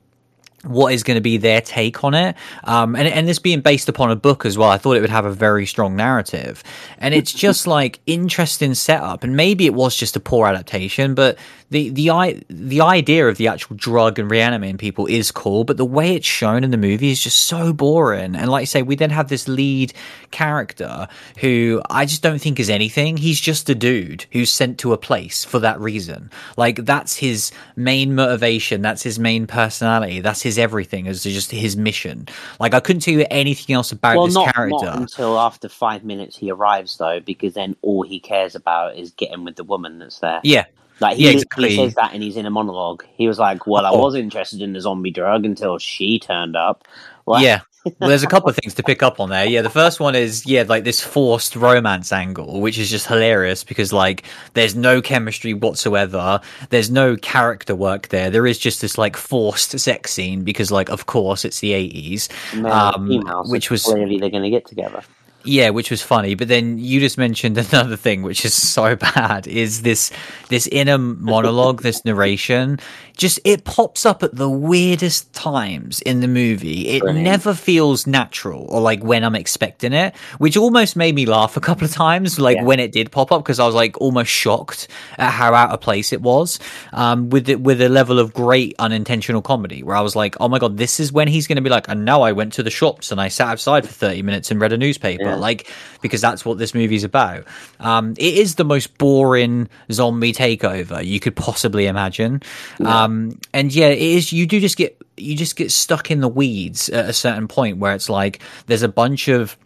what 0.65 0.93
is 0.93 1.03
going 1.03 1.17
to 1.17 1.21
be 1.21 1.37
their 1.37 1.61
take 1.61 2.05
on 2.05 2.15
it. 2.15 2.37
Um 2.65 2.97
and 2.97 3.09
and 3.09 3.29
this 3.29 3.39
being 3.39 3.61
based 3.61 3.89
upon 3.89 4.11
a 4.11 4.17
book 4.17 4.47
as 4.47 4.57
well 4.59 4.71
i 4.71 4.79
thought 4.79 4.97
it 4.97 5.01
would 5.01 5.11
have 5.11 5.27
a 5.27 5.33
very 5.33 5.67
strong 5.67 5.97
narrative. 5.97 6.63
And 6.99 7.15
it's 7.15 7.33
just 7.47 7.67
like 7.67 8.01
interesting 8.07 8.75
setup. 8.75 9.25
And 9.25 9.37
maybe 9.37 9.67
it 9.67 9.75
was 9.75 9.97
just 9.97 10.17
a 10.17 10.21
poor 10.21 10.47
adaptation 10.47 11.15
but 11.15 11.39
the 11.71 11.89
the 11.91 12.11
i 12.11 12.41
the 12.49 12.81
idea 12.81 13.27
of 13.27 13.37
the 13.37 13.49
actual 13.49 13.77
drug 13.77 14.19
and 14.19 14.31
reanimating 14.31 14.79
people 14.79 15.07
is 15.07 15.33
cool 15.33 15.65
but 15.65 15.77
the 15.77 15.85
way 15.85 16.15
it's 16.15 16.27
shown 16.27 16.63
in 16.63 16.71
the 16.71 16.77
movie 16.77 17.11
is 17.11 17.23
just 17.23 17.41
so 17.41 17.73
boring. 17.73 18.37
And 18.37 18.51
like 18.51 18.63
I 18.63 18.65
say 18.65 18.83
we 18.83 18.97
then 18.97 19.11
have 19.11 19.29
this 19.29 19.49
lead 19.49 19.93
character 20.31 21.09
who 21.39 21.81
i 21.91 22.05
just 22.05 22.23
don't 22.23 22.41
think 22.41 22.61
is 22.61 22.71
anything. 22.71 23.17
He's 23.17 23.41
just 23.41 23.69
a 23.69 23.75
dude 23.75 24.27
who's 24.33 24.51
sent 24.51 24.79
to 24.79 24.93
a 24.93 24.99
place 24.99 25.45
for 25.45 25.59
that 25.61 25.81
reason. 25.81 26.31
Like 26.57 26.85
that's 26.85 27.17
his 27.17 27.53
main 27.77 28.15
motivation. 28.15 28.83
That's 28.83 29.03
his 29.03 29.19
main 29.19 29.47
personality. 29.47 30.21
That's 30.21 30.43
his 30.43 30.54
everything 30.59 31.07
is 31.07 31.23
just 31.23 31.51
his 31.51 31.77
mission 31.77 32.27
like 32.61 32.75
i 32.75 32.81
couldn't 32.81 33.01
tell 33.01 33.15
you 33.15 33.27
anything 33.31 33.75
else 33.75 33.93
about 33.93 34.17
well, 34.17 34.27
this 34.27 34.35
not, 34.35 34.55
character 34.55 34.87
not 34.87 34.99
until 34.99 35.39
after 35.39 35.69
five 35.69 36.05
minutes 36.05 36.37
he 36.37 36.51
arrives, 36.51 36.97
though, 36.99 37.21
because 37.21 37.55
then 37.55 37.77
all 37.83 38.03
he 38.03 38.19
cares 38.21 38.55
about 38.55 38.97
is 38.97 39.11
getting 39.13 39.45
with 39.45 39.57
the 39.57 39.65
woman 39.65 39.99
that's 39.99 40.19
there. 40.21 40.41
yeah 40.43 40.65
Like 41.01 41.17
he 41.17 41.25
Yeah, 41.25 41.31
exactly. 41.33 41.77
says 41.77 41.95
that, 41.95 42.13
and 42.15 42.23
he's 42.23 42.37
in 42.37 42.47
a 42.47 42.51
monologue. 42.51 43.05
He 43.17 43.27
was 43.29 43.39
like, 43.39 43.67
"Well, 43.67 43.85
I 43.87 43.91
Oh. 43.91 44.03
was 44.03 44.15
interested 44.15 44.63
in 44.63 44.73
the 44.73 44.81
zombie 44.81 45.11
drug 45.11 45.45
until 45.45 45.79
she 45.79 46.19
turned 46.19 46.57
up." 46.57 46.87
Like, 47.27 47.43
yeah 47.45 47.61
well 47.85 48.09
there's 48.09 48.23
a 48.23 48.27
couple 48.27 48.49
of 48.49 48.57
things 48.57 48.75
to 48.75 48.83
pick 48.83 49.03
up 49.03 49.21
on 49.21 49.31
there. 49.31 49.45
Yeah 49.47 49.63
the 49.63 49.71
first 49.71 50.01
one 50.01 50.15
is 50.15 50.47
yeah 50.47 50.65
like 50.67 50.85
this 50.85 51.01
forced 51.01 51.57
romance 51.57 52.13
angle 52.13 52.61
which 52.61 52.79
is 52.79 52.91
just 52.91 53.07
hilarious 53.07 53.65
because 53.65 53.93
like 53.93 54.25
there's 54.55 54.75
no 54.75 55.03
chemistry 55.03 55.55
whatsoever. 55.55 56.41
There's 56.71 56.91
no 56.91 57.17
character 57.17 57.75
work 57.75 58.09
there. 58.09 58.31
There 58.31 58.47
is 58.47 58.59
just 58.59 58.81
this 58.81 58.99
like 58.99 59.17
forced 59.17 59.79
sex 59.79 60.13
scene 60.13 60.45
because 60.45 60.71
like 60.71 60.89
of 60.89 61.07
course 61.07 61.45
it's 61.45 61.61
the 61.61 61.73
80s 61.73 62.29
male 62.55 62.73
um, 62.73 62.95
and 62.95 63.09
female, 63.09 63.45
so 63.45 63.51
which 63.51 63.71
was 63.71 63.85
clearly 63.85 64.19
they're 64.19 64.31
going 64.31 64.43
to 64.43 64.51
get 64.51 64.67
together. 64.67 65.03
Yeah 65.45 65.71
which 65.71 65.91
was 65.91 66.01
funny 66.03 66.35
but 66.35 66.49
then 66.49 66.79
you 66.79 67.01
just 67.01 67.19
mentioned 67.19 67.57
another 67.73 67.97
thing 67.97 68.23
which 68.23 68.45
is 68.45 68.55
so 68.55 68.97
bad 69.15 69.47
is 69.47 69.83
this 69.83 70.11
this 70.49 70.67
inner 70.69 70.99
monologue 70.99 71.83
this 71.83 72.05
narration 72.05 72.79
just 73.17 73.39
it 73.45 73.65
pops 73.65 74.05
up 74.05 74.23
at 74.23 74.35
the 74.35 74.49
weirdest 74.51 75.33
times 75.33 76.01
in 76.03 76.21
the 76.21 76.27
movie 76.29 76.89
it 76.89 77.01
Brilliant. 77.01 77.25
never 77.25 77.55
feels 77.55 78.07
natural 78.07 78.65
or 78.71 78.81
like 78.81 79.03
when 79.05 79.23
i'm 79.23 79.35
expecting 79.35 79.93
it 79.93 80.17
which 80.39 80.57
almost 80.57 80.97
made 80.97 81.15
me 81.15 81.27
laugh 81.27 81.57
a 81.57 81.61
couple 81.61 81.85
of 81.85 81.93
times 81.93 82.39
like 82.39 82.57
Yeah. 82.57 82.65
when 82.65 82.81
it 82.81 82.91
did 82.93 83.13
pop 83.13 83.31
up 83.31 83.43
because 83.43 83.61
i 83.61 83.67
was 83.67 83.75
like 83.75 84.01
almost 84.01 84.31
shocked 84.31 84.89
at 85.19 85.31
how 85.31 85.55
out 85.55 85.71
of 85.71 85.81
place 85.81 86.13
it 86.13 86.23
was 86.23 86.59
um 86.93 87.31
with 87.31 87.49
it 87.49 87.61
with 87.61 87.81
a 87.83 87.89
level 87.89 88.19
of 88.19 88.33
great 88.33 88.75
unintentional 88.79 89.43
comedy 89.43 89.83
where 89.83 89.97
i 89.97 90.01
was 90.01 90.17
like 90.17 90.37
oh 90.41 90.49
my 90.49 90.59
god 90.59 90.77
this 90.79 90.99
is 90.99 91.13
when 91.13 91.29
he's 91.29 91.47
going 91.47 91.57
to 91.57 91.63
be 91.63 91.71
like 91.71 91.87
and 91.89 92.05
now 92.05 92.23
i 92.23 92.33
went 92.33 92.53
to 92.55 92.63
the 92.63 92.71
shops 92.71 93.13
and 93.13 93.21
i 93.21 93.29
sat 93.29 93.49
outside 93.49 93.87
for 93.87 93.93
30 93.93 94.23
minutes 94.23 94.51
and 94.51 94.61
read 94.61 94.73
a 94.73 94.79
newspaper 94.79 95.25
Yeah. 95.25 95.34
Like 95.39 95.71
because 96.01 96.21
that's 96.21 96.45
what 96.45 96.59
this 96.59 96.75
movie's 96.75 97.05
about. 97.05 97.45
Um, 97.81 98.13
it 98.13 98.35
is 98.35 98.57
the 98.57 98.65
most 98.65 98.97
boring 98.99 99.69
zombie 99.91 100.33
takeover 100.33 101.05
you 101.05 101.21
could 101.21 101.37
possibly 101.37 101.87
imagine. 101.87 102.43
Um, 102.85 103.39
and 103.53 103.75
yeah, 103.75 103.89
it 103.89 104.01
is. 104.01 104.33
You 104.33 104.47
do 104.47 104.61
just 104.61 104.77
get 104.77 105.01
you 105.17 105.37
just 105.37 105.57
get 105.57 105.71
stuck 105.71 106.11
in 106.11 106.21
the 106.21 106.29
weeds 106.29 106.89
at 106.89 107.09
a 107.09 107.13
certain 107.13 107.49
point 107.49 107.79
where 107.79 107.95
it's 107.95 108.09
like 108.09 108.41
there's 108.67 108.83
a 108.83 108.89
bunch 108.89 109.29
of 109.29 109.57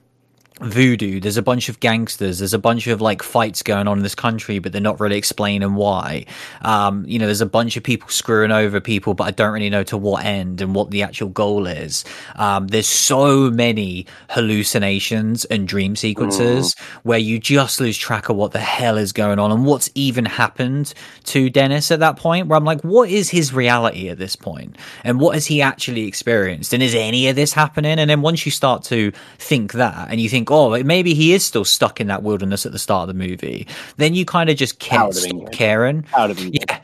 voodoo 0.61 1.21
there's 1.21 1.37
a 1.37 1.43
bunch 1.43 1.69
of 1.69 1.81
gangsters 1.81 2.39
there's 2.39 2.55
a 2.55 2.59
bunch 2.59 2.87
of 2.87 3.01
like 3.01 3.23
fights 3.23 3.63
going 3.63 3.87
on 3.87 3.99
in 3.99 4.03
this 4.03 4.15
country 4.15 4.59
but 4.59 4.73
they're 4.73 4.81
not 4.81 5.01
really 5.01 5.17
explaining 5.17 5.75
why. 5.75 6.25
Um 6.63 7.05
you 7.07 7.19
know 7.19 7.27
there's 7.27 7.41
a 7.41 7.47
bunch 7.47 7.77
of 7.77 7.83
people 7.83 8.09
screwing 8.09 8.51
over 8.51 8.81
people 8.81 9.15
but 9.15 9.25
i 9.25 9.31
don't 9.31 9.53
really 9.53 9.71
know 9.71 9.85
to 9.85 9.97
what 9.97 10.25
end 10.25 10.61
and 10.61 10.75
what 10.75 10.91
the 10.91 11.03
actual 11.03 11.29
goal 11.29 11.67
is. 11.67 12.05
Um 12.37 12.69
there's 12.69 12.89
so 12.89 13.51
many 13.51 14.07
hallucinations 14.31 15.45
and 15.47 15.67
dream 15.67 15.97
sequences 15.97 16.75
where 17.03 17.19
you 17.19 17.39
just 17.39 17.81
lose 17.81 17.97
track 17.97 18.29
of 18.29 18.37
what 18.37 18.53
the 18.53 18.59
hell 18.59 18.97
is 18.97 19.13
going 19.13 19.39
on 19.39 19.53
and 19.53 19.65
what's 19.65 19.91
even 19.95 20.25
happened 20.25 20.93
to 21.25 21.51
dennis 21.51 21.91
at 21.91 22.01
that 22.01 22.17
point 22.17 22.47
where 22.49 22.57
i'm 22.57 22.65
like 22.65 22.83
what 22.83 23.09
is 23.11 23.31
his 23.31 23.53
reality 23.53 24.09
at 24.09 24.19
this 24.19 24.37
point? 24.37 24.77
And 25.05 25.21
what 25.21 25.35
has 25.35 25.47
he 25.47 25.63
actually 25.63 26.07
experienced? 26.07 26.73
And 26.73 26.83
is 26.83 26.95
any 26.95 27.29
of 27.29 27.37
this 27.37 27.53
happening? 27.53 27.99
And 27.99 28.09
then 28.09 28.23
once 28.23 28.45
you 28.47 28.53
start 28.53 28.85
to 28.85 29.13
think 29.39 29.73
that 29.73 30.09
and 30.11 30.21
you 30.21 30.29
think 30.29 30.48
oh 30.51 30.83
maybe 30.83 31.15
he 31.15 31.33
is 31.33 31.45
still 31.45 31.65
stuck 31.65 32.01
in 32.01 32.07
that 32.09 32.23
wilderness 32.23 32.67
at 32.67 32.73
the 32.73 32.79
start 32.79 33.09
of 33.09 33.17
the 33.17 33.27
movie. 33.27 33.67
Then 33.97 34.15
you 34.15 34.25
kind 34.25 34.51
of 34.51 34.57
just 34.57 34.79
can't 34.79 35.15
stop 35.15 35.53
caring. 35.53 36.07
Would 36.17 36.31
have 36.31 36.39
yeah 36.53 36.81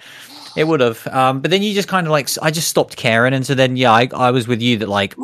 it 0.56 0.64
would 0.64 0.80
have 0.80 1.06
um 1.08 1.40
but 1.40 1.50
then 1.50 1.62
you 1.62 1.74
just 1.74 1.88
kind 1.88 2.06
of 2.06 2.10
like 2.10 2.28
i 2.40 2.50
just 2.50 2.68
stopped 2.68 2.96
caring 2.96 3.34
and 3.34 3.46
so 3.46 3.54
then 3.54 3.76
yeah 3.76 3.92
i, 3.92 4.08
I 4.14 4.30
was 4.30 4.46
with 4.46 4.62
you 4.62 4.78
that 4.78 4.88
like 4.88 5.14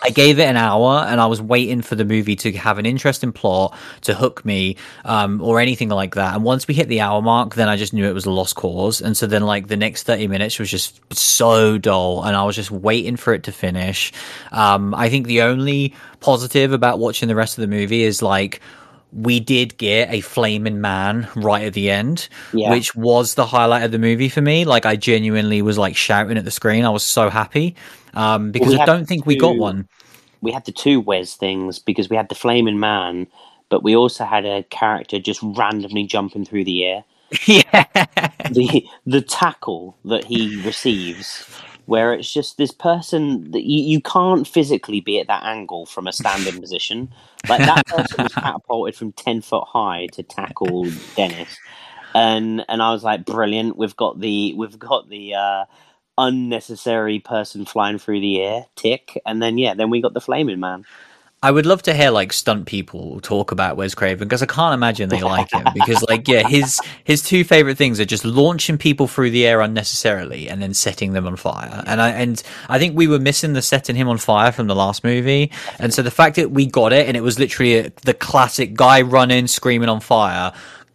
I 0.00 0.10
gave 0.10 0.38
it 0.38 0.44
an 0.44 0.56
hour 0.56 1.04
and 1.08 1.20
I 1.20 1.26
was 1.26 1.42
waiting 1.42 1.82
for 1.82 1.96
the 1.96 2.04
movie 2.04 2.36
to 2.36 2.52
have 2.52 2.78
an 2.78 2.86
interesting 2.86 3.32
plot 3.32 3.76
to 4.02 4.14
hook 4.14 4.44
me 4.44 4.76
um, 5.04 5.40
or 5.42 5.58
anything 5.58 5.88
like 5.88 6.14
that. 6.14 6.36
And 6.36 6.44
once 6.44 6.68
we 6.68 6.74
hit 6.74 6.88
the 6.88 7.00
hour 7.00 7.20
mark, 7.20 7.56
then 7.56 7.68
I 7.68 7.76
just 7.76 7.92
knew 7.92 8.04
it 8.06 8.14
was 8.14 8.24
a 8.24 8.30
lost 8.30 8.54
cause. 8.54 9.00
And 9.00 9.16
so 9.16 9.26
then, 9.26 9.42
like, 9.42 9.66
the 9.66 9.76
next 9.76 10.04
30 10.04 10.28
minutes 10.28 10.58
was 10.60 10.70
just 10.70 11.00
so 11.12 11.78
dull 11.78 12.22
and 12.22 12.36
I 12.36 12.44
was 12.44 12.54
just 12.54 12.70
waiting 12.70 13.16
for 13.16 13.34
it 13.34 13.42
to 13.44 13.52
finish. 13.52 14.12
Um, 14.52 14.94
I 14.94 15.08
think 15.10 15.26
the 15.26 15.42
only 15.42 15.94
positive 16.20 16.72
about 16.72 17.00
watching 17.00 17.26
the 17.28 17.34
rest 17.34 17.58
of 17.58 17.62
the 17.62 17.68
movie 17.68 18.04
is 18.04 18.22
like, 18.22 18.60
we 19.12 19.40
did 19.40 19.78
get 19.78 20.12
a 20.12 20.20
flaming 20.20 20.80
man 20.82 21.28
right 21.34 21.64
at 21.64 21.72
the 21.72 21.90
end, 21.90 22.28
Yeah. 22.52 22.70
which 22.70 22.94
was 22.94 23.34
the 23.34 23.46
highlight 23.46 23.82
of 23.82 23.90
the 23.90 23.98
movie 23.98 24.28
for 24.28 24.42
me. 24.42 24.64
Like 24.66 24.84
I 24.84 24.96
genuinely 24.96 25.62
was 25.62 25.78
like 25.78 25.96
shouting 25.96 26.36
at 26.36 26.44
the 26.44 26.50
screen. 26.50 26.84
I 26.84 26.90
was 26.90 27.02
so 27.04 27.30
happy 27.30 27.74
um, 28.14 28.50
because 28.50 28.74
we 28.74 28.80
I 28.80 28.86
don't 28.86 29.06
think 29.06 29.26
we 29.26 29.36
got 29.36 29.56
one. 29.56 29.88
we 30.40 30.52
had 30.52 30.64
the 30.64 30.72
two 30.72 31.00
Wes 31.00 31.34
things 31.34 31.78
because 31.78 32.08
we 32.08 32.16
had 32.16 32.28
the 32.28 32.34
flaming 32.34 32.78
man, 32.78 33.26
but 33.68 33.82
we 33.82 33.96
also 33.96 34.24
had 34.24 34.44
a 34.44 34.62
character 34.64 35.18
just 35.18 35.40
randomly 35.42 36.04
jumping 36.04 36.44
through 36.44 36.64
the 36.64 36.84
air. 36.84 37.04
yeah, 37.46 37.84
the 38.50 38.86
the 39.06 39.20
tackle 39.20 39.96
that 40.06 40.24
he 40.24 40.62
receives, 40.62 41.46
where 41.84 42.14
it's 42.14 42.32
just 42.32 42.56
this 42.56 42.72
person 42.72 43.50
that 43.50 43.64
you, 43.64 43.82
you 43.82 44.00
can't 44.00 44.48
physically 44.48 45.00
be 45.00 45.20
at 45.20 45.26
that 45.26 45.44
angle 45.44 45.84
from 45.84 46.06
a 46.06 46.12
standing 46.12 46.58
position. 46.60 47.12
Like 47.46 47.60
that 47.60 47.86
person 47.86 48.22
was 48.22 48.32
catapulted 48.32 48.94
from 48.94 49.12
ten 49.12 49.42
foot 49.42 49.64
high 49.66 50.06
to 50.12 50.22
tackle 50.22 50.86
Dennis, 51.16 51.58
and 52.14 52.64
and 52.66 52.80
I 52.80 52.92
was 52.92 53.04
like, 53.04 53.26
brilliant. 53.26 53.76
We've 53.76 53.96
got 53.96 54.20
the 54.20 54.54
we've 54.54 54.78
got 54.78 55.08
the. 55.10 55.34
Uh, 55.34 55.64
unnecessary 56.18 57.20
person 57.20 57.64
flying 57.64 57.98
through 57.98 58.20
the 58.20 58.42
air 58.42 58.66
tick 58.76 59.18
and 59.24 59.40
then 59.40 59.56
yeah 59.56 59.72
then 59.74 59.88
we 59.88 60.02
got 60.02 60.12
the 60.12 60.20
flaming 60.20 60.60
man. 60.60 60.84
I 61.40 61.52
would 61.52 61.66
love 61.66 61.82
to 61.82 61.94
hear 61.94 62.10
like 62.10 62.32
stunt 62.32 62.66
people 62.66 63.20
talk 63.20 63.52
about 63.52 63.76
Wes 63.76 63.94
Craven 63.94 64.26
because 64.26 64.42
I 64.42 64.46
can't 64.46 64.74
imagine 64.74 65.08
they 65.08 65.22
like 65.22 65.52
him 65.52 65.64
because 65.72 66.02
like 66.08 66.26
yeah 66.26 66.48
his 66.48 66.80
his 67.04 67.22
two 67.22 67.44
favorite 67.44 67.78
things 67.78 68.00
are 68.00 68.04
just 68.04 68.24
launching 68.24 68.76
people 68.76 69.06
through 69.06 69.30
the 69.30 69.46
air 69.46 69.60
unnecessarily 69.60 70.48
and 70.48 70.60
then 70.60 70.74
setting 70.74 71.12
them 71.12 71.28
on 71.28 71.36
fire. 71.36 71.84
And 71.86 72.00
I 72.00 72.10
and 72.10 72.42
I 72.68 72.80
think 72.80 72.96
we 72.96 73.06
were 73.06 73.20
missing 73.20 73.52
the 73.52 73.62
setting 73.62 73.94
him 73.94 74.08
on 74.08 74.18
fire 74.18 74.50
from 74.50 74.66
the 74.66 74.74
last 74.74 75.04
movie. 75.04 75.52
And 75.78 75.94
so 75.94 76.02
the 76.02 76.10
fact 76.10 76.34
that 76.36 76.50
we 76.50 76.66
got 76.66 76.92
it 76.92 77.06
and 77.06 77.16
it 77.16 77.22
was 77.22 77.38
literally 77.38 77.76
a, 77.76 77.92
the 78.02 78.14
classic 78.14 78.74
guy 78.74 79.02
running 79.02 79.46
screaming 79.46 79.88
on 79.88 80.00
fire 80.00 80.52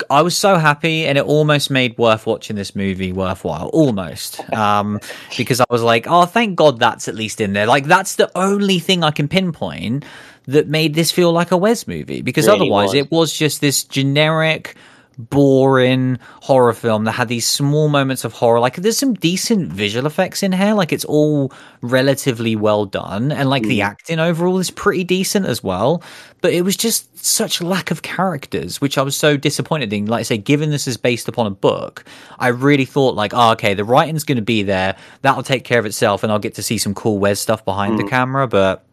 I 0.10 0.22
was 0.22 0.36
so 0.36 0.58
happy, 0.58 1.06
and 1.06 1.18
it 1.18 1.26
almost 1.26 1.70
made 1.70 1.98
worth 1.98 2.26
watching 2.26 2.56
this 2.56 2.76
movie 2.76 3.14
worthwhile. 3.14 3.68
Almost, 3.70 4.42
um, 4.54 5.00
because 5.38 5.62
I 5.62 5.66
was 5.70 5.82
like, 5.82 6.06
"Oh, 6.08 6.26
thank 6.26 6.56
God 6.56 6.80
that's 6.80 7.08
at 7.08 7.16
least 7.16 7.42
in 7.42 7.54
there." 7.54 7.66
Like 7.66 7.86
that's 7.86 8.16
the 8.16 8.32
only 8.38 8.80
thing 8.80 9.04
I 9.04 9.12
can 9.12 9.28
pinpoint 9.28 10.06
that 10.46 10.68
made 10.68 10.94
this 10.94 11.12
feel 11.12 11.32
like 11.32 11.52
a 11.52 11.58
Wes 11.58 11.88
movie. 11.88 12.22
Because 12.22 12.48
Really 12.48 12.62
otherwise, 12.62 12.90
was. 12.90 12.96
it 12.96 13.12
was 13.12 13.34
just 13.34 13.62
this 13.62 13.84
generic, 13.84 14.76
boring 15.18 16.18
horror 16.42 16.74
film 16.74 17.04
that 17.06 17.14
had 17.14 17.28
these 17.28 17.48
small 17.48 17.90
moments 17.90 18.24
of 18.24 18.34
horror. 18.34 18.60
Like 18.60 18.76
there's 18.76 18.98
some 18.98 19.14
decent 19.14 19.72
visual 19.72 20.06
effects 20.06 20.44
in 20.44 20.52
here. 20.52 20.74
Like 20.74 20.92
it's 20.92 21.06
all 21.06 21.52
relatively 21.82 22.56
well 22.56 22.86
done, 22.86 23.32
and 23.32 23.50
like 23.50 23.64
the 23.64 23.80
mm. 23.80 23.86
acting 23.86 24.20
overall 24.20 24.60
is 24.60 24.72
pretty 24.72 25.04
decent 25.04 25.46
as 25.46 25.64
well. 25.64 26.04
But 26.42 26.54
it 26.54 26.64
was 26.64 26.76
just 26.76 27.18
such 27.26 27.62
lack 27.62 27.90
of 27.92 28.02
characters, 28.02 28.82
which 28.82 28.98
I 28.98 29.02
was 29.02 29.16
so 29.16 29.38
disappointed 29.38 29.94
in. 29.94 30.08
Like 30.08 30.22
I 30.22 30.24
say, 30.24 30.38
given 30.38 30.72
this 30.72 30.88
is 30.88 30.98
based 30.98 31.28
upon 31.28 31.48
a 31.48 31.52
book, 31.52 32.04
I 32.40 32.50
really 32.50 32.86
thought 32.86 33.16
like, 33.16 33.34
oh, 33.34 33.52
okay, 33.52 33.74
the 33.74 33.86
writing's 33.86 34.24
going 34.24 34.38
to 34.38 34.42
be 34.42 34.64
there. 34.64 34.96
That'll 35.22 35.44
take 35.44 35.64
care 35.64 35.80
of 35.80 35.86
itself, 35.86 36.24
and 36.24 36.32
I'll 36.32 36.40
get 36.40 36.56
to 36.56 36.64
see 36.64 36.78
some 36.78 36.94
cool 36.94 37.20
Wes 37.20 37.40
stuff 37.40 37.64
behind 37.64 38.00
the 38.00 38.04
mm. 38.04 38.10
camera. 38.10 38.48
But 38.48 38.86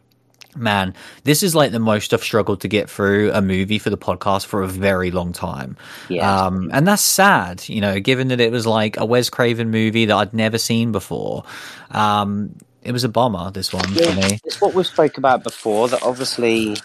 man, 0.56 0.94
this 1.24 1.42
is 1.42 1.54
like 1.54 1.72
the 1.72 1.78
most 1.78 2.12
I've 2.14 2.22
struggled 2.22 2.60
to 2.62 2.68
get 2.68 2.88
through 2.90 3.32
a 3.32 3.40
movie 3.40 3.78
for 3.78 3.90
the 3.90 3.98
podcast 3.98 4.46
for 4.46 4.62
a 4.62 4.66
very 4.68 5.10
long 5.10 5.32
time. 5.32 5.76
Yeah. 6.08 6.44
Um, 6.46 6.70
and 6.72 6.86
that's 6.86 7.02
sad, 7.02 7.68
you 7.68 7.80
know, 7.80 8.00
given 8.00 8.28
that 8.28 8.40
it 8.40 8.50
was 8.52 8.66
like 8.66 8.96
a 8.96 9.04
Wes 9.04 9.30
Craven 9.30 9.70
movie 9.70 10.06
that 10.06 10.16
I'd 10.16 10.34
never 10.34 10.58
seen 10.58 10.92
before. 10.92 11.44
Um, 11.90 12.56
it 12.82 12.92
was 12.92 13.04
a 13.04 13.08
bummer, 13.08 13.50
this 13.50 13.72
one 13.72 13.84
for 13.88 14.14
me. 14.14 14.38
It's 14.44 14.60
what 14.60 14.74
we 14.74 14.82
spoke 14.84 15.18
about 15.18 15.42
before. 15.44 15.88
That 15.88 16.02
obviously 16.02 16.76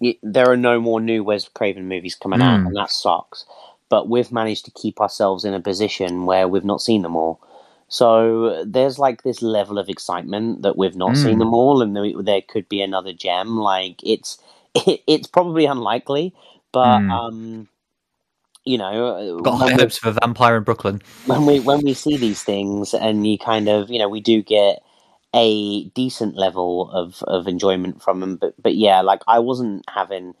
y- 0.00 0.16
there 0.22 0.50
are 0.50 0.56
no 0.56 0.80
more 0.80 1.00
new 1.00 1.22
Wes 1.22 1.48
Craven 1.48 1.88
movies 1.88 2.14
coming 2.14 2.40
out, 2.42 2.60
Mm. 2.60 2.66
and 2.68 2.76
that 2.76 2.90
sucks. 2.90 3.44
But 3.88 4.08
we've 4.08 4.32
managed 4.32 4.64
to 4.64 4.70
keep 4.70 5.00
ourselves 5.00 5.44
in 5.44 5.52
a 5.52 5.60
position 5.60 6.24
where 6.24 6.48
we've 6.48 6.64
not 6.64 6.80
seen 6.80 7.02
them 7.02 7.14
all. 7.16 7.40
So 7.92 8.64
there's 8.64 8.98
like 8.98 9.22
this 9.22 9.42
level 9.42 9.78
of 9.78 9.88
excitement 9.90 10.62
that 10.62 10.78
we've 10.78 10.96
not 10.96 11.16
seen 11.18 11.38
Mm. 11.38 11.40
them 11.40 11.54
all, 11.54 11.82
and 11.82 11.96
there, 11.96 12.22
there 12.22 12.42
could 12.42 12.68
be 12.68 12.80
another 12.82 13.12
gem. 13.12 13.58
Like 13.58 14.00
it's 14.04 14.38
it, 14.74 15.02
it's 15.06 15.28
probably 15.28 15.66
unlikely, 15.66 16.34
but 16.72 17.02
Mm. 17.02 17.10
um, 17.10 17.68
you 18.64 18.78
know, 18.78 19.42
Got 19.42 19.58
high 19.58 19.72
hopes 19.72 19.98
for 19.98 20.10
Vampire 20.12 20.56
in 20.56 20.62
Brooklyn. 20.64 21.02
when 21.24 21.46
we 21.46 21.60
when 21.60 21.82
we 21.82 21.94
see 21.94 22.16
these 22.18 22.42
things 22.42 22.94
and 22.94 23.26
you 23.26 23.38
kind 23.38 23.68
of 23.68 23.90
you 23.90 23.98
know 23.98 24.08
we 24.08 24.20
do 24.20 24.42
get 24.42 24.82
a 25.34 25.84
decent 25.90 26.36
level 26.36 26.90
of 26.90 27.22
of 27.24 27.46
enjoyment 27.48 28.02
from 28.02 28.20
them 28.20 28.36
but 28.36 28.54
but 28.62 28.74
yeah 28.76 29.00
like 29.00 29.22
i 29.28 29.38
wasn't 29.38 29.84
having 29.88 30.34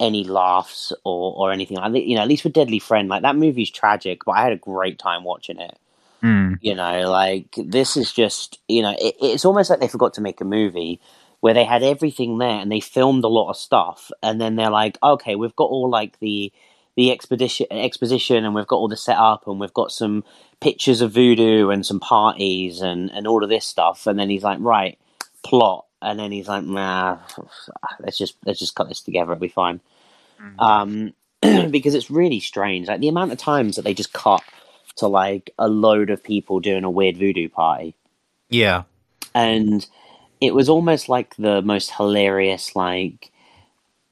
any 0.00 0.24
laughs 0.24 0.92
or 1.04 1.34
or 1.36 1.52
anything 1.52 1.76
like 1.76 1.92
that 1.92 2.04
you 2.08 2.14
know 2.16 2.22
at 2.22 2.28
least 2.28 2.44
with 2.44 2.52
deadly 2.52 2.78
friend 2.78 3.08
like 3.08 3.22
that 3.22 3.36
movie's 3.36 3.70
tragic 3.70 4.24
but 4.24 4.32
i 4.32 4.42
had 4.42 4.52
a 4.52 4.56
great 4.56 4.98
time 4.98 5.24
watching 5.24 5.58
it 5.58 5.78
Mm. 6.22 6.58
you 6.60 6.74
know 6.74 7.08
like 7.10 7.54
this 7.56 7.96
is 7.96 8.12
just 8.12 8.58
you 8.66 8.82
know 8.82 8.94
it, 8.98 9.14
it's 9.20 9.44
almost 9.44 9.70
like 9.70 9.78
they 9.78 9.86
forgot 9.86 10.14
to 10.14 10.20
make 10.20 10.40
a 10.40 10.44
movie 10.44 11.00
where 11.40 11.54
they 11.54 11.64
had 11.64 11.84
everything 11.84 12.38
there 12.38 12.58
and 12.58 12.72
they 12.72 12.80
filmed 12.80 13.22
a 13.22 13.28
lot 13.28 13.50
of 13.50 13.56
stuff 13.56 14.10
and 14.22 14.40
then 14.40 14.56
they're 14.56 14.70
like 14.70 14.98
okay 15.02 15.36
we've 15.36 15.54
got 15.54 15.70
all 15.70 15.88
like 15.88 16.18
the 16.18 16.52
the 16.98 17.12
expedition 17.12 17.64
exposition 17.70 18.44
and 18.44 18.56
we've 18.56 18.66
got 18.66 18.74
all 18.74 18.88
the 18.88 18.96
setup 18.96 19.46
and 19.46 19.60
we've 19.60 19.72
got 19.72 19.92
some 19.92 20.24
pictures 20.58 21.00
of 21.00 21.12
voodoo 21.12 21.70
and 21.70 21.86
some 21.86 22.00
parties 22.00 22.80
and 22.80 23.08
and 23.12 23.24
all 23.24 23.44
of 23.44 23.48
this 23.48 23.64
stuff. 23.64 24.08
And 24.08 24.18
then 24.18 24.28
he's 24.28 24.42
like 24.42 24.58
right 24.60 24.98
plot. 25.44 25.86
And 26.02 26.18
then 26.18 26.32
he's 26.32 26.48
like 26.48 26.64
nah 26.64 27.18
let's 28.00 28.18
just 28.18 28.34
let's 28.44 28.58
just 28.58 28.74
cut 28.74 28.88
this 28.88 29.00
together 29.00 29.30
it'll 29.30 29.40
be 29.40 29.46
fine. 29.46 29.80
Um 30.58 31.14
because 31.70 31.94
it's 31.94 32.10
really 32.10 32.40
strange 32.40 32.88
like 32.88 32.98
the 32.98 33.06
amount 33.06 33.30
of 33.30 33.38
times 33.38 33.76
that 33.76 33.82
they 33.82 33.94
just 33.94 34.12
cut 34.12 34.42
to 34.98 35.08
like 35.08 35.50
a 35.58 35.68
load 35.68 36.10
of 36.10 36.22
people 36.22 36.60
doing 36.60 36.84
a 36.84 36.90
weird 36.90 37.16
voodoo 37.16 37.48
party. 37.48 37.94
Yeah. 38.48 38.84
and 39.34 39.86
it 40.40 40.54
was 40.54 40.68
almost 40.68 41.08
like 41.08 41.34
the 41.36 41.60
most 41.62 41.90
hilarious 41.90 42.74
like 42.76 43.30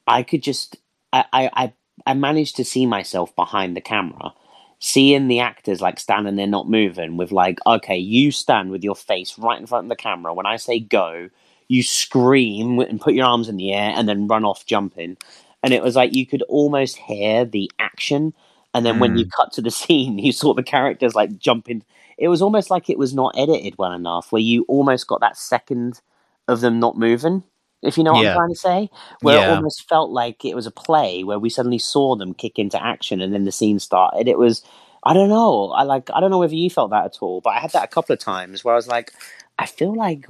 i 0.05 0.23
could 0.23 0.43
just 0.43 0.77
i 1.13 1.25
i 1.33 1.49
i, 1.53 1.73
I 2.05 2.13
managed 2.13 2.57
to 2.57 2.65
see 2.65 2.85
myself 2.85 3.35
behind 3.35 3.75
the 3.75 3.81
camera 3.81 4.33
seeing 4.79 5.27
the 5.27 5.39
actors 5.39 5.81
like 5.81 5.99
standing 5.99 6.35
there 6.35 6.45
not 6.45 6.69
moving 6.69 7.17
with 7.17 7.31
like 7.31 7.57
okay 7.65 7.97
you 7.97 8.31
stand 8.31 8.69
with 8.69 8.83
your 8.83 8.95
face 8.95 9.39
right 9.39 9.59
in 9.59 9.65
front 9.65 9.85
of 9.85 9.89
the 9.89 9.95
camera. 9.95 10.33
When 10.33 10.45
i 10.45 10.57
say 10.57 10.79
go 10.79 11.29
you 11.67 11.83
scream 11.83 12.79
and 12.79 13.01
put 13.01 13.13
your 13.13 13.25
arms 13.25 13.49
in 13.49 13.57
the 13.57 13.73
air 13.73 13.91
and 13.95 14.07
then 14.07 14.27
run 14.27 14.45
off 14.45 14.65
jumping. 14.65 15.17
And 15.63 15.73
it 15.73 15.83
was 15.83 15.95
like 15.95 16.15
you 16.15 16.25
could 16.25 16.43
almost 16.43 16.97
hear 16.97 17.43
the 17.45 17.69
action 17.79 18.33
and 18.77 18.85
then 18.85 18.99
when 18.99 19.17
you 19.17 19.25
mm. 19.25 19.31
cut 19.31 19.51
to 19.51 19.61
the 19.61 19.71
scene 19.81 20.17
you 20.19 20.31
saw 20.31 20.53
the 20.53 20.63
characters 20.63 21.15
like 21.15 21.37
jumping 21.37 21.83
it 22.17 22.29
was 22.29 22.41
almost 22.41 22.69
like 22.69 22.89
it 22.89 22.97
was 22.97 23.13
not 23.13 23.33
edited 23.37 23.77
well 23.77 23.91
enough 23.91 24.31
where 24.31 24.41
you 24.41 24.65
almost 24.67 25.07
got 25.07 25.19
that 25.21 25.37
second 25.37 26.01
of 26.47 26.61
them 26.61 26.79
not 26.79 26.97
moving 26.97 27.43
If 27.81 27.97
you 27.97 28.03
know 28.03 28.13
what 28.13 28.23
Yeah. 28.23 28.31
I'm 28.31 28.37
trying 28.37 28.49
to 28.49 28.55
say, 28.55 28.89
where 29.21 29.37
it 29.37 29.49
almost 29.55 29.87
felt 29.87 30.09
like 30.09 30.43
it 30.43 30.55
was 30.55 30.65
a 30.65 30.71
play 30.71 31.23
where 31.23 31.39
we 31.39 31.49
suddenly 31.49 31.77
saw 31.77 32.15
them 32.15 32.33
kick 32.33 32.57
into 32.57 32.83
action 32.83 33.21
and 33.21 33.33
then 33.33 33.43
the 33.43 33.51
scene 33.51 33.79
started. 33.79 34.27
It 34.27 34.37
was, 34.39 34.63
I 35.03 35.13
don't 35.13 35.29
know, 35.29 35.69
I 35.71 35.83
like, 35.83 36.09
I 36.13 36.19
don't 36.19 36.31
know 36.31 36.39
whether 36.39 36.55
you 36.55 36.69
felt 36.69 36.89
that 36.91 37.05
at 37.05 37.17
all, 37.21 37.41
but 37.41 37.51
I 37.51 37.59
had 37.59 37.71
that 37.73 37.83
a 37.83 37.87
couple 37.87 38.13
of 38.13 38.19
times 38.19 38.63
where 38.63 38.73
I 38.73 38.77
was 38.77 38.87
like, 38.87 39.13
I 39.59 39.67
feel 39.67 39.95
like 39.95 40.25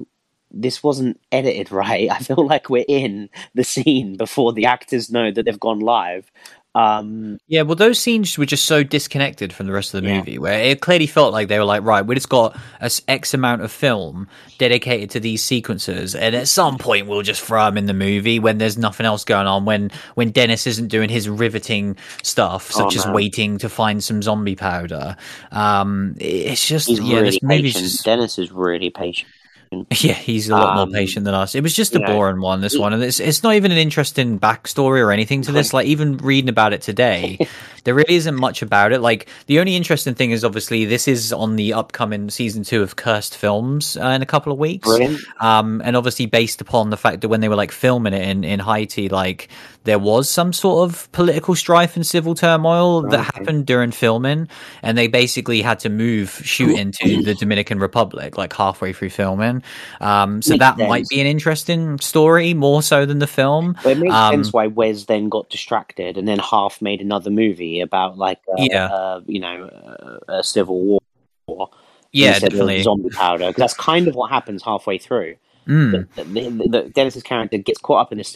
this 0.51 0.83
wasn't 0.83 1.19
edited 1.31 1.71
right. 1.71 2.09
I 2.11 2.19
feel 2.19 2.45
like 2.45 2.69
we're 2.69 2.85
in 2.87 3.29
the 3.55 3.63
scene 3.63 4.17
before 4.17 4.51
the 4.53 4.65
actors 4.65 5.09
know 5.09 5.31
that 5.31 5.43
they've 5.43 5.59
gone 5.59 5.79
live. 5.79 6.29
Um, 6.76 7.38
Yeah, 7.47 7.63
well, 7.63 7.76
those 7.76 7.97
scenes 7.97 8.38
were 8.38 8.45
just 8.45 8.65
so 8.65 8.84
disconnected 8.84 9.51
from 9.51 9.65
the 9.65 9.72
rest 9.72 9.93
of 9.95 10.03
the 10.03 10.09
Yeah. 10.09 10.18
movie, 10.20 10.38
where 10.38 10.61
it 10.61 10.80
clearly 10.82 11.07
felt 11.07 11.34
like 11.34 11.47
they 11.47 11.57
were 11.57 11.65
like, 11.65 11.82
right, 11.84 12.05
we 12.05 12.13
just 12.13 12.30
got 12.30 12.55
a 12.80 12.91
X 13.07 13.34
amount 13.34 13.63
of 13.63 13.72
film 13.72 14.28
dedicated 14.59 15.09
to 15.11 15.20
these 15.20 15.43
sequences, 15.43 16.13
and 16.13 16.36
at 16.36 16.47
some 16.47 16.78
point 16.78 17.07
we'll 17.07 17.24
just 17.24 17.41
throw 17.41 17.65
them 17.65 17.78
in 17.78 17.86
the 17.88 17.93
movie 17.95 18.38
when 18.39 18.59
there's 18.59 18.78
nothing 18.78 19.05
else 19.07 19.24
going 19.24 19.47
on, 19.47 19.65
when 19.65 19.89
when 20.15 20.30
Dennis 20.30 20.68
isn't 20.68 20.89
doing 20.89 21.09
his 21.09 21.28
riveting 21.28 21.95
stuff, 22.22 22.72
such 22.72 22.95
Oh, 22.95 22.99
as 22.99 23.07
waiting 23.07 23.57
to 23.59 23.70
find 23.70 24.03
some 24.03 24.22
zombie 24.22 24.55
powder. 24.55 25.15
Um, 25.51 26.15
it's 26.20 26.68
just 26.68 26.88
he's 26.89 26.99
yeah, 26.99 27.15
really 27.15 27.30
this 27.32 27.41
movie's 27.41 27.74
patient. 27.74 27.91
just- 27.91 28.05
Dennis 28.05 28.38
is 28.38 28.51
really 28.51 28.89
patient. 28.91 29.30
Yeah, 29.72 30.13
he's 30.13 30.49
a 30.49 30.53
lot 30.53 30.78
Um, 30.78 30.88
more 30.88 30.88
patient 30.99 31.26
than 31.26 31.34
us. 31.34 31.55
It 31.55 31.61
was 31.61 31.74
just 31.74 31.95
a 31.95 31.99
boring 31.99 32.39
one. 32.41 32.61
This 32.61 32.78
one, 32.78 32.93
and 32.93 33.03
it's 33.03 33.20
it's 33.20 33.43
not 33.43 33.55
even 33.55 33.72
an 33.72 33.78
interesting 33.78 34.39
backstory 34.39 34.99
or 35.01 35.11
anything 35.11 35.41
to 35.43 35.51
this. 35.51 35.74
Like 35.74 35.88
even 35.88 36.18
reading 36.18 36.49
about 36.49 36.74
it 36.74 36.82
today, 36.82 37.38
there 37.88 37.95
really 37.95 38.15
isn't 38.15 38.35
much 38.35 38.61
about 38.61 38.91
it. 38.91 38.99
Like 38.99 39.29
the 39.45 39.59
only 39.61 39.77
interesting 39.77 40.13
thing 40.13 40.31
is 40.31 40.43
obviously 40.43 40.83
this 40.83 41.07
is 41.07 41.31
on 41.31 41.55
the 41.55 41.71
upcoming 41.71 42.29
season 42.29 42.63
two 42.63 42.83
of 42.83 42.97
Cursed 42.97 43.38
Films 43.38 43.95
uh, 43.95 44.07
in 44.07 44.21
a 44.21 44.25
couple 44.25 44.51
of 44.51 44.59
weeks. 44.59 44.85
Brilliant. 44.85 45.21
Um, 45.39 45.81
and 45.85 45.95
obviously 45.95 46.25
based 46.25 46.59
upon 46.59 46.89
the 46.89 46.97
fact 46.97 47.21
that 47.21 47.29
when 47.29 47.39
they 47.39 47.47
were 47.47 47.55
like 47.55 47.71
filming 47.71 48.11
it 48.11 48.27
in 48.27 48.43
in 48.43 48.59
Haiti, 48.59 49.07
like 49.07 49.47
there 49.85 49.99
was 49.99 50.29
some 50.29 50.51
sort 50.51 50.89
of 50.89 51.09
political 51.13 51.55
strife 51.55 51.95
and 51.95 52.05
civil 52.05 52.35
turmoil 52.35 53.03
that 53.03 53.13
Okay. 53.21 53.29
happened 53.35 53.65
during 53.65 53.91
filming, 53.91 54.49
and 54.83 54.97
they 54.97 55.07
basically 55.07 55.61
had 55.61 55.79
to 55.79 55.89
move 55.89 56.41
shooting 56.43 56.91
to 56.91 57.23
the 57.23 57.35
Dominican 57.35 57.79
Republic 57.79 58.38
like 58.38 58.51
halfway 58.51 58.91
through 58.91 59.11
filming. 59.11 59.63
Um, 60.01 60.41
so 60.41 60.55
Makes 60.55 60.59
that 60.59 60.77
sense. 60.77 60.89
might 60.89 61.07
be 61.07 61.21
an 61.21 61.27
interesting 61.27 61.99
story 61.99 62.53
more 62.53 62.81
so 62.83 63.05
than 63.05 63.19
the 63.19 63.27
film. 63.27 63.77
But 63.81 63.91
it 63.93 63.99
makes 63.99 64.13
Um, 64.13 64.33
sense 64.33 64.51
why 64.51 64.67
Wes 64.67 65.05
then 65.05 65.29
got 65.29 65.49
distracted 65.49 66.17
and 66.17 66.27
then 66.27 66.39
half 66.39 66.81
made 66.81 66.99
another 66.99 67.29
movie 67.31 67.76
about 67.82 68.17
like 68.17 68.39
uh, 68.51 68.55
Yeah. 68.57 68.86
uh, 68.86 69.21
you 69.28 69.39
know 69.39 70.19
a 70.28 70.43
civil 70.43 70.99
war. 71.47 71.69
Yeah, 72.11 72.39
definitely. 72.39 72.82
Zombie 72.84 73.09
powder 73.09 73.47
because 73.47 73.59
that's 73.61 73.73
kind 73.73 74.07
of 74.07 74.15
what 74.15 74.30
happens 74.32 74.63
halfway 74.63 74.97
through. 74.97 75.36
Mm, 75.67 76.07
The, 76.15 76.23
the, 76.23 76.67
the, 76.69 76.89
Dennis's 76.89 77.23
character 77.23 77.57
gets 77.57 77.80
caught 77.80 78.01
up 78.01 78.11
in 78.13 78.17
this 78.17 78.36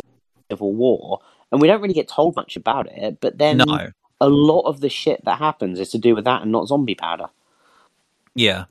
civil 0.52 0.74
war, 0.74 1.20
and 1.52 1.62
we 1.62 1.68
don't 1.68 1.82
really 1.82 1.94
get 1.94 2.10
told 2.10 2.36
much 2.36 2.56
about 2.58 2.88
it. 2.92 3.20
But 3.22 3.38
then 3.38 3.58
no, 3.58 3.90
a 4.20 4.30
lot 4.30 4.64
of 4.64 4.82
the 4.82 4.90
shit 4.90 5.24
that 5.26 5.40
happens 5.40 5.80
is 5.80 5.90
to 5.92 5.98
do 5.98 6.14
with 6.16 6.26
that 6.26 6.42
and 6.42 6.52
not 6.52 6.68
zombie 6.68 6.96
powder. 6.96 7.28
yeah. 8.36 8.66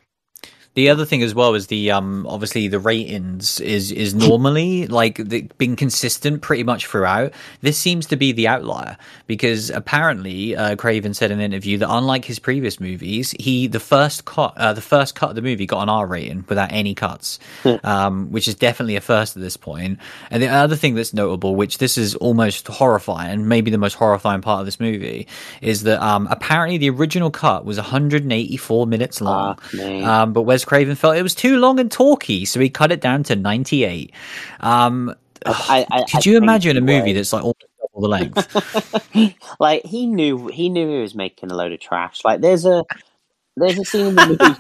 The 0.75 0.89
other 0.89 1.05
thing 1.05 1.23
as 1.23 1.35
well 1.35 1.55
is 1.55 1.67
the 1.67 1.91
um 1.91 2.27
obviously 2.29 2.69
the 2.69 2.79
ratings 2.79 3.59
is 3.59 3.91
is 3.91 4.15
normally 4.15 4.87
like 4.87 5.17
the, 5.17 5.43
been 5.59 5.75
consistent 5.75 6.43
pretty 6.43 6.63
much 6.63 6.87
throughout. 6.87 7.33
This 7.61 7.77
seems 7.77 8.07
to 8.07 8.17
be 8.17 8.31
the 8.31 8.47
outlier 8.47 8.97
because 9.27 9.71
apparently 9.71 10.55
uh, 10.55 10.77
Craven 10.77 11.13
said 11.13 11.33
in 11.33 11.41
an 11.41 11.53
interview 11.53 11.79
that 11.79 11.93
unlike 11.93 12.25
his 12.25 12.39
previous 12.39 12.79
movies, 12.79 13.35
he 13.41 13.67
the 13.67 13.81
first 13.81 14.27
cut 14.27 14.57
uh, 14.57 14.73
the 14.73 14.81
first 14.81 15.17
cut 15.17 15.31
of 15.31 15.35
the 15.35 15.43
movie 15.43 15.67
got 15.67 15.83
an 15.83 15.89
R 15.89 16.07
rating 16.07 16.45
without 16.49 16.71
any 16.71 16.95
cuts, 16.95 17.41
um, 17.83 18.31
which 18.31 18.47
is 18.47 18.55
definitely 18.55 18.95
a 18.95 19.01
first 19.01 19.37
at 19.37 19.43
this 19.43 19.57
point. 19.57 19.99
And 20.31 20.41
the 20.41 20.49
other 20.49 20.77
thing 20.77 20.95
that's 20.95 21.13
notable, 21.13 21.57
which 21.57 21.79
this 21.79 21.99
is 21.99 22.15
almost 22.15 22.69
horrifying, 22.69 23.49
maybe 23.49 23.73
the 23.73 23.79
most 23.79 23.95
horrifying 23.95 24.41
part 24.41 24.61
of 24.61 24.67
this 24.67 24.79
movie, 24.79 25.27
is 25.63 25.83
that 25.83 26.01
um, 26.01 26.29
apparently 26.31 26.79
the 26.79 26.91
original 26.91 27.33
cut 27.33 27.65
was 27.65 27.77
184 27.77 28.87
minutes 28.87 29.21
long. 29.21 29.59
Ah, 29.59 29.69
man. 29.77 30.05
Um, 30.05 30.33
but 30.33 30.43
Wes 30.43 30.60
Craven 30.65 30.95
felt 30.97 31.17
it 31.17 31.23
was 31.23 31.35
too 31.35 31.59
long 31.59 31.81
and 31.81 31.91
talky, 31.91 32.45
so 32.45 32.61
he 32.61 32.71
cut 32.71 32.93
it 32.93 33.01
down 33.01 33.23
to 33.25 33.37
98. 33.37 34.13
Um, 34.61 35.15
I, 35.47 35.87
I, 35.91 36.03
could 36.11 36.27
I 36.27 36.31
you 36.31 36.37
imagine 36.37 36.77
a 36.77 36.81
movie 36.81 37.15
was. 37.15 37.31
that's 37.31 37.33
like 37.33 37.43
almost 37.43 37.67
double 37.81 38.03
the 38.03 38.09
length? 38.09 39.37
like 39.61 39.85
he 39.85 40.07
knew 40.07 40.49
he 40.49 40.69
knew 40.69 40.89
he 40.89 41.01
was 41.01 41.15
making 41.15 41.51
a 41.51 41.55
load 41.55 41.73
of 41.73 41.81
trash. 41.81 42.23
Like 42.25 42.41
there's 42.41 42.65
a 42.65 42.85
there's 43.57 43.79
a 43.79 43.85
scene 43.85 44.07
in 44.07 44.15
the 44.15 44.59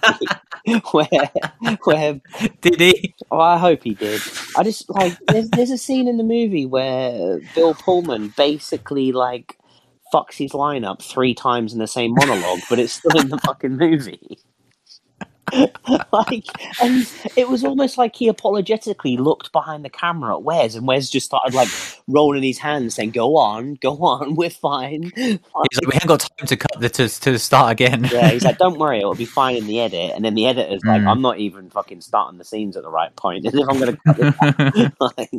movie 0.67 0.81
where 0.93 1.77
where 1.85 2.21
Did 2.61 2.81
he? 2.81 3.15
oh, 3.31 3.41
I 3.41 3.59
hope 3.59 3.83
he 3.83 3.95
did. 3.95 4.21
I 4.57 4.63
just 4.63 4.89
like 4.91 5.17
there's 5.29 5.49
there's 5.51 5.71
a 5.71 5.79
scene 5.79 6.09
in 6.09 6.17
the 6.17 6.25
movie 6.25 6.67
where 6.67 7.41
Bill 7.55 7.75
Pullman 7.75 8.35
basically 8.37 9.13
like 9.13 9.57
fucks 10.13 10.35
his 10.35 10.55
line 10.55 10.85
up 10.85 11.03
three 11.03 11.35
times 11.35 11.73
in 11.73 11.79
the 11.79 11.87
same 11.87 12.15
monologue, 12.15 12.61
but 12.69 12.79
it's 12.79 12.95
still 12.95 13.19
in 13.19 13.29
the 13.29 13.39
fucking 13.39 13.77
movie. 13.77 14.39
like, 16.13 16.45
and 16.83 17.11
it 17.37 17.49
was 17.49 17.65
almost 17.65 17.99
like 17.99 18.17
he 18.17 18.29
apologetically 18.29 19.17
looked 19.17 19.53
behind 19.53 19.85
the 19.85 19.91
camera 19.91 20.35
at 20.35 20.43
Wes, 20.43 20.75
and 20.75 20.87
Wes 20.87 21.11
just 21.11 21.27
started 21.27 21.55
like 21.55 21.69
rolling 22.09 22.43
his 22.43 22.59
hands, 22.59 22.95
saying, 22.95 23.11
"Go 23.11 23.37
on, 23.37 23.75
go 23.75 23.97
on, 23.99 24.35
we're 24.37 24.51
fine." 24.51 25.13
He's 25.15 25.39
like, 25.55 25.87
we 25.87 25.93
haven't 25.93 26.09
got 26.09 26.21
time 26.21 26.47
to 26.47 26.57
cut 26.57 26.81
the, 26.81 26.89
to 26.91 27.09
to 27.09 27.39
start 27.39 27.73
again. 27.73 28.09
Yeah, 28.11 28.31
he's 28.31 28.45
like, 28.45 28.59
"Don't 28.65 28.79
worry, 28.79 28.99
it'll 28.99 29.15
be 29.15 29.25
fine 29.25 29.57
in 29.57 29.67
the 29.67 29.81
edit." 29.81 30.13
And 30.15 30.25
then 30.25 30.35
the 30.35 30.47
editor's 30.47 30.85
like, 30.85 31.01
Mm. 31.03 31.11
"I'm 31.11 31.23
not 31.23 31.39
even 31.39 31.71
fucking 31.71 32.01
starting 32.01 32.39
the 32.39 32.45
scenes 32.45 32.77
at 32.77 32.83
the 32.83 32.91
right 32.91 33.15
point. 33.17 33.47
If 33.47 33.55
I'm 33.55 33.79
going 33.79 33.97
to 33.97 34.01
cut 34.07 34.77
it 34.77 34.93
like, 35.01 35.31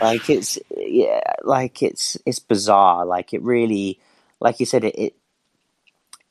like 0.00 0.30
it's 0.30 0.58
yeah, 0.76 1.20
like 1.42 1.82
it's 1.82 2.16
it's 2.26 2.38
bizarre. 2.38 3.04
Like 3.04 3.32
it 3.34 3.42
really, 3.42 4.00
like 4.40 4.60
you 4.60 4.66
said, 4.66 4.84
it, 4.84 4.94
it 4.98 5.14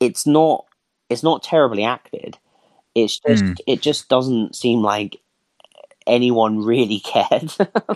it's 0.00 0.26
not 0.26 0.66
it's 1.08 1.22
not 1.22 1.42
terribly 1.42 1.84
acted. 1.84 2.38
It's 2.94 3.18
just 3.18 3.44
Mm. 3.44 3.58
it 3.66 3.82
just 3.82 4.08
doesn't 4.08 4.54
seem 4.54 4.80
like 4.82 5.18
anyone 6.06 6.58
really 6.62 7.00
cared. 7.04 7.50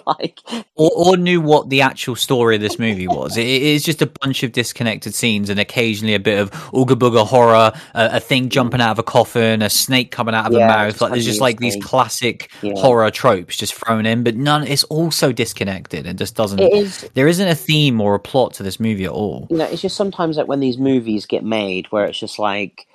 like 0.06 0.40
or, 0.76 0.90
or 0.94 1.16
knew 1.18 1.42
what 1.42 1.68
the 1.68 1.82
actual 1.82 2.16
story 2.16 2.54
of 2.54 2.60
this 2.62 2.78
movie 2.78 3.06
was. 3.18 3.36
It, 3.36 3.46
is 3.46 3.84
just 3.84 4.00
a 4.00 4.06
bunch 4.06 4.42
of 4.42 4.52
disconnected 4.52 5.14
scenes 5.14 5.50
and 5.50 5.60
occasionally 5.60 6.14
a 6.14 6.18
bit 6.18 6.38
of 6.38 6.50
ooga 6.72 6.96
booga 6.98 7.26
horror, 7.26 7.70
a, 7.94 8.16
a 8.16 8.20
thing 8.20 8.48
jumping 8.48 8.80
out 8.80 8.92
of 8.92 8.98
a 8.98 9.02
coffin, 9.02 9.60
a 9.60 9.68
snake 9.68 10.10
coming 10.10 10.34
out 10.34 10.46
of 10.46 10.52
Yeah, 10.54 10.64
a 10.64 10.68
mouth. 10.86 11.00
Like 11.02 11.12
there's 11.12 11.26
just 11.26 11.42
like 11.42 11.58
these 11.60 11.76
classic 11.84 12.50
Yeah. 12.62 12.72
horror 12.76 13.10
tropes 13.10 13.58
just 13.58 13.74
thrown 13.74 14.06
in, 14.06 14.24
but 14.24 14.36
none. 14.36 14.66
It's 14.66 14.84
all 14.84 15.10
so 15.10 15.30
disconnected 15.30 16.06
and 16.06 16.18
just 16.18 16.34
doesn't. 16.34 16.60
it 16.60 16.72
is 16.72 17.08
there 17.12 17.28
isn't 17.28 17.46
a 17.46 17.54
theme 17.54 18.00
or 18.00 18.14
a 18.14 18.18
plot 18.20 18.54
to 18.54 18.62
this 18.62 18.80
movie 18.80 19.04
at 19.04 19.10
all. 19.10 19.46
you 19.50 19.58
know, 19.58 19.66
it's 19.66 19.82
just 19.82 19.96
sometimes 19.96 20.38
like 20.38 20.48
when 20.48 20.60
these 20.60 20.78
movies 20.78 21.26
get 21.26 21.44
made 21.44 21.86
where 21.92 22.06
it's 22.06 22.18
just 22.18 22.38
like 22.38 22.86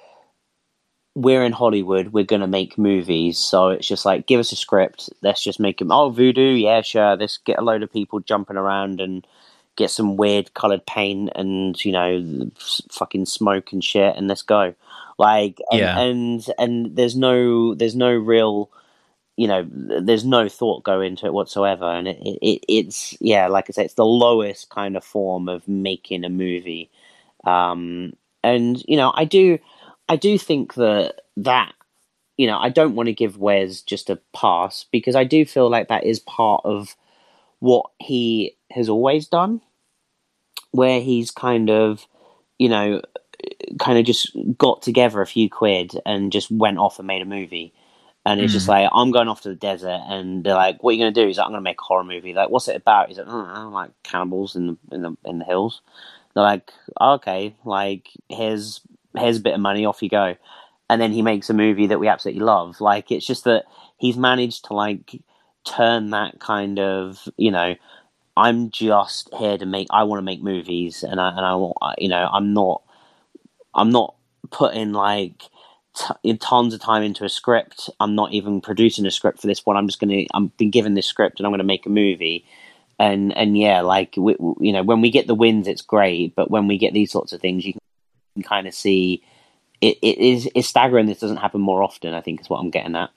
we're 1.15 1.43
in 1.43 1.51
Hollywood, 1.51 2.09
we're 2.13 2.23
gonna 2.23 2.47
make 2.47 2.77
movies, 2.77 3.37
so 3.37 3.69
it's 3.69 3.87
just 3.87 4.05
like 4.05 4.25
give 4.27 4.39
us 4.39 4.51
a 4.51 4.55
script, 4.55 5.09
let's 5.21 5.43
just 5.43 5.59
make 5.59 5.77
them. 5.77 5.91
Oh, 5.91 6.09
voodoo, 6.09 6.53
yeah, 6.53 6.81
sure. 6.81 7.15
Let's 7.15 7.37
get 7.37 7.59
a 7.59 7.63
load 7.63 7.83
of 7.83 7.91
people 7.93 8.19
jumping 8.19 8.57
around 8.57 8.99
and 8.99 9.25
get 9.75 9.89
some 9.91 10.17
weird 10.17 10.53
colored 10.53 10.85
paint 10.85 11.31
and 11.35 11.83
you 11.83 11.91
know 11.91 12.51
fucking 12.91 13.25
smoke 13.25 13.71
and 13.73 13.83
shit, 13.83 14.15
and 14.15 14.27
let's 14.27 14.41
go. 14.43 14.73
Like, 15.19 15.59
and, 15.71 15.79
Yeah. 15.79 15.99
and 15.99 16.45
and 16.57 16.95
there's 16.95 17.15
no 17.15 17.75
there's 17.75 17.95
no 17.95 18.11
real 18.11 18.69
you 19.35 19.47
know 19.47 19.67
there's 19.71 20.25
no 20.25 20.47
thought 20.47 20.83
go 20.83 21.01
into 21.01 21.25
it 21.25 21.33
whatsoever 21.33 21.85
and 21.85 22.07
it, 22.07 22.17
it, 22.21 22.37
it 22.41 22.65
it's 22.67 23.17
yeah 23.19 23.47
like 23.47 23.65
i 23.67 23.71
said, 23.71 23.85
it's 23.85 23.95
the 23.95 24.05
lowest 24.05 24.69
kind 24.69 24.95
of 24.95 25.03
form 25.03 25.49
of 25.49 25.67
making 25.67 26.23
a 26.23 26.29
movie 26.29 26.87
um 27.43 28.13
and 28.43 28.83
you 28.87 28.95
know 28.95 29.11
i 29.15 29.25
do 29.25 29.57
i 30.09 30.15
do 30.15 30.37
think 30.37 30.73
that 30.75 31.21
that 31.37 31.73
you 32.37 32.47
know 32.47 32.57
i 32.57 32.69
don't 32.69 32.95
want 32.95 33.07
to 33.07 33.13
give 33.13 33.37
wes 33.37 33.81
just 33.81 34.09
a 34.09 34.19
pass 34.33 34.85
because 34.91 35.15
i 35.15 35.23
do 35.23 35.45
feel 35.45 35.69
like 35.69 35.87
that 35.87 36.05
is 36.05 36.19
part 36.19 36.61
of 36.65 36.95
what 37.59 37.85
he 37.99 38.55
has 38.71 38.89
always 38.89 39.27
done 39.27 39.61
where 40.71 40.99
he's 40.99 41.31
kind 41.31 41.69
of 41.69 42.05
you 42.57 42.69
know 42.69 43.01
kind 43.79 43.97
of 43.97 44.05
just 44.05 44.35
got 44.57 44.81
together 44.81 45.21
a 45.21 45.27
few 45.27 45.49
quid 45.49 45.99
and 46.05 46.31
just 46.31 46.49
went 46.51 46.77
off 46.77 46.99
and 46.99 47.07
made 47.07 47.21
a 47.21 47.25
movie 47.25 47.73
and 48.25 48.39
it's 48.39 48.53
just 48.53 48.65
mm. 48.67 48.69
like 48.69 48.89
I'm 48.93 49.11
going 49.11 49.27
off 49.27 49.41
to 49.41 49.49
the 49.49 49.55
desert, 49.55 49.99
and 50.07 50.43
they're 50.43 50.53
like, 50.53 50.81
"What 50.81 50.91
are 50.91 50.93
you 50.93 51.03
going 51.03 51.13
to 51.13 51.21
do?" 51.21 51.27
He's 51.27 51.37
like, 51.37 51.45
"I'm 51.45 51.51
going 51.51 51.59
to 51.59 51.69
make 51.69 51.79
a 51.79 51.83
horror 51.83 52.03
movie." 52.03 52.33
Like, 52.33 52.49
what's 52.49 52.67
it 52.67 52.75
about? 52.75 53.09
He's 53.09 53.17
like, 53.17 53.27
"I 53.27 53.55
don't 53.55 53.73
like 53.73 53.91
cannibals 54.03 54.55
in 54.55 54.67
the 54.67 54.95
in 54.95 55.01
the 55.01 55.17
in 55.25 55.39
the 55.39 55.45
hills." 55.45 55.81
They're 56.33 56.43
like, 56.43 56.71
"Okay, 56.99 57.55
like 57.65 58.09
here's 58.29 58.81
here's 59.17 59.37
a 59.37 59.41
bit 59.41 59.53
of 59.53 59.59
money, 59.61 59.85
off 59.85 60.01
you 60.03 60.09
go," 60.09 60.35
and 60.89 61.01
then 61.01 61.11
he 61.11 61.21
makes 61.21 61.49
a 61.49 61.53
movie 61.53 61.87
that 61.87 61.99
we 61.99 62.07
absolutely 62.07 62.43
love. 62.43 62.81
Like, 62.81 63.11
it's 63.11 63.25
just 63.25 63.45
that 63.45 63.65
he's 63.97 64.17
managed 64.17 64.65
to 64.65 64.73
like 64.73 65.21
turn 65.65 66.11
that 66.11 66.39
kind 66.39 66.79
of 66.79 67.27
you 67.37 67.51
know, 67.51 67.75
I'm 68.35 68.69
just 68.71 69.29
here 69.33 69.57
to 69.57 69.65
make. 69.65 69.87
I 69.91 70.03
want 70.03 70.19
to 70.19 70.23
make 70.23 70.41
movies, 70.41 71.03
and 71.03 71.19
I 71.19 71.29
and 71.29 71.45
I 71.45 71.55
want 71.55 71.77
you 71.99 72.09
know, 72.09 72.29
I'm 72.31 72.53
not 72.53 72.81
I'm 73.75 73.91
not 73.91 74.15
putting 74.51 74.93
like 74.93 75.43
t- 75.95 76.37
tons 76.37 76.73
of 76.73 76.81
time 76.81 77.03
into 77.03 77.25
a 77.25 77.29
script. 77.29 77.89
I'm 77.99 78.15
not 78.15 78.31
even 78.33 78.61
producing 78.61 79.05
a 79.05 79.11
script 79.11 79.41
for 79.41 79.47
this 79.47 79.65
one. 79.65 79.77
I'm 79.77 79.87
just 79.87 79.99
gonna. 79.99 80.23
I'm 80.33 80.47
been 80.57 80.71
given 80.71 80.93
this 80.95 81.07
script 81.07 81.39
and 81.39 81.47
I'm 81.47 81.53
gonna 81.53 81.63
make 81.63 81.85
a 81.85 81.89
movie. 81.89 82.45
And 82.99 83.35
and 83.37 83.57
yeah, 83.57 83.81
like 83.81 84.15
we, 84.17 84.35
you 84.59 84.71
know, 84.73 84.83
when 84.83 85.01
we 85.01 85.11
get 85.11 85.27
the 85.27 85.35
wins, 85.35 85.67
it's 85.67 85.81
great. 85.81 86.35
But 86.35 86.51
when 86.51 86.67
we 86.67 86.77
get 86.77 86.93
these 86.93 87.11
sorts 87.11 87.33
of 87.33 87.41
things, 87.41 87.65
you 87.65 87.73
can 87.73 87.81
kind 88.41 88.67
of 88.67 88.73
see 88.73 89.21
it, 89.81 89.97
it 90.01 90.17
is 90.17 90.49
it's 90.55 90.67
staggering. 90.67 91.05
This 91.05 91.19
doesn't 91.19 91.37
happen 91.37 91.61
more 91.61 91.83
often. 91.83 92.13
I 92.13 92.21
think 92.21 92.41
is 92.41 92.49
what 92.49 92.59
I'm 92.59 92.69
getting 92.69 92.95
at. 92.95 93.09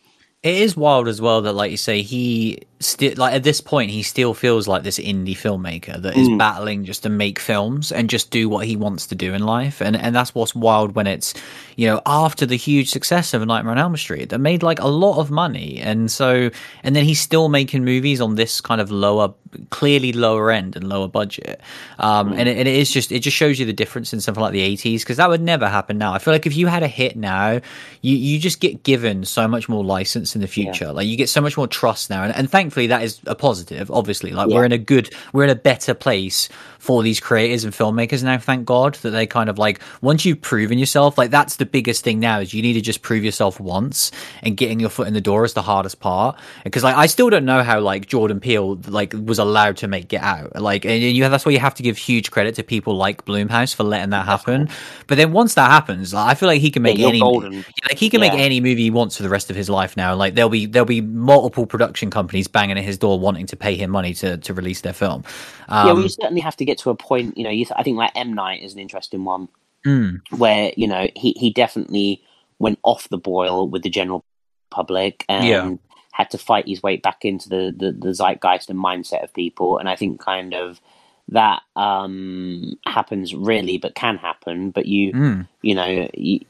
It 0.42 0.58
is 0.58 0.76
wild 0.76 1.08
as 1.08 1.20
well 1.20 1.42
that, 1.42 1.54
like 1.54 1.72
you 1.72 1.76
say, 1.76 2.02
he 2.02 2.60
still 2.78 3.14
like 3.16 3.34
at 3.34 3.42
this 3.42 3.60
point 3.60 3.90
he 3.90 4.02
still 4.02 4.34
feels 4.34 4.68
like 4.68 4.82
this 4.82 4.98
indie 4.98 5.36
filmmaker 5.36 6.00
that 6.02 6.16
is 6.16 6.28
mm. 6.28 6.38
battling 6.38 6.84
just 6.84 7.02
to 7.02 7.08
make 7.08 7.38
films 7.38 7.90
and 7.90 8.08
just 8.08 8.30
do 8.30 8.48
what 8.48 8.66
he 8.66 8.76
wants 8.76 9.08
to 9.08 9.14
do 9.14 9.34
in 9.34 9.42
life, 9.42 9.80
and 9.80 9.96
and 9.96 10.14
that's 10.14 10.34
what's 10.34 10.54
wild 10.54 10.94
when 10.94 11.06
it's 11.06 11.34
you 11.76 11.86
know 11.86 12.00
after 12.06 12.46
the 12.46 12.56
huge 12.56 12.90
success 12.90 13.34
of 13.34 13.44
Nightmare 13.44 13.72
on 13.72 13.78
Elm 13.78 13.96
Street 13.96 14.28
that 14.28 14.38
made 14.38 14.62
like 14.62 14.78
a 14.78 14.86
lot 14.86 15.18
of 15.18 15.30
money, 15.30 15.80
and 15.80 16.10
so 16.10 16.50
and 16.84 16.94
then 16.94 17.04
he's 17.04 17.20
still 17.20 17.48
making 17.48 17.84
movies 17.84 18.20
on 18.20 18.36
this 18.36 18.60
kind 18.60 18.80
of 18.80 18.90
lower, 18.92 19.34
clearly 19.70 20.12
lower 20.12 20.50
end 20.50 20.76
and 20.76 20.88
lower 20.88 21.08
budget, 21.08 21.60
um, 21.98 22.30
mm. 22.32 22.38
and, 22.38 22.48
it, 22.48 22.58
and 22.58 22.68
it 22.68 22.76
is 22.76 22.90
just 22.90 23.12
it 23.12 23.20
just 23.20 23.36
shows 23.36 23.58
you 23.58 23.66
the 23.66 23.72
difference 23.72 24.12
in 24.12 24.20
something 24.20 24.42
like 24.42 24.52
the 24.52 24.60
eighties 24.60 25.02
because 25.02 25.16
that 25.16 25.28
would 25.28 25.42
never 25.42 25.68
happen 25.68 25.98
now. 25.98 26.12
I 26.12 26.18
feel 26.18 26.34
like 26.34 26.46
if 26.46 26.56
you 26.56 26.66
had 26.66 26.82
a 26.82 26.88
hit 26.88 27.16
now, 27.16 27.60
you 28.02 28.16
you 28.16 28.38
just 28.38 28.60
get 28.60 28.82
given 28.82 29.24
so 29.24 29.48
much 29.48 29.68
more 29.68 29.84
license 29.84 30.34
in 30.34 30.40
the 30.40 30.48
future, 30.48 30.86
yeah. 30.86 30.90
like 30.90 31.06
you 31.06 31.16
get 31.16 31.28
so 31.28 31.40
much 31.40 31.56
more 31.56 31.66
trust 31.66 32.10
now, 32.10 32.22
and, 32.22 32.34
and 32.34 32.50
thankfully 32.50 32.86
that 32.88 33.02
is 33.02 33.20
a 33.26 33.34
positive 33.34 33.90
obviously 33.90 34.30
like 34.30 34.48
yeah. 34.48 34.56
we're 34.56 34.64
in 34.64 34.72
a 34.72 34.78
good 34.78 35.12
we're 35.32 35.44
in 35.44 35.50
a 35.50 35.54
better 35.54 35.94
place 35.94 36.48
for 36.78 37.02
these 37.02 37.18
creators 37.18 37.64
and 37.64 37.72
filmmakers 37.72 38.22
now 38.22 38.38
thank 38.38 38.64
god 38.64 38.94
that 38.96 39.10
they 39.10 39.26
kind 39.26 39.48
of 39.48 39.58
like 39.58 39.80
once 40.00 40.24
you've 40.24 40.40
proven 40.40 40.78
yourself 40.78 41.18
like 41.18 41.30
that's 41.30 41.56
the 41.56 41.66
biggest 41.66 42.04
thing 42.04 42.20
now 42.20 42.38
is 42.38 42.54
you 42.54 42.62
need 42.62 42.74
to 42.74 42.80
just 42.80 43.02
prove 43.02 43.24
yourself 43.24 43.58
once 43.58 44.10
and 44.42 44.56
getting 44.56 44.78
your 44.78 44.90
foot 44.90 45.08
in 45.08 45.14
the 45.14 45.20
door 45.20 45.44
is 45.44 45.54
the 45.54 45.62
hardest 45.62 46.00
part 46.00 46.38
because 46.64 46.84
like 46.84 46.96
i 46.96 47.06
still 47.06 47.30
don't 47.30 47.44
know 47.44 47.62
how 47.62 47.80
like 47.80 48.06
jordan 48.06 48.40
peele 48.40 48.76
like 48.88 49.12
was 49.14 49.38
allowed 49.46 49.76
to 49.76 49.88
make 49.88 50.08
get 50.08 50.22
out 50.22 50.54
like 50.60 50.84
and 50.84 51.02
you 51.02 51.28
that's 51.28 51.46
why 51.46 51.52
you 51.52 51.58
have 51.58 51.74
to 51.74 51.82
give 51.82 51.96
huge 51.96 52.30
credit 52.30 52.54
to 52.54 52.62
people 52.62 52.94
like 52.94 53.24
Blumhouse 53.24 53.74
for 53.74 53.84
letting 53.84 54.10
that 54.10 54.26
happen 54.26 54.68
but 55.06 55.16
then 55.16 55.32
once 55.32 55.54
that 55.54 55.70
happens 55.70 56.12
like, 56.12 56.28
i 56.28 56.34
feel 56.34 56.48
like 56.48 56.60
he 56.60 56.70
can 56.70 56.82
make 56.82 56.98
yeah, 56.98 57.08
any 57.08 57.20
golden. 57.20 57.64
like 57.88 57.98
he 57.98 58.10
can 58.10 58.22
yeah. 58.22 58.30
make 58.30 58.38
any 58.38 58.60
movie 58.60 58.82
he 58.82 58.90
wants 58.90 59.16
for 59.16 59.22
the 59.22 59.28
rest 59.28 59.50
of 59.50 59.56
his 59.56 59.70
life 59.70 59.96
now 59.96 60.14
like 60.14 60.34
there'll 60.34 60.50
be 60.50 60.66
there'll 60.66 60.86
be 60.86 61.00
multiple 61.00 61.66
production 61.66 62.10
companies 62.10 62.48
banging 62.48 62.78
at 62.78 62.84
his 62.84 62.98
door 62.98 63.18
wanting 63.18 63.46
to 63.46 63.56
pay 63.56 63.76
him 63.76 63.90
money 63.90 64.14
to, 64.14 64.36
to 64.38 64.54
release 64.54 64.80
their 64.80 64.92
film. 64.92 65.24
Um, 65.68 65.86
yeah, 65.86 65.92
we 65.94 66.08
certainly 66.08 66.40
have 66.40 66.56
to 66.56 66.64
get 66.64 66.78
to 66.78 66.90
a 66.90 66.94
point. 66.94 67.36
You 67.36 67.44
know, 67.44 67.50
you 67.50 67.64
th- 67.64 67.76
I 67.76 67.82
think 67.82 67.96
like 67.96 68.12
M 68.14 68.34
Night 68.34 68.62
is 68.62 68.74
an 68.74 68.80
interesting 68.80 69.24
one 69.24 69.48
mm. 69.84 70.20
where 70.36 70.72
you 70.76 70.86
know 70.86 71.08
he 71.14 71.32
he 71.32 71.50
definitely 71.50 72.22
went 72.58 72.78
off 72.82 73.08
the 73.08 73.18
boil 73.18 73.68
with 73.68 73.82
the 73.82 73.90
general 73.90 74.24
public 74.70 75.24
and 75.28 75.46
yeah. 75.46 75.74
Had 76.16 76.30
to 76.30 76.38
fight 76.38 76.66
his 76.66 76.82
way 76.82 76.96
back 76.96 77.24
into 77.24 77.48
the, 77.48 77.74
the 77.76 77.92
the 77.92 78.14
zeitgeist 78.14 78.70
and 78.70 78.82
mindset 78.82 79.22
of 79.22 79.34
people. 79.34 79.78
And 79.78 79.88
I 79.88 79.96
think 79.96 80.20
kind 80.20 80.54
of 80.54 80.80
that 81.28 81.60
um, 81.74 82.78
happens 82.86 83.34
really, 83.34 83.76
but 83.76 83.94
can 83.94 84.16
happen. 84.16 84.70
But 84.70 84.86
you 84.86 85.12
mm. 85.12 85.48
you 85.62 85.74
know. 85.74 86.08
You, 86.14 86.40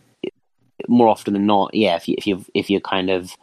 more 0.89 1.09
often 1.09 1.33
than 1.33 1.47
not, 1.47 1.75
yeah. 1.75 1.97
If 1.97 2.07
you 2.07 2.15
if 2.19 2.27
you 2.27 2.45
if 2.55 2.71
you're 2.71 2.81
kind 2.81 3.11
of 3.11 3.35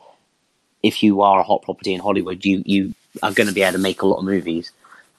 if 0.83 1.01
you 1.01 1.21
are 1.21 1.39
a 1.39 1.43
hot 1.43 1.63
property 1.63 1.93
in 1.93 1.99
Hollywood, 1.99 2.45
you 2.45 2.61
you 2.65 2.93
are 3.21 3.33
going 3.33 3.47
to 3.47 3.53
be 3.53 3.63
able 3.63 3.73
to 3.73 3.79
make 3.79 4.01
a 4.01 4.05
lot 4.05 4.19
of 4.19 4.25
movies. 4.25 4.71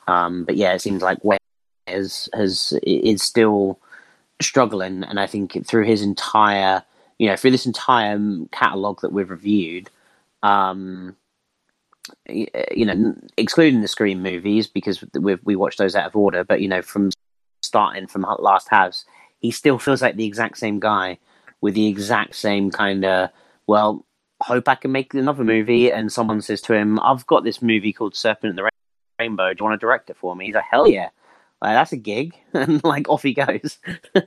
Um, 0.07 0.45
but 0.45 0.57
yeah, 0.57 0.73
it 0.73 0.81
seems 0.81 1.03
like 1.03 1.19
Wes 1.23 1.41
has 1.87 2.29
has 2.33 2.79
is 2.83 3.23
still 3.23 3.79
struggling, 4.41 5.03
and 5.03 5.19
I 5.19 5.27
think 5.27 5.67
through 5.67 5.85
his 5.85 6.03
entire 6.03 6.83
you 7.19 7.29
know 7.29 7.37
through 7.37 7.51
this 7.51 7.67
entire 7.67 8.19
catalog 8.53 9.01
that 9.01 9.13
we've 9.13 9.31
reviewed, 9.31 9.91
um, 10.45 11.17
you 12.29 12.85
know, 12.85 13.17
excluding 13.39 13.81
the 13.81 13.89
Scream 13.89 14.23
movies 14.23 14.67
because 14.67 15.03
we 15.15 15.37
we 15.43 15.57
watched 15.57 15.79
those 15.79 15.97
out 15.97 16.07
of 16.07 16.15
order, 16.15 16.45
but 16.45 16.61
you 16.61 16.69
know 16.69 16.83
from 16.83 17.11
starting 17.63 18.07
from 18.07 18.27
Last 18.39 18.69
House, 18.69 19.07
he 19.39 19.51
still 19.51 19.79
feels 19.79 20.03
like 20.03 20.17
the 20.17 20.27
exact 20.27 20.59
same 20.59 20.79
guy 20.79 21.19
with 21.63 21.75
the 21.75 21.89
exact 21.89 22.37
same 22.37 22.71
kind 22.71 23.05
of 23.07 23.31
well 23.67 24.05
hope 24.43 24.69
I 24.69 24.75
can 24.75 24.93
make 24.93 25.15
another 25.15 25.45
movie. 25.45 25.91
And 25.91 26.13
someone 26.13 26.43
says 26.43 26.61
to 26.63 26.75
him, 26.75 27.01
I've 27.01 27.27
got 27.27 27.43
this 27.43 27.63
movie 27.63 27.95
called 27.95 28.15
Serpent 28.15 28.51
and 28.51 28.59
the 28.59 28.71
Rainbow. 29.19 29.55
Do 29.55 29.57
you 29.61 29.65
want 29.65 29.81
to 29.81 29.85
direct 29.85 30.11
it 30.11 30.19
for 30.19 30.37
me? 30.37 30.47
He's 30.47 30.55
like, 30.55 30.65
hell 30.71 30.87
yeah. 30.87 31.09
Like, 31.65 31.75
that's 31.75 31.93
a 31.93 31.97
gig. 31.97 32.35
and 32.55 32.85
like 32.85 33.09
off 33.09 33.23
he 33.23 33.35
goes. 33.35 33.79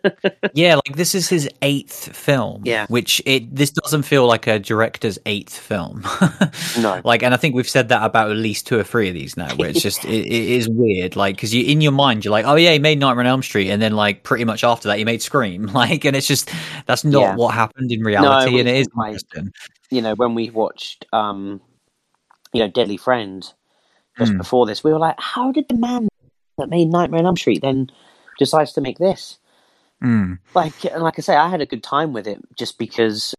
yeah, 0.54 0.76
like 0.76 0.96
this 0.96 1.16
is 1.16 1.30
his 1.30 1.50
eighth 1.62 2.14
film. 2.16 2.64
Yeah. 2.66 2.86
Which 2.90 3.22
it 3.26 3.56
this 3.56 3.72
doesn't 3.72 4.04
feel 4.04 4.28
like 4.28 4.48
a 4.48 4.60
director's 4.60 5.18
eighth 5.26 5.58
film. 5.58 6.04
no. 6.80 7.00
Like 7.06 7.24
and 7.24 7.34
I 7.34 7.38
think 7.38 7.56
we've 7.56 7.70
said 7.70 7.88
that 7.88 8.04
about 8.04 8.30
at 8.32 8.36
least 8.36 8.68
two 8.68 8.78
or 8.78 8.84
three 8.84 9.08
of 9.08 9.14
these 9.14 9.38
now, 9.38 9.56
where 9.56 9.70
it's 9.70 9.82
just 9.82 10.04
it, 10.04 10.26
it 10.26 10.32
is 10.32 10.68
weird. 10.68 11.16
Like 11.16 11.38
because 11.38 11.54
you 11.54 11.64
in 11.64 11.80
your 11.80 11.94
mind 11.94 12.26
you're 12.26 12.34
like, 12.34 12.46
oh 12.46 12.56
yeah, 12.56 12.74
he 12.74 12.80
made 12.80 13.00
Nightmare 13.00 13.22
on 13.22 13.28
Elm 13.28 13.44
Street, 13.44 13.70
and 13.70 13.82
then 13.82 13.94
like 13.94 14.24
pretty 14.24 14.44
much 14.44 14.66
after 14.66 14.90
that 14.90 14.98
he 14.98 15.06
made 15.06 15.22
Scream. 15.22 15.68
Like 15.78 16.04
and 16.04 16.16
it's 16.18 16.28
just 16.28 16.52
that's 16.86 17.06
not 17.06 17.22
yeah. 17.22 17.36
what 17.36 17.54
happened 17.54 17.92
in 17.94 18.02
reality, 18.02 18.52
no, 18.52 18.60
and 18.60 18.68
it 18.68 18.76
is 18.76 18.88
interesting 18.98 19.54
you 19.90 20.02
know, 20.02 20.16
when 20.16 20.36
we 20.36 20.50
watched, 20.50 21.06
um, 21.14 21.62
you 22.54 22.60
know, 22.60 22.68
Deadly 22.68 22.98
Friend 22.98 23.54
just 24.18 24.34
mm. 24.34 24.38
before 24.38 24.66
this, 24.66 24.84
we 24.84 24.92
were 24.92 25.00
like, 25.00 25.20
how 25.20 25.52
did 25.52 25.68
the 25.70 25.76
man 25.76 26.08
that 26.58 26.70
made 26.70 26.90
Nightmare 26.90 27.20
on 27.20 27.26
Elm 27.26 27.38
Street 27.38 27.62
then 27.62 27.90
decides 28.40 28.74
to 28.74 28.82
make 28.82 28.98
this? 28.98 29.38
Mm. 30.04 30.40
Like, 30.54 30.84
like 30.84 31.18
I 31.18 31.22
say, 31.22 31.36
I 31.36 31.50
had 31.50 31.62
a 31.62 31.66
good 31.66 31.84
time 31.84 32.14
with 32.14 32.28
it 32.28 32.40
just 32.56 32.78
because 32.78 33.34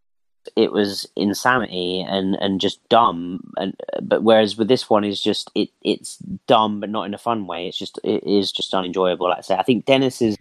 it 0.57 0.73
was 0.73 1.07
insanity 1.15 2.01
and 2.09 2.35
and 2.37 2.59
just 2.59 2.87
dumb 2.89 3.53
and 3.59 3.77
but 4.01 4.23
whereas 4.23 4.57
with 4.57 4.67
this 4.67 4.89
one 4.89 5.05
is 5.05 5.21
just 5.21 5.51
it 5.55 5.69
it's 5.83 6.17
dumb 6.47 6.81
but 6.81 6.89
not 6.89 7.05
in 7.05 7.13
a 7.13 7.19
fun 7.19 7.47
way 7.47 7.69
it's 7.69 7.77
just 7.77 8.01
it 8.03 8.25
is 8.25 8.51
just 8.51 8.73
unenjoyable 8.73 9.29
like 9.29 9.39
i 9.39 9.41
say 9.43 9.57
i 9.57 9.63
think 9.63 9.85
dennis's 9.85 10.39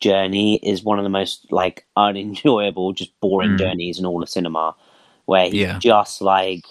journey 0.00 0.56
is 0.62 0.82
one 0.82 0.98
of 0.98 1.02
the 1.02 1.10
most 1.10 1.46
like 1.52 1.84
unenjoyable 1.96 2.94
just 2.94 3.18
boring 3.20 3.50
mm. 3.50 3.58
journeys 3.58 3.98
in 3.98 4.06
all 4.06 4.22
of 4.22 4.28
cinema 4.28 4.74
where 5.26 5.48
he 5.48 5.62
yeah. 5.62 5.78
just 5.78 6.20
like 6.20 6.64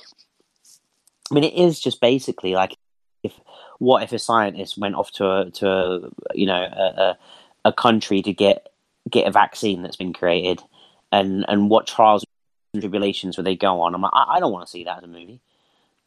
I 1.32 1.34
mean 1.34 1.44
it 1.44 1.54
is 1.54 1.80
just 1.80 2.02
basically 2.02 2.54
like 2.54 2.78
if 3.24 3.34
what 3.80 4.04
if 4.04 4.12
a 4.12 4.20
scientist 4.20 4.78
went 4.78 4.96
off 4.96 5.12
to 5.12 5.30
a 5.30 5.52
to 5.52 5.68
a 5.68 6.10
you 6.34 6.46
know 6.46 6.62
a, 6.64 7.02
a, 7.02 7.18
a 7.66 7.74
country 7.74 8.22
to 8.22 8.34
get 8.34 8.70
get 9.10 9.28
a 9.28 9.32
vaccine 9.32 9.82
that's 9.82 9.98
been 9.98 10.14
created 10.14 10.62
and 11.12 11.46
and 11.48 11.70
what 11.70 11.88
trials 11.88 12.26
and 12.74 12.82
tribulations 12.82 13.38
would 13.38 13.46
they 13.46 13.56
go 13.56 13.82
on? 13.82 13.94
I'm 13.94 14.02
like, 14.02 14.12
I, 14.14 14.36
I 14.36 14.40
don't 14.40 14.52
want 14.52 14.66
to 14.66 14.72
see 14.72 14.84
that 14.84 14.98
as 14.98 15.04
a 15.04 15.08
movie. 15.08 15.42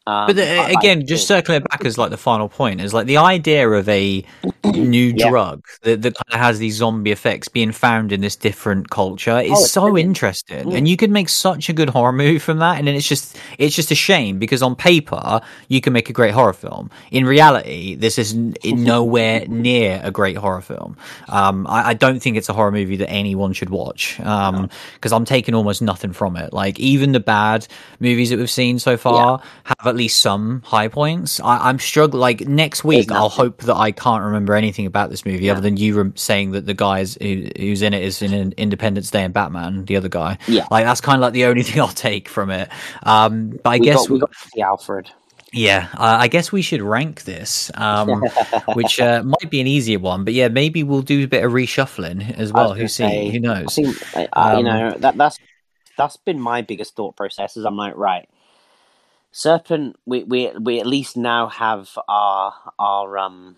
Um, 0.07 0.27
but 0.27 0.37
the, 0.37 0.65
again, 0.67 1.05
just 1.05 1.27
circling 1.27 1.57
it 1.57 1.69
back 1.69 1.83
as 1.83 1.97
like 1.97 2.11
the 2.11 2.17
final 2.17 2.47
point 2.47 2.79
is 2.79 2.93
like 2.93 3.07
the 3.07 3.17
idea 3.17 3.69
of 3.69 3.89
a 3.89 4.23
new 4.63 5.13
yeah. 5.13 5.29
drug 5.29 5.65
that, 5.81 6.01
that 6.01 6.15
kind 6.15 6.33
of 6.33 6.39
has 6.39 6.59
these 6.59 6.75
zombie 6.75 7.11
effects 7.11 7.49
being 7.49 7.73
found 7.73 8.13
in 8.13 8.21
this 8.21 8.37
different 8.37 8.89
culture 8.89 9.37
is 9.39 9.51
oh, 9.51 9.65
so 9.65 9.81
brilliant. 9.81 10.07
interesting, 10.07 10.65
mm. 10.67 10.77
and 10.77 10.87
you 10.87 10.95
could 10.95 11.11
make 11.11 11.27
such 11.27 11.67
a 11.67 11.73
good 11.73 11.89
horror 11.89 12.13
movie 12.13 12.39
from 12.39 12.59
that. 12.59 12.79
And 12.79 12.87
then 12.87 12.95
it's 12.95 13.07
just 13.07 13.37
it's 13.57 13.75
just 13.75 13.91
a 13.91 13.95
shame 13.95 14.39
because 14.39 14.63
on 14.63 14.77
paper 14.77 15.41
you 15.67 15.81
can 15.81 15.91
make 15.91 16.09
a 16.09 16.13
great 16.13 16.33
horror 16.33 16.53
film. 16.53 16.89
In 17.11 17.25
reality, 17.25 17.95
this 17.95 18.17
is 18.17 18.33
nowhere 18.63 19.45
near 19.49 19.99
a 20.05 20.11
great 20.11 20.37
horror 20.37 20.61
film. 20.61 20.95
Um, 21.27 21.67
I, 21.67 21.89
I, 21.89 21.93
don't 21.95 22.21
think 22.21 22.37
it's 22.37 22.47
a 22.47 22.53
horror 22.53 22.71
movie 22.71 22.95
that 22.95 23.09
anyone 23.09 23.51
should 23.51 23.71
watch 23.71 24.15
because 24.17 24.49
um, 24.49 24.69
no. 25.03 25.17
I'm 25.17 25.25
taking 25.25 25.53
almost 25.53 25.81
nothing 25.81 26.13
from 26.13 26.37
it. 26.37 26.53
Like 26.53 26.79
even 26.79 27.11
the 27.11 27.19
bad 27.19 27.67
movies 27.99 28.29
that 28.29 28.39
we've 28.39 28.49
seen 28.49 28.79
so 28.79 28.95
far 28.95 29.41
yeah. 29.41 29.49
have 29.65 29.96
least 29.97 30.21
some 30.21 30.61
high 30.61 30.87
points. 30.87 31.39
I, 31.39 31.69
am 31.69 31.79
struggling. 31.79 32.21
Like 32.21 32.41
next 32.47 32.83
week, 32.83 33.11
I'll 33.11 33.29
hope 33.29 33.63
that 33.63 33.75
I 33.75 33.91
can't 33.91 34.23
remember 34.23 34.53
anything 34.53 34.85
about 34.85 35.09
this 35.09 35.25
movie 35.25 35.45
yeah. 35.45 35.53
other 35.53 35.61
than 35.61 35.77
you 35.77 36.13
saying 36.15 36.51
that 36.51 36.65
the 36.65 36.73
guy 36.73 37.05
who, 37.05 37.47
who's 37.57 37.81
in 37.81 37.93
it 37.93 38.03
is 38.03 38.21
in 38.21 38.53
Independence 38.53 39.11
Day 39.11 39.23
and 39.23 39.33
Batman, 39.33 39.85
the 39.85 39.95
other 39.97 40.09
guy. 40.09 40.37
Yeah, 40.47 40.67
like 40.71 40.85
that's 40.85 41.01
kind 41.01 41.17
of 41.17 41.21
like 41.21 41.33
the 41.33 41.45
only 41.45 41.63
thing 41.63 41.81
I'll 41.81 41.87
take 41.87 42.29
from 42.29 42.49
it. 42.49 42.69
Um, 43.03 43.59
but 43.63 43.69
I 43.69 43.77
we 43.77 43.85
guess 43.85 44.07
got, 44.07 44.09
we 44.09 44.19
got 44.19 44.31
the 44.53 44.61
Alfred. 44.61 45.11
Yeah, 45.53 45.87
uh, 45.93 46.17
I 46.19 46.27
guess 46.27 46.51
we 46.51 46.61
should 46.61 46.81
rank 46.81 47.23
this, 47.23 47.71
um, 47.75 48.21
which 48.73 48.99
uh, 48.99 49.23
might 49.23 49.49
be 49.49 49.61
an 49.61 49.67
easier 49.67 49.99
one. 49.99 50.25
But 50.25 50.33
yeah, 50.33 50.49
maybe 50.49 50.83
we'll 50.83 51.01
do 51.01 51.23
a 51.23 51.27
bit 51.27 51.43
of 51.43 51.51
reshuffling 51.51 52.37
as 52.37 52.51
well. 52.51 52.73
Who 52.73 52.87
see? 52.87 53.29
Who 53.29 53.39
knows? 53.39 53.79
I 53.79 53.83
think, 53.83 54.15
uh, 54.15 54.27
um, 54.33 54.57
you 54.57 54.63
know 54.63 54.91
that 54.99 55.15
that's 55.15 55.39
that's 55.97 56.17
been 56.17 56.39
my 56.39 56.61
biggest 56.61 56.95
thought 56.95 57.15
process. 57.15 57.55
Is 57.55 57.65
I'm 57.65 57.77
like, 57.77 57.95
right, 57.95 58.29
Serpent, 59.37 59.95
we, 60.07 60.23
we 60.23 60.51
we 60.59 60.79
at 60.79 60.87
least 60.87 61.15
now 61.15 61.45
have 61.45 61.95
our 62.07 62.55
our 62.79 63.19
um 63.19 63.55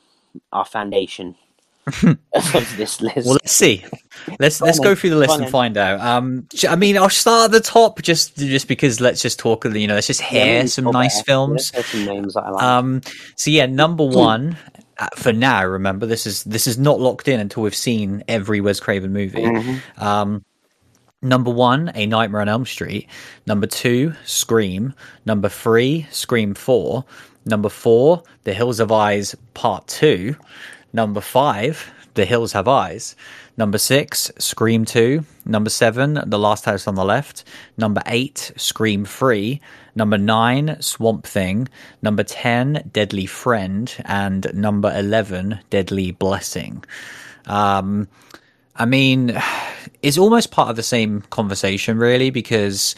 our 0.51 0.65
foundation 0.65 1.35
of 2.03 2.73
this 2.75 2.99
list. 2.99 3.25
Well, 3.25 3.35
let's 3.35 3.53
see. 3.53 3.85
Let's 4.41 4.59
let's 4.59 4.79
go 4.79 4.93
through 4.93 5.11
the 5.11 5.15
list 5.15 5.39
and 5.39 5.49
find 5.49 5.77
out. 5.77 6.01
Um, 6.01 6.49
I 6.67 6.75
mean, 6.75 6.97
I'll 6.97 7.09
start 7.09 7.45
at 7.45 7.51
the 7.51 7.61
top 7.61 8.01
just 8.01 8.35
just 8.35 8.67
because 8.67 8.99
let's 8.99 9.21
just 9.21 9.39
talk. 9.39 9.63
You 9.63 9.87
know, 9.87 9.95
let's 9.95 10.07
just 10.07 10.19
hear 10.19 10.63
yeah, 10.63 10.65
some 10.65 10.83
nice 10.83 11.21
films. 11.21 11.71
Some 11.85 12.03
names 12.03 12.33
that 12.33 12.43
I 12.43 12.49
like. 12.49 12.63
Um, 12.63 13.01
so 13.37 13.49
yeah, 13.49 13.65
number 13.65 14.03
one. 14.03 14.57
Uh, 14.97 15.07
for 15.15 15.31
now, 15.31 15.65
remember 15.65 16.05
this 16.05 16.27
is 16.27 16.43
this 16.43 16.67
is 16.67 16.77
not 16.77 16.99
locked 16.99 17.29
in 17.29 17.39
until 17.39 17.63
we've 17.63 17.73
seen 17.73 18.21
every 18.27 18.59
Wes 18.59 18.81
Craven 18.81 19.13
movie. 19.13 19.43
Mm-hmm. 19.43 20.03
Um, 20.03 20.43
Number 21.21 21.51
one, 21.51 21.91
A 21.95 22.05
Nightmare 22.05 22.41
on 22.41 22.47
Elm 22.47 22.65
Street. 22.65 23.09
Number 23.45 23.67
two, 23.67 24.13
Scream. 24.23 24.93
Number 25.25 25.49
three, 25.49 26.07
Scream 26.11 26.53
4. 26.53 27.03
Number 27.45 27.67
four, 27.67 28.23
The 28.45 28.53
Hills 28.53 28.77
Have 28.77 28.91
Eyes 28.91 29.35
Part 29.53 29.87
2. 29.87 30.35
Number 30.93 31.19
five, 31.19 31.91
The 32.13 32.23
Hills 32.25 32.53
Have 32.53 32.69
Eyes. 32.69 33.17
Number 33.57 33.77
six, 33.77 34.31
Scream 34.37 34.85
2. 34.85 35.25
Number 35.43 35.69
seven, 35.69 36.21
The 36.25 36.39
Last 36.39 36.63
House 36.63 36.87
on 36.87 36.95
the 36.95 37.03
Left. 37.03 37.43
Number 37.77 38.01
eight, 38.05 38.53
Scream 38.55 39.03
3. 39.03 39.59
Number 39.95 40.17
nine, 40.17 40.77
Swamp 40.79 41.27
Thing. 41.27 41.67
Number 42.01 42.23
10, 42.23 42.91
Deadly 42.93 43.25
Friend. 43.25 43.93
And 44.05 44.49
number 44.53 44.97
11, 44.97 45.59
Deadly 45.69 46.11
Blessing. 46.11 46.85
Um, 47.45 48.07
I 48.77 48.85
mean, 48.85 49.37
it's 50.01 50.17
almost 50.17 50.51
part 50.51 50.69
of 50.69 50.75
the 50.75 50.83
same 50.83 51.21
conversation, 51.29 51.97
really, 51.97 52.29
because 52.29 52.95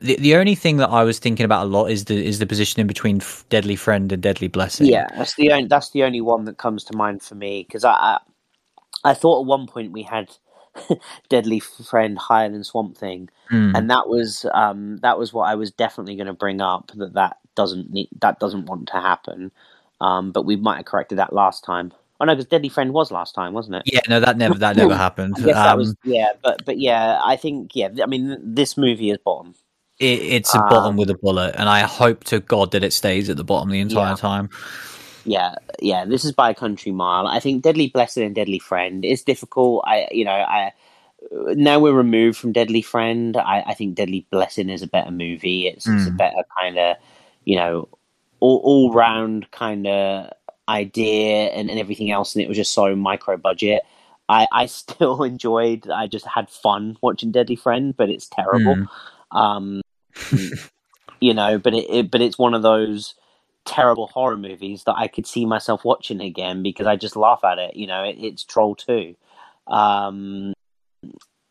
the 0.00 0.16
the 0.16 0.36
only 0.36 0.54
thing 0.54 0.76
that 0.78 0.90
I 0.90 1.04
was 1.04 1.18
thinking 1.18 1.44
about 1.44 1.64
a 1.64 1.68
lot 1.68 1.86
is 1.86 2.06
the 2.06 2.24
is 2.24 2.38
the 2.38 2.46
position 2.46 2.80
in 2.80 2.86
between 2.86 3.20
Deadly 3.48 3.76
Friend 3.76 4.10
and 4.10 4.22
Deadly 4.22 4.48
Blessing. 4.48 4.86
Yeah, 4.86 5.06
that's 5.16 5.34
the 5.34 5.52
only 5.52 5.68
that's 5.68 5.90
the 5.90 6.02
only 6.02 6.20
one 6.20 6.44
that 6.44 6.58
comes 6.58 6.84
to 6.84 6.96
mind 6.96 7.22
for 7.22 7.34
me 7.34 7.64
because 7.66 7.84
I, 7.84 7.92
I, 7.92 8.18
I 9.04 9.14
thought 9.14 9.42
at 9.42 9.46
one 9.46 9.66
point 9.66 9.92
we 9.92 10.02
had 10.02 10.30
Deadly 11.28 11.60
Friend 11.60 12.18
higher 12.18 12.50
than 12.50 12.64
Swamp 12.64 12.96
Thing, 12.96 13.28
mm. 13.50 13.76
and 13.76 13.90
that 13.90 14.08
was 14.08 14.46
um, 14.52 14.98
that 14.98 15.18
was 15.18 15.32
what 15.32 15.48
I 15.48 15.54
was 15.54 15.70
definitely 15.70 16.16
going 16.16 16.26
to 16.26 16.34
bring 16.34 16.60
up 16.60 16.92
that 16.96 17.14
that 17.14 17.38
doesn't 17.54 17.90
need, 17.90 18.08
that 18.20 18.38
doesn't 18.38 18.66
want 18.66 18.88
to 18.88 19.00
happen, 19.00 19.50
um, 20.00 20.32
but 20.32 20.44
we 20.44 20.56
might 20.56 20.76
have 20.76 20.86
corrected 20.86 21.18
that 21.18 21.32
last 21.32 21.64
time. 21.64 21.92
Oh 22.20 22.24
no, 22.24 22.34
because 22.34 22.48
Deadly 22.48 22.68
Friend 22.68 22.92
was 22.92 23.10
last 23.10 23.34
time, 23.34 23.52
wasn't 23.52 23.76
it? 23.76 23.82
Yeah, 23.86 24.00
no, 24.08 24.20
that 24.20 24.36
never 24.36 24.54
that 24.54 24.76
never 24.76 24.96
happened. 25.06 25.36
Um, 25.38 25.44
that 25.44 25.76
was 25.76 25.94
yeah, 26.04 26.28
but 26.42 26.64
but 26.64 26.78
yeah, 26.78 27.20
I 27.22 27.36
think 27.36 27.74
yeah, 27.74 27.88
I 28.02 28.06
mean 28.06 28.38
this 28.42 28.76
movie 28.76 29.10
is 29.10 29.18
bottom. 29.18 29.54
It, 29.98 30.20
it's 30.20 30.54
a 30.54 30.58
bottom 30.58 30.90
um, 30.90 30.96
with 30.96 31.10
a 31.10 31.14
bullet, 31.14 31.54
and 31.56 31.68
I 31.68 31.80
hope 31.80 32.24
to 32.24 32.40
God 32.40 32.72
that 32.72 32.84
it 32.84 32.92
stays 32.92 33.30
at 33.30 33.36
the 33.36 33.44
bottom 33.44 33.70
the 33.70 33.80
entire 33.80 34.10
yeah. 34.10 34.16
time. 34.16 34.50
Yeah, 35.24 35.54
yeah, 35.80 36.04
this 36.04 36.24
is 36.24 36.32
by 36.32 36.50
a 36.50 36.54
country 36.54 36.92
mile. 36.92 37.26
I 37.26 37.40
think 37.40 37.62
Deadly 37.62 37.88
Blessing 37.88 38.24
and 38.24 38.34
Deadly 38.34 38.58
Friend 38.58 39.04
is 39.04 39.22
difficult. 39.24 39.84
I, 39.86 40.06
you 40.12 40.24
know, 40.24 40.32
I 40.32 40.72
now 41.32 41.78
we're 41.78 41.92
removed 41.92 42.38
from 42.38 42.52
Deadly 42.52 42.82
Friend. 42.82 43.36
I, 43.36 43.62
I 43.66 43.74
think 43.74 43.94
Deadly 43.94 44.26
Blessing 44.30 44.68
is 44.68 44.82
a 44.82 44.86
better 44.86 45.10
movie. 45.10 45.66
It's, 45.66 45.86
mm. 45.86 45.96
it's 45.96 46.06
a 46.06 46.10
hmm. 46.10 46.16
better 46.16 46.42
kind 46.60 46.78
of, 46.78 46.96
you 47.44 47.56
know, 47.56 47.88
all, 48.40 48.60
all 48.62 48.92
round 48.92 49.50
kind 49.50 49.86
of 49.86 50.32
idea 50.68 51.48
and, 51.48 51.70
and 51.70 51.78
everything 51.78 52.10
else, 52.10 52.34
and 52.34 52.42
it 52.42 52.48
was 52.48 52.56
just 52.56 52.72
so 52.72 52.94
micro 52.96 53.36
budget. 53.36 53.82
I, 54.28 54.46
I 54.52 54.66
still 54.66 55.22
enjoyed. 55.22 55.88
I 55.88 56.06
just 56.06 56.26
had 56.26 56.50
fun 56.50 56.96
watching 57.00 57.30
Deadly 57.30 57.56
Friend, 57.56 57.96
but 57.96 58.10
it's 58.10 58.28
terrible. 58.28 58.76
Mm. 59.32 59.36
Um, 59.36 59.82
you 61.20 61.34
know, 61.34 61.58
but 61.58 61.74
it, 61.74 61.90
it, 61.90 62.10
but 62.10 62.20
it's 62.20 62.38
one 62.38 62.54
of 62.54 62.62
those 62.62 63.14
terrible 63.64 64.06
horror 64.06 64.36
movies 64.36 64.84
that 64.84 64.94
I 64.96 65.08
could 65.08 65.26
see 65.26 65.44
myself 65.44 65.84
watching 65.84 66.20
again 66.20 66.62
because 66.62 66.86
I 66.86 66.96
just 66.96 67.16
laugh 67.16 67.40
at 67.44 67.58
it. 67.58 67.76
You 67.76 67.86
know, 67.86 68.04
it, 68.04 68.16
it's 68.18 68.44
Troll 68.44 68.74
Two. 68.74 69.16
Um, 69.66 70.54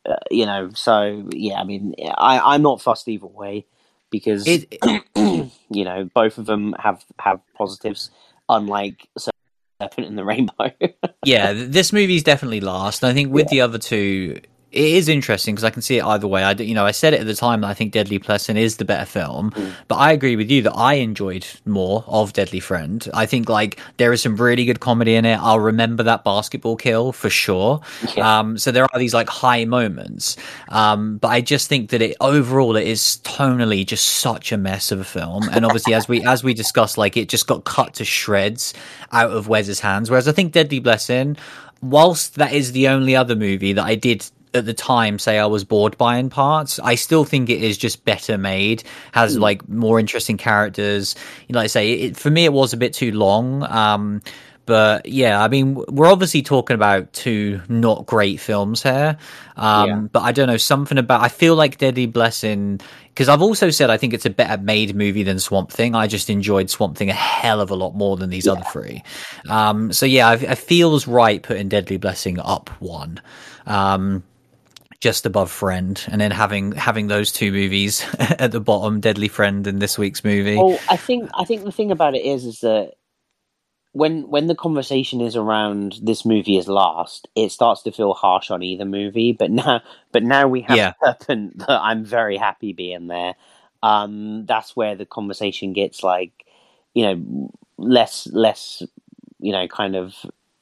uh, 0.08 0.16
you 0.32 0.46
know, 0.46 0.70
so 0.74 1.28
yeah, 1.32 1.60
I 1.60 1.64
mean, 1.64 1.96
I, 2.18 2.40
I'm 2.40 2.62
not 2.62 2.82
fussed 2.82 3.08
either 3.08 3.26
way 3.26 3.66
because 4.10 4.48
it, 4.48 4.78
you 5.16 5.84
know 5.84 6.10
both 6.14 6.38
of 6.38 6.46
them 6.46 6.74
have 6.80 7.04
have 7.20 7.42
positives, 7.54 8.10
unlike 8.50 9.08
Serpent 9.18 10.08
and 10.08 10.18
the 10.18 10.26
Rainbow. 10.26 10.72
yeah, 11.26 11.54
this 11.54 11.92
movie's 11.92 12.24
definitely 12.24 12.62
last. 12.62 13.04
I 13.04 13.14
think 13.14 13.32
with 13.32 13.46
yeah. 13.46 13.50
the 13.52 13.62
other 13.62 13.78
two, 13.78 14.42
it 14.76 14.94
is 14.94 15.08
interesting 15.08 15.56
because 15.56 15.64
I 15.64 15.70
can 15.70 15.82
see 15.82 15.98
it 15.98 16.04
either 16.04 16.28
way. 16.28 16.44
I, 16.44 16.52
you 16.52 16.76
know, 16.76 16.86
I 16.86 16.92
said 16.92 17.14
it 17.14 17.22
at 17.22 17.26
the 17.26 17.34
time 17.34 17.62
that 17.62 17.68
I 17.68 17.74
think 17.74 17.94
Deadly 17.94 18.18
Blessing 18.18 18.58
is 18.58 18.76
the 18.76 18.84
better 18.84 19.06
film, 19.06 19.52
mm. 19.52 19.74
but 19.88 19.96
I 19.96 20.12
agree 20.12 20.36
with 20.36 20.52
you 20.52 20.62
that 20.64 20.74
I 20.74 20.96
enjoyed 20.96 21.48
more 21.66 22.04
of 22.08 22.34
Deadly 22.34 22.60
Friend. 22.60 23.08
I 23.14 23.26
think 23.26 23.48
like 23.48 23.80
there 23.96 24.12
is 24.12 24.22
some 24.22 24.36
really 24.36 24.66
good 24.66 24.82
comedy 24.82 25.16
in 25.16 25.24
it. 25.24 25.38
I'll 25.38 25.62
remember 25.62 26.04
that 26.04 26.26
basketball 26.26 26.76
kill 26.76 27.14
for 27.14 27.30
sure. 27.30 27.80
Yeah. 28.18 28.40
Um, 28.40 28.58
so 28.58 28.72
there 28.72 28.84
are 28.84 29.00
these 29.00 29.14
like 29.14 29.30
high 29.30 29.64
moments, 29.64 30.36
um, 30.70 31.18
but 31.20 31.30
I 31.30 31.40
just 31.40 31.70
think 31.70 31.92
that 31.92 32.02
it 32.02 32.18
overall 32.20 32.76
it 32.76 32.86
is 32.86 33.20
tonally 33.24 33.86
just 33.86 34.06
such 34.06 34.52
a 34.52 34.58
mess 34.58 34.92
of 34.92 35.00
a 35.00 35.06
film. 35.06 35.48
And 35.52 35.66
obviously, 35.66 35.94
as 35.94 36.10
we 36.10 36.22
as 36.24 36.44
we 36.44 36.54
discussed, 36.54 36.98
like 36.98 37.16
it 37.16 37.30
just 37.30 37.48
got 37.48 37.64
cut 37.64 37.94
to 37.96 38.06
shreds 38.06 38.74
out 39.14 39.32
of 39.32 39.48
Wes's 39.48 39.80
hands. 39.80 40.10
Whereas 40.10 40.28
I 40.28 40.34
think 40.34 40.52
Deadly 40.52 40.80
Blessing 40.80 41.38
whilst 41.82 42.36
that 42.36 42.54
is 42.54 42.72
the 42.72 42.88
only 42.88 43.16
other 43.16 43.36
movie 43.36 43.74
that 43.74 43.86
I 43.86 43.96
did 43.96 44.26
at 44.56 44.66
the 44.66 44.74
time 44.74 45.20
say 45.20 45.38
I 45.38 45.46
was 45.46 45.64
bored 45.64 45.98
by 45.98 46.18
in 46.18 46.30
parts. 46.30 46.80
I 46.80 46.96
still 46.96 47.26
think 47.26 47.50
it 47.50 47.62
is 47.62 47.78
just 47.78 48.06
better 48.06 48.38
made, 48.38 48.84
has 49.12 49.38
mm. 49.38 49.42
like 49.42 49.68
more 49.70 50.00
interesting 50.00 50.38
characters. 50.38 51.16
You 51.48 51.54
know, 51.54 51.60
like 51.60 51.66
I 51.66 51.68
say, 51.68 51.92
it, 51.94 52.18
for 52.18 52.30
me, 52.30 52.46
it 52.46 52.54
was 52.54 52.74
a 52.74 52.78
bit 52.78 52.94
too 52.94 53.12
long. 53.12 53.64
Um, 53.64 54.22
but 54.66 55.06
yeah, 55.06 55.44
I 55.44 55.48
mean, 55.48 55.76
we're 55.90 56.12
obviously 56.12 56.42
talking 56.42 56.74
about 56.74 57.14
two 57.14 57.62
not 57.70 58.06
great 58.08 58.40
films 58.40 58.82
here. 58.82 59.18
Um, 59.58 59.90
yeah. 59.90 60.00
But 60.12 60.22
I 60.22 60.32
don't 60.32 60.48
know, 60.48 60.58
something 60.58 60.98
about, 60.98 61.22
I 61.22 61.30
feel 61.30 61.56
like 61.56 61.78
Deadly 61.78 62.08
Blessing, 62.08 62.80
because 63.10 63.30
I've 63.30 63.44
also 63.44 63.70
said 63.70 63.90
I 63.90 63.98
think 63.98 64.14
it's 64.14 64.26
a 64.26 64.30
better 64.32 64.62
made 64.62 64.96
movie 64.96 65.24
than 65.24 65.40
Swamp 65.40 65.72
Thing. 65.72 65.94
I 65.94 66.08
just 66.08 66.30
enjoyed 66.30 66.70
Swamp 66.70 66.98
Thing 66.98 67.10
a 67.10 67.14
hell 67.14 67.62
of 67.62 67.70
a 67.70 67.76
lot 67.76 67.96
more 67.96 68.18
than 68.18 68.32
these 68.32 68.48
yeah. 68.48 68.54
other 68.54 68.64
three. 68.64 69.04
Um, 69.50 69.94
so 69.94 70.06
yeah, 70.06 70.34
it 70.34 70.58
feels 70.58 71.08
right 71.08 71.42
putting 71.44 71.70
Deadly 71.70 71.98
Blessing 71.98 72.40
up 72.40 72.70
one. 72.82 73.22
Um, 73.68 74.24
just 75.00 75.26
above 75.26 75.52
Friend, 75.52 76.04
and 76.12 76.20
then 76.20 76.32
having 76.32 76.72
having 76.74 77.08
those 77.08 77.32
two 77.32 77.52
movies 77.52 78.06
at 78.20 78.52
the 78.52 78.60
bottom, 78.60 79.00
Deadly 79.00 79.28
Friend 79.28 79.66
and 79.68 79.82
this 79.82 79.98
week's 79.98 80.24
movie. 80.24 80.58
Well, 80.58 80.80
I 80.90 80.98
think 80.98 81.30
I 81.34 81.46
think 81.46 81.64
the 81.64 81.72
thing 81.72 81.92
about 81.92 82.16
it 82.16 82.26
is 82.26 82.46
is 82.46 82.60
that 82.62 82.94
when 83.96 84.30
when 84.30 84.48
the 84.48 84.56
conversation 84.56 85.22
is 85.22 85.38
around 85.38 86.00
this 86.02 86.26
movie 86.26 86.58
is 86.58 86.68
last, 86.68 87.30
it 87.34 87.50
starts 87.50 87.82
to 87.84 87.94
feel 87.94 88.14
harsh 88.14 88.52
on 88.52 88.62
either 88.62 88.84
movie. 88.84 89.32
But 89.32 89.52
now, 89.52 89.82
but 90.12 90.22
now 90.22 90.48
we 90.48 90.62
have 90.62 90.78
yeah. 90.78 90.94
Serpent 91.04 91.60
that 91.60 91.82
I'm 91.82 92.04
very 92.04 92.36
happy 92.36 92.74
being 92.74 93.08
there. 93.08 93.36
Um, 93.82 94.46
that's 94.46 94.76
where 94.76 94.96
the 94.96 95.06
conversation 95.06 95.72
gets 95.72 96.04
like, 96.04 96.32
you 96.94 97.04
know, 97.04 97.52
less 97.78 98.28
less, 98.28 98.84
you 99.40 99.54
know, 99.54 99.66
kind 99.70 99.96
of 99.96 100.14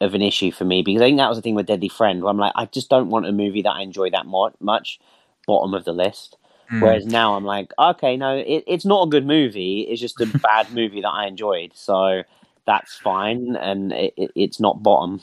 of 0.04 0.14
an 0.14 0.22
issue 0.22 0.52
for 0.52 0.66
me 0.66 0.82
because 0.82 1.02
I 1.02 1.06
think 1.06 1.18
that 1.18 1.30
was 1.30 1.38
the 1.38 1.42
thing 1.42 1.56
with 1.56 1.66
Deadly 1.66 1.90
Friend 1.90 2.22
where 2.22 2.30
I'm 2.30 2.38
like, 2.38 2.54
I 2.56 2.66
just 2.66 2.90
don't 2.90 3.10
want 3.10 3.28
a 3.28 3.32
movie 3.32 3.62
that 3.62 3.72
I 3.72 3.82
enjoy 3.82 4.10
that 4.12 4.26
much, 4.26 5.00
bottom 5.48 5.74
of 5.74 5.86
the 5.86 5.94
list. 5.94 6.38
Mm. 6.72 6.82
Whereas 6.82 7.06
now 7.06 7.36
I'm 7.36 7.46
like, 7.46 7.72
okay, 7.78 8.18
no, 8.18 8.38
it, 8.38 8.64
it's 8.68 8.86
not 8.86 9.08
a 9.08 9.10
good 9.10 9.26
movie. 9.26 9.82
It's 9.82 10.02
just 10.02 10.22
a 10.22 10.26
bad 10.44 10.72
movie 10.72 11.02
that 11.02 11.10
I 11.10 11.28
enjoyed. 11.28 11.72
So 11.76 12.24
that's 12.66 12.96
fine, 12.96 13.56
and 13.56 13.92
it, 13.92 14.14
it, 14.18 14.32
it's 14.36 14.60
not 14.60 14.84
bottom. 14.84 15.22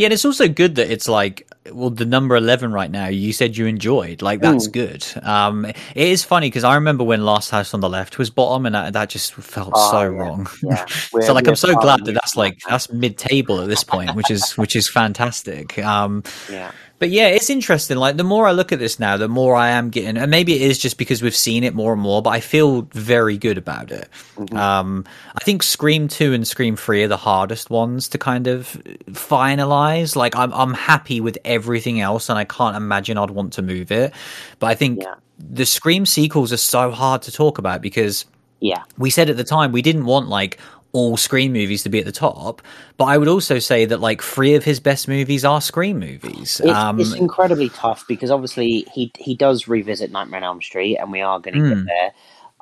Yeah, 0.00 0.06
and 0.06 0.14
it's 0.14 0.24
also 0.24 0.48
good 0.48 0.76
that 0.76 0.90
it's 0.90 1.08
like, 1.08 1.46
well, 1.70 1.90
the 1.90 2.06
number 2.06 2.34
11 2.34 2.72
right 2.72 2.90
now, 2.90 3.08
you 3.08 3.34
said 3.34 3.54
you 3.54 3.66
enjoyed. 3.66 4.22
Like, 4.22 4.40
that's 4.40 4.66
mm. 4.66 4.72
good. 4.72 5.06
Um, 5.22 5.66
it 5.66 5.76
is 5.94 6.24
funny 6.24 6.46
because 6.46 6.64
I 6.64 6.76
remember 6.76 7.04
when 7.04 7.22
Last 7.22 7.50
House 7.50 7.74
on 7.74 7.80
the 7.80 7.88
Left 7.90 8.16
was 8.16 8.30
bottom 8.30 8.64
and 8.64 8.74
that, 8.74 8.94
that 8.94 9.10
just 9.10 9.34
felt 9.34 9.72
oh, 9.74 9.90
so 9.90 10.00
yeah. 10.00 10.06
wrong. 10.08 10.48
Yeah. 10.62 10.86
so, 10.86 11.34
like, 11.34 11.46
I'm 11.46 11.54
so 11.54 11.74
glad 11.74 12.06
that 12.06 12.12
that's 12.12 12.34
like, 12.34 12.60
that's 12.66 12.90
mid 12.90 13.18
table 13.18 13.60
at 13.60 13.68
this 13.68 13.84
point, 13.84 14.14
which 14.14 14.30
is, 14.30 14.56
which 14.56 14.74
is 14.74 14.88
fantastic. 14.88 15.78
Um, 15.78 16.24
yeah. 16.50 16.72
But 17.00 17.08
yeah, 17.08 17.28
it's 17.28 17.48
interesting. 17.48 17.96
Like 17.96 18.18
the 18.18 18.24
more 18.24 18.46
I 18.46 18.52
look 18.52 18.72
at 18.72 18.78
this 18.78 19.00
now, 19.00 19.16
the 19.16 19.26
more 19.26 19.56
I 19.56 19.70
am 19.70 19.88
getting, 19.88 20.18
and 20.18 20.30
maybe 20.30 20.54
it 20.54 20.60
is 20.60 20.78
just 20.78 20.98
because 20.98 21.22
we've 21.22 21.34
seen 21.34 21.64
it 21.64 21.74
more 21.74 21.94
and 21.94 22.02
more, 22.02 22.20
but 22.20 22.30
I 22.30 22.40
feel 22.40 22.82
very 22.92 23.38
good 23.38 23.56
about 23.56 23.90
it. 23.90 24.06
Mm-hmm. 24.36 24.54
Um, 24.54 25.06
I 25.34 25.42
think 25.42 25.62
Scream 25.62 26.08
2 26.08 26.34
and 26.34 26.46
Scream 26.46 26.76
3 26.76 27.04
are 27.04 27.08
the 27.08 27.16
hardest 27.16 27.70
ones 27.70 28.06
to 28.10 28.18
kind 28.18 28.46
of 28.46 28.80
finalize. 29.12 30.14
Like 30.14 30.36
I'm, 30.36 30.52
I'm 30.52 30.74
happy 30.74 31.22
with 31.22 31.38
everything 31.42 32.02
else 32.02 32.28
and 32.28 32.38
I 32.38 32.44
can't 32.44 32.76
imagine 32.76 33.16
I'd 33.16 33.30
want 33.30 33.54
to 33.54 33.62
move 33.62 33.90
it. 33.90 34.12
But 34.58 34.66
I 34.66 34.74
think 34.74 35.02
yeah. 35.02 35.14
the 35.38 35.64
Scream 35.64 36.04
sequels 36.04 36.52
are 36.52 36.58
so 36.58 36.90
hard 36.90 37.22
to 37.22 37.32
talk 37.32 37.56
about 37.56 37.80
because 37.80 38.26
yeah. 38.60 38.82
We 38.98 39.08
said 39.08 39.30
at 39.30 39.38
the 39.38 39.44
time 39.44 39.72
we 39.72 39.80
didn't 39.80 40.04
want 40.04 40.28
like 40.28 40.58
all 40.92 41.16
Scream 41.16 41.52
movies 41.52 41.82
to 41.84 41.88
be 41.88 41.98
at 41.98 42.04
the 42.04 42.12
top, 42.12 42.62
but 42.96 43.04
I 43.06 43.18
would 43.18 43.28
also 43.28 43.58
say 43.58 43.84
that 43.84 44.00
like 44.00 44.22
three 44.22 44.54
of 44.54 44.64
his 44.64 44.80
best 44.80 45.08
movies 45.08 45.44
are 45.44 45.60
Scream 45.60 45.98
movies. 45.98 46.60
It's, 46.60 46.70
um, 46.70 47.00
it's 47.00 47.14
incredibly 47.14 47.68
tough 47.70 48.06
because 48.08 48.30
obviously 48.30 48.86
he 48.92 49.12
he 49.18 49.34
does 49.34 49.68
revisit 49.68 50.10
Nightmare 50.10 50.38
on 50.38 50.44
Elm 50.44 50.62
Street, 50.62 50.96
and 50.96 51.12
we 51.12 51.20
are 51.20 51.38
going 51.38 51.54
to 51.54 51.60
mm. 51.60 51.68
get 51.68 51.78
hmm. 51.78 51.84
there. 51.84 52.12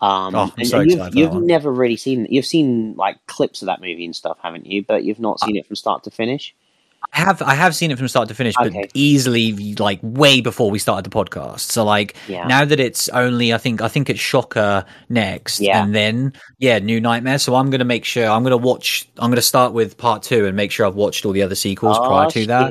Um, 0.00 0.34
oh, 0.34 0.52
and, 0.56 0.66
so 0.66 0.80
and 0.80 0.90
you've, 0.90 1.14
you've 1.14 1.42
never 1.42 1.72
really 1.72 1.96
seen 1.96 2.26
you've 2.30 2.46
seen 2.46 2.94
like 2.96 3.18
clips 3.26 3.62
of 3.62 3.66
that 3.66 3.80
movie 3.80 4.04
and 4.04 4.14
stuff, 4.14 4.38
haven't 4.42 4.66
you? 4.66 4.84
But 4.84 5.04
you've 5.04 5.18
not 5.18 5.40
seen 5.40 5.56
I, 5.56 5.60
it 5.60 5.66
from 5.66 5.76
start 5.76 6.04
to 6.04 6.10
finish. 6.10 6.54
I 7.14 7.20
have 7.20 7.42
I 7.42 7.54
have 7.54 7.74
seen 7.74 7.90
it 7.90 7.98
from 7.98 8.06
start 8.06 8.28
to 8.28 8.34
finish, 8.34 8.54
but 8.56 8.72
easily 8.94 9.74
like 9.76 9.98
way 10.02 10.40
before 10.40 10.70
we 10.70 10.78
started 10.78 11.10
the 11.10 11.14
podcast. 11.14 11.60
So 11.60 11.82
like 11.84 12.14
Yeah. 12.28 12.46
now 12.46 12.64
that 12.64 12.78
it's 12.78 13.08
only 13.08 13.52
I 13.52 13.58
think 13.58 13.80
I 13.80 13.88
think 13.88 14.08
it's 14.10 14.20
Shocker 14.20 14.84
next, 15.08 15.58
Yeah. 15.60 15.82
and 15.82 15.94
then 15.94 16.34
yeah, 16.58 16.78
New 16.78 17.00
Nightmare. 17.00 17.38
So 17.38 17.54
I'm 17.56 17.70
gonna 17.70 17.84
make 17.84 18.04
sure 18.04 18.26
I'm 18.28 18.42
gonna 18.42 18.56
watch. 18.58 19.08
I'm 19.18 19.30
gonna 19.30 19.40
start 19.42 19.72
with 19.72 19.96
part 19.96 20.22
two 20.22 20.44
and 20.46 20.54
make 20.54 20.70
sure 20.70 20.86
I've 20.86 20.94
watched 20.94 21.24
all 21.24 21.32
the 21.32 21.42
other 21.42 21.54
sequels 21.54 21.98
prior 21.98 22.26
Oh, 22.26 22.30
to 22.30 22.46
that. 22.46 22.70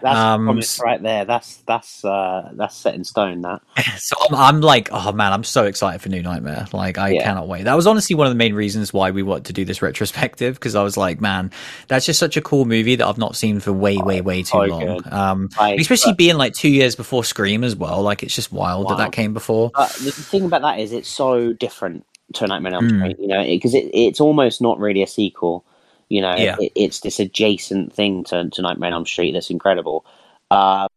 That's 0.00 0.16
Um, 0.18 0.44
promise 0.44 0.80
right 0.82 1.02
there. 1.02 1.24
That's 1.24 1.56
that's 1.66 2.04
uh, 2.04 2.50
that's 2.54 2.76
set 2.76 2.94
in 2.94 3.04
stone. 3.04 3.42
That 3.42 3.60
So 3.98 4.16
I'm, 4.30 4.34
I'm 4.36 4.60
like, 4.60 4.88
oh 4.92 5.12
man, 5.12 5.32
I'm 5.32 5.44
so 5.44 5.64
excited 5.64 6.00
for 6.00 6.08
New 6.08 6.22
Nightmare. 6.22 6.66
Like, 6.72 6.98
I 6.98 7.10
Yeah. 7.10 7.24
cannot 7.24 7.48
wait. 7.48 7.64
That 7.64 7.74
was 7.74 7.86
honestly 7.86 8.14
one 8.14 8.26
of 8.26 8.30
the 8.32 8.36
main 8.38 8.54
reasons 8.54 8.92
why 8.92 9.10
we 9.10 9.22
wanted 9.22 9.46
to 9.46 9.52
do 9.52 9.64
this 9.64 9.82
retrospective 9.82 10.54
because 10.54 10.74
I 10.76 10.82
was 10.82 10.96
like, 10.96 11.20
man, 11.20 11.50
that's 11.88 12.06
just 12.06 12.18
such 12.20 12.36
a 12.36 12.40
cool 12.42 12.64
movie 12.64 12.96
that 12.96 13.06
I've 13.06 13.18
not 13.18 13.36
seen 13.36 13.58
for 13.60 13.71
way, 13.72 13.96
way, 13.98 14.20
way 14.20 14.42
too 14.42 14.48
so 14.50 14.58
long. 14.60 15.12
Um, 15.12 15.48
Like, 15.58 15.80
especially 15.80 16.12
but- 16.12 16.18
being 16.18 16.36
like 16.36 16.54
two 16.54 16.68
years 16.70 16.94
before 16.96 17.24
Scream 17.24 17.64
as 17.64 17.74
well. 17.76 18.02
Like, 18.02 18.22
it's 18.22 18.34
just 18.34 18.52
wild 18.52 18.86
that 18.88 18.92
Wow. 18.94 18.98
that 18.98 19.12
came 19.12 19.32
before. 19.34 19.70
But 19.74 19.90
the 19.94 20.10
thing 20.12 20.44
about 20.44 20.62
that 20.62 20.78
is, 20.78 20.92
it's 20.92 21.08
so 21.08 21.52
different 21.52 22.04
to 22.34 22.46
Nightmare 22.46 22.74
on 22.76 22.84
Elm 22.84 22.92
Mm. 22.92 23.00
Street. 23.00 23.16
You 23.20 23.28
know, 23.28 23.42
because 23.44 23.74
it, 23.74 23.90
it's 23.92 24.20
almost 24.20 24.60
not 24.62 24.78
really 24.78 25.02
a 25.02 25.06
sequel. 25.06 25.64
You 26.08 26.20
know, 26.20 26.34
Yeah. 26.36 26.56
it, 26.60 26.72
it's 26.74 27.00
this 27.00 27.18
adjacent 27.20 27.92
thing 27.92 28.24
to, 28.24 28.48
to 28.50 28.62
Nightmare 28.62 28.88
on 28.88 28.94
Elm 28.94 29.06
Street 29.06 29.32
that's 29.32 29.50
incredible. 29.50 30.04
Um, 30.50 30.88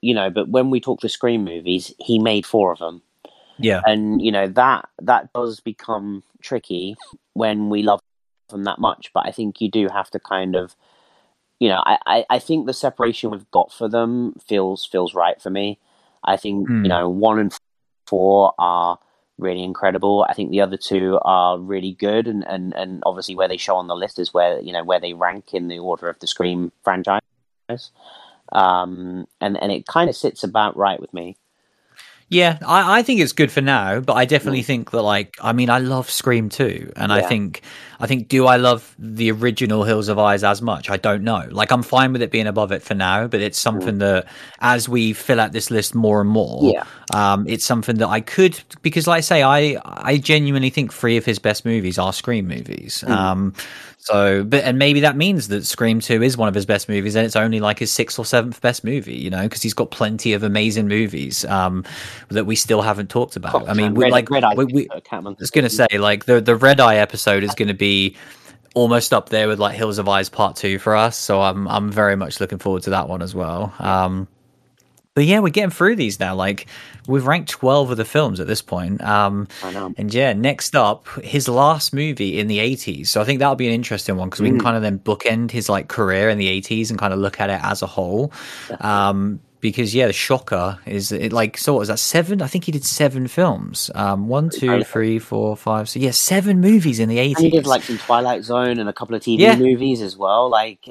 you 0.00 0.14
know, 0.14 0.30
but 0.30 0.48
when 0.48 0.70
we 0.70 0.80
talk 0.80 1.00
the 1.00 1.08
Scream 1.08 1.44
movies, 1.44 1.94
he 1.98 2.18
made 2.18 2.44
four 2.44 2.70
of 2.72 2.78
them, 2.78 3.00
Yeah. 3.58 3.80
and 3.86 4.20
you 4.20 4.30
know 4.30 4.46
that 4.46 4.88
that 5.00 5.32
does 5.32 5.60
become 5.60 6.22
tricky 6.42 6.96
when 7.32 7.70
we 7.70 7.82
love 7.82 8.00
them 8.50 8.64
that 8.64 8.78
much. 8.78 9.10
But 9.14 9.26
I 9.26 9.30
think 9.30 9.60
you 9.62 9.70
do 9.70 9.88
have 9.88 10.10
to 10.10 10.20
kind 10.20 10.54
of, 10.54 10.76
you 11.60 11.68
know, 11.68 11.82
I, 11.84 11.98
I, 12.06 12.24
I 12.30 12.38
think 12.38 12.66
the 12.66 12.72
separation 12.72 13.30
we've 13.30 13.50
got 13.50 13.72
for 13.72 13.88
them 13.88 14.34
feels 14.46 14.84
feels 14.84 15.14
right 15.14 15.40
for 15.40 15.50
me. 15.50 15.78
I 16.24 16.36
think 16.36 16.68
Hmm. 16.68 16.84
you 16.84 16.88
know 16.88 17.08
one 17.08 17.38
and 17.38 17.56
four 18.06 18.54
are 18.58 18.98
really 19.38 19.62
incredible. 19.62 20.26
I 20.28 20.34
think 20.34 20.50
the 20.50 20.60
other 20.60 20.76
two 20.76 21.18
are 21.22 21.58
really 21.58 21.92
good, 21.92 22.26
and, 22.26 22.44
and, 22.46 22.74
and 22.74 23.02
obviously 23.06 23.36
where 23.36 23.48
they 23.48 23.56
show 23.56 23.76
on 23.76 23.86
the 23.86 23.94
list 23.94 24.18
is 24.18 24.34
where 24.34 24.60
you 24.60 24.72
know 24.72 24.84
where 24.84 25.00
they 25.00 25.14
rank 25.14 25.54
in 25.54 25.68
the 25.68 25.78
order 25.78 26.08
of 26.08 26.18
the 26.18 26.26
Scream 26.26 26.72
franchise. 26.82 27.20
Um, 28.50 29.26
and 29.40 29.60
and 29.62 29.70
it 29.70 29.86
kind 29.86 30.08
of 30.08 30.16
sits 30.16 30.42
about 30.42 30.76
right 30.76 31.00
with 31.00 31.12
me. 31.12 31.36
Yeah, 32.30 32.58
I, 32.66 32.98
I 32.98 33.02
think 33.02 33.20
it's 33.20 33.32
good 33.32 33.50
for 33.50 33.62
now, 33.62 34.00
but 34.00 34.12
I 34.12 34.26
definitely 34.26 34.62
think 34.62 34.90
that 34.90 35.00
like 35.00 35.36
I 35.40 35.54
mean 35.54 35.70
I 35.70 35.78
love 35.78 36.10
Scream 36.10 36.50
too, 36.50 36.92
and 36.94 37.10
I 37.10 37.22
think 37.22 37.62
I 38.00 38.06
think 38.06 38.28
do 38.28 38.46
I 38.46 38.56
love 38.56 38.94
the 38.98 39.30
original 39.30 39.82
Hills 39.84 40.08
Have 40.08 40.18
Eyes 40.18 40.44
as 40.44 40.60
much? 40.60 40.90
I 40.90 40.98
don't 40.98 41.24
know. 41.24 41.48
Like 41.50 41.72
I'm 41.72 41.82
fine 41.82 42.12
with 42.12 42.20
it 42.20 42.30
being 42.30 42.46
above 42.46 42.70
it 42.70 42.82
for 42.82 42.94
now, 42.94 43.28
but 43.28 43.40
it's 43.40 43.56
something 43.58 43.96
that 43.98 44.26
as 44.60 44.90
we 44.90 45.14
fill 45.14 45.40
out 45.40 45.52
this 45.52 45.70
list 45.70 45.94
more 45.94 46.20
and 46.20 46.28
more, 46.28 46.60
Yeah. 46.74 46.84
um, 47.14 47.48
it's 47.48 47.64
something 47.64 47.96
that 47.96 48.08
I 48.08 48.20
could 48.20 48.60
because 48.82 49.06
like 49.06 49.18
I 49.18 49.20
say 49.20 49.42
I 49.42 49.80
I 49.86 50.18
genuinely 50.18 50.68
think 50.68 50.92
three 50.92 51.16
of 51.16 51.24
his 51.24 51.38
best 51.38 51.64
movies 51.64 51.98
are 51.98 52.12
Scream 52.12 52.46
movies. 52.46 53.02
Um, 53.04 53.54
so, 54.08 54.42
but 54.42 54.64
and 54.64 54.78
maybe 54.78 55.00
that 55.00 55.18
means 55.18 55.48
that 55.48 55.66
Scream 55.66 56.00
Two 56.00 56.22
is 56.22 56.34
one 56.34 56.48
of 56.48 56.54
his 56.54 56.64
best 56.64 56.88
movies, 56.88 57.14
and 57.14 57.26
it's 57.26 57.36
only 57.36 57.60
like 57.60 57.78
his 57.78 57.92
sixth 57.92 58.18
or 58.18 58.24
seventh 58.24 58.58
best 58.62 58.82
movie. 58.82 59.14
You 59.14 59.28
know, 59.28 59.42
because 59.42 59.60
he's 59.60 59.74
got 59.74 59.90
plenty 59.90 60.32
of 60.32 60.42
amazing 60.42 60.88
movies 60.88 61.44
um, 61.44 61.84
that 62.28 62.46
we 62.46 62.56
still 62.56 62.80
haven't 62.80 63.10
talked 63.10 63.36
about. 63.36 63.68
I 63.68 63.74
mean, 63.74 63.92
we, 63.92 64.04
Red, 64.04 64.12
like 64.12 64.30
Red 64.30 64.44
Eye, 64.44 64.54
we, 64.54 64.64
we, 64.64 64.88
I 64.90 65.18
was 65.18 65.50
gonna 65.50 65.68
say 65.68 65.86
like 65.98 66.24
the 66.24 66.40
the 66.40 66.56
Red 66.56 66.80
Eye 66.80 66.96
episode 66.96 67.42
is 67.42 67.54
gonna 67.54 67.74
be 67.74 68.16
almost 68.74 69.12
up 69.12 69.28
there 69.28 69.46
with 69.46 69.58
like 69.58 69.76
Hills 69.76 69.98
Have 69.98 70.08
Eyes 70.08 70.30
Part 70.30 70.56
Two 70.56 70.78
for 70.78 70.96
us. 70.96 71.14
So 71.14 71.42
I'm 71.42 71.68
I'm 71.68 71.92
very 71.92 72.16
much 72.16 72.40
looking 72.40 72.58
forward 72.58 72.84
to 72.84 72.90
that 72.90 73.10
one 73.10 73.20
as 73.20 73.34
well. 73.34 73.74
Um, 73.78 74.26
but 75.18 75.24
yeah, 75.26 75.40
we're 75.40 75.48
getting 75.48 75.70
through 75.70 75.96
these 75.96 76.20
now. 76.20 76.36
Like 76.36 76.66
we've 77.08 77.26
ranked 77.26 77.50
twelve 77.50 77.90
of 77.90 77.96
the 77.96 78.04
films 78.04 78.38
at 78.38 78.46
this 78.46 78.62
point. 78.62 79.02
Um, 79.02 79.48
I 79.64 79.72
know. 79.72 79.92
and 79.98 80.14
yeah, 80.14 80.32
next 80.32 80.76
up, 80.76 81.08
his 81.24 81.48
last 81.48 81.92
movie 81.92 82.38
in 82.38 82.46
the 82.46 82.58
80s. 82.58 83.08
So 83.08 83.20
I 83.20 83.24
think 83.24 83.40
that'll 83.40 83.56
be 83.56 83.66
an 83.66 83.74
interesting 83.74 84.16
one 84.16 84.28
because 84.28 84.40
we 84.40 84.48
can 84.48 84.60
kind 84.60 84.76
of 84.76 84.82
then 84.82 85.00
bookend 85.00 85.50
his 85.50 85.68
like 85.68 85.88
career 85.88 86.28
in 86.28 86.38
the 86.38 86.46
80s 86.60 86.90
and 86.90 87.00
kind 87.00 87.12
of 87.12 87.18
look 87.18 87.40
at 87.40 87.50
it 87.50 87.58
as 87.64 87.82
a 87.82 87.88
whole. 87.88 88.32
Um, 88.80 89.40
because 89.60 89.92
yeah, 89.92 90.06
the 90.06 90.12
shocker 90.12 90.78
is 90.86 91.10
it 91.10 91.32
like 91.32 91.58
so 91.58 91.72
what 91.72 91.80
was 91.80 91.88
that 91.88 91.98
seven? 91.98 92.40
I 92.40 92.46
think 92.46 92.62
he 92.62 92.70
did 92.70 92.84
seven 92.84 93.26
films. 93.26 93.90
Um, 93.96 94.28
one, 94.28 94.50
two, 94.50 94.84
three, 94.84 95.18
four, 95.18 95.56
five. 95.56 95.88
So 95.88 95.98
yeah, 95.98 96.12
seven 96.12 96.60
movies 96.60 97.00
in 97.00 97.08
the 97.08 97.18
80s. 97.18 97.34
And 97.34 97.44
he 97.46 97.50
did 97.50 97.66
like 97.66 97.82
some 97.82 97.98
Twilight 97.98 98.44
Zone 98.44 98.78
and 98.78 98.88
a 98.88 98.92
couple 98.92 99.16
of 99.16 99.22
TV 99.22 99.40
Yeah. 99.40 99.56
movies 99.56 100.00
as 100.00 100.16
well. 100.16 100.48
Like 100.48 100.88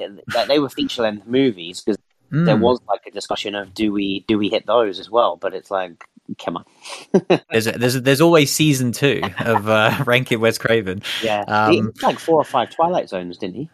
they 0.48 0.58
were 0.58 0.68
feature 0.68 1.00
length 1.00 1.26
movies 1.26 1.80
because 1.80 1.96
there 2.30 2.56
Mm. 2.56 2.60
was 2.60 2.80
like 2.88 3.06
a 3.06 3.10
discussion 3.10 3.54
of 3.54 3.74
do 3.74 3.92
we 3.92 4.24
do 4.28 4.38
we 4.38 4.48
hit 4.48 4.66
those 4.66 4.98
as 5.00 5.10
well? 5.10 5.36
But 5.36 5.54
it's 5.54 5.70
like, 5.70 6.04
come 6.38 6.56
on, 6.58 6.64
there's 7.50 7.66
a, 7.66 7.72
there's 7.72 7.96
a, 7.96 8.00
there's 8.00 8.20
always 8.20 8.52
season 8.52 8.92
two 8.92 9.22
of 9.40 9.68
uh, 9.68 10.02
ranking 10.06 10.40
Wes 10.40 10.58
Craven. 10.58 11.02
yeah, 11.22 11.42
Um, 11.48 11.92
like 12.02 12.18
four 12.18 12.36
or 12.40 12.44
five 12.44 12.70
Twilight 12.70 13.08
Zones, 13.08 13.38
didn't 13.38 13.56
he? 13.56 13.70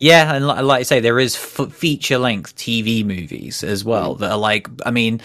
Yeah, 0.00 0.34
and 0.34 0.46
like, 0.46 0.62
like 0.64 0.80
I 0.80 0.82
say, 0.82 1.00
there 1.00 1.20
is 1.20 1.36
f- 1.36 1.72
feature 1.72 2.18
length 2.18 2.56
TV 2.56 3.04
movies 3.04 3.62
as 3.62 3.84
well 3.84 4.16
that 4.16 4.32
are 4.32 4.38
like, 4.38 4.68
I 4.84 4.90
mean, 4.90 5.20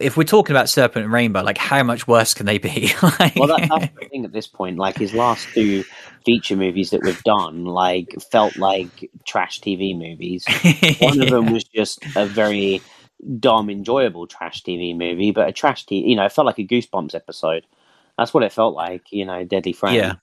if 0.00 0.16
we're 0.16 0.24
talking 0.24 0.54
about 0.54 0.68
Serpent 0.68 1.04
and 1.04 1.12
Rainbow, 1.12 1.42
like 1.42 1.58
how 1.58 1.82
much 1.82 2.06
worse 2.08 2.34
can 2.34 2.46
they 2.46 2.58
be? 2.58 2.92
like, 3.02 3.36
Well, 3.36 3.48
that, 3.48 3.68
that's 3.68 3.94
the 3.94 4.08
thing 4.08 4.24
at 4.24 4.32
this 4.32 4.46
point. 4.46 4.78
Like 4.78 4.96
his 4.96 5.12
last 5.14 5.48
two 5.54 5.84
feature 6.24 6.56
movies 6.56 6.90
that 6.90 7.02
we've 7.02 7.22
done, 7.22 7.64
like 7.64 8.14
felt 8.30 8.56
like 8.56 9.10
trash 9.26 9.60
TV 9.60 9.96
movies. 9.96 10.44
One 11.00 11.20
of 11.20 11.30
them 11.30 11.46
was 11.52 11.64
just 11.64 12.04
a 12.16 12.26
very 12.26 12.82
dumb, 13.38 13.68
enjoyable 13.70 14.26
trash 14.26 14.62
TV 14.62 14.96
movie, 14.96 15.30
but 15.30 15.48
a 15.48 15.52
trash 15.52 15.84
TV, 15.86 16.08
you 16.08 16.16
know, 16.16 16.24
it 16.24 16.32
felt 16.32 16.46
like 16.46 16.58
a 16.58 16.66
Goosebumps 16.66 17.14
episode. 17.14 17.66
That's 18.16 18.34
what 18.34 18.42
it 18.42 18.52
felt 18.52 18.74
like, 18.74 19.12
you 19.12 19.24
know, 19.24 19.44
Deadly 19.44 19.72
Friend. 19.72 19.96
Yeah. 19.96 20.14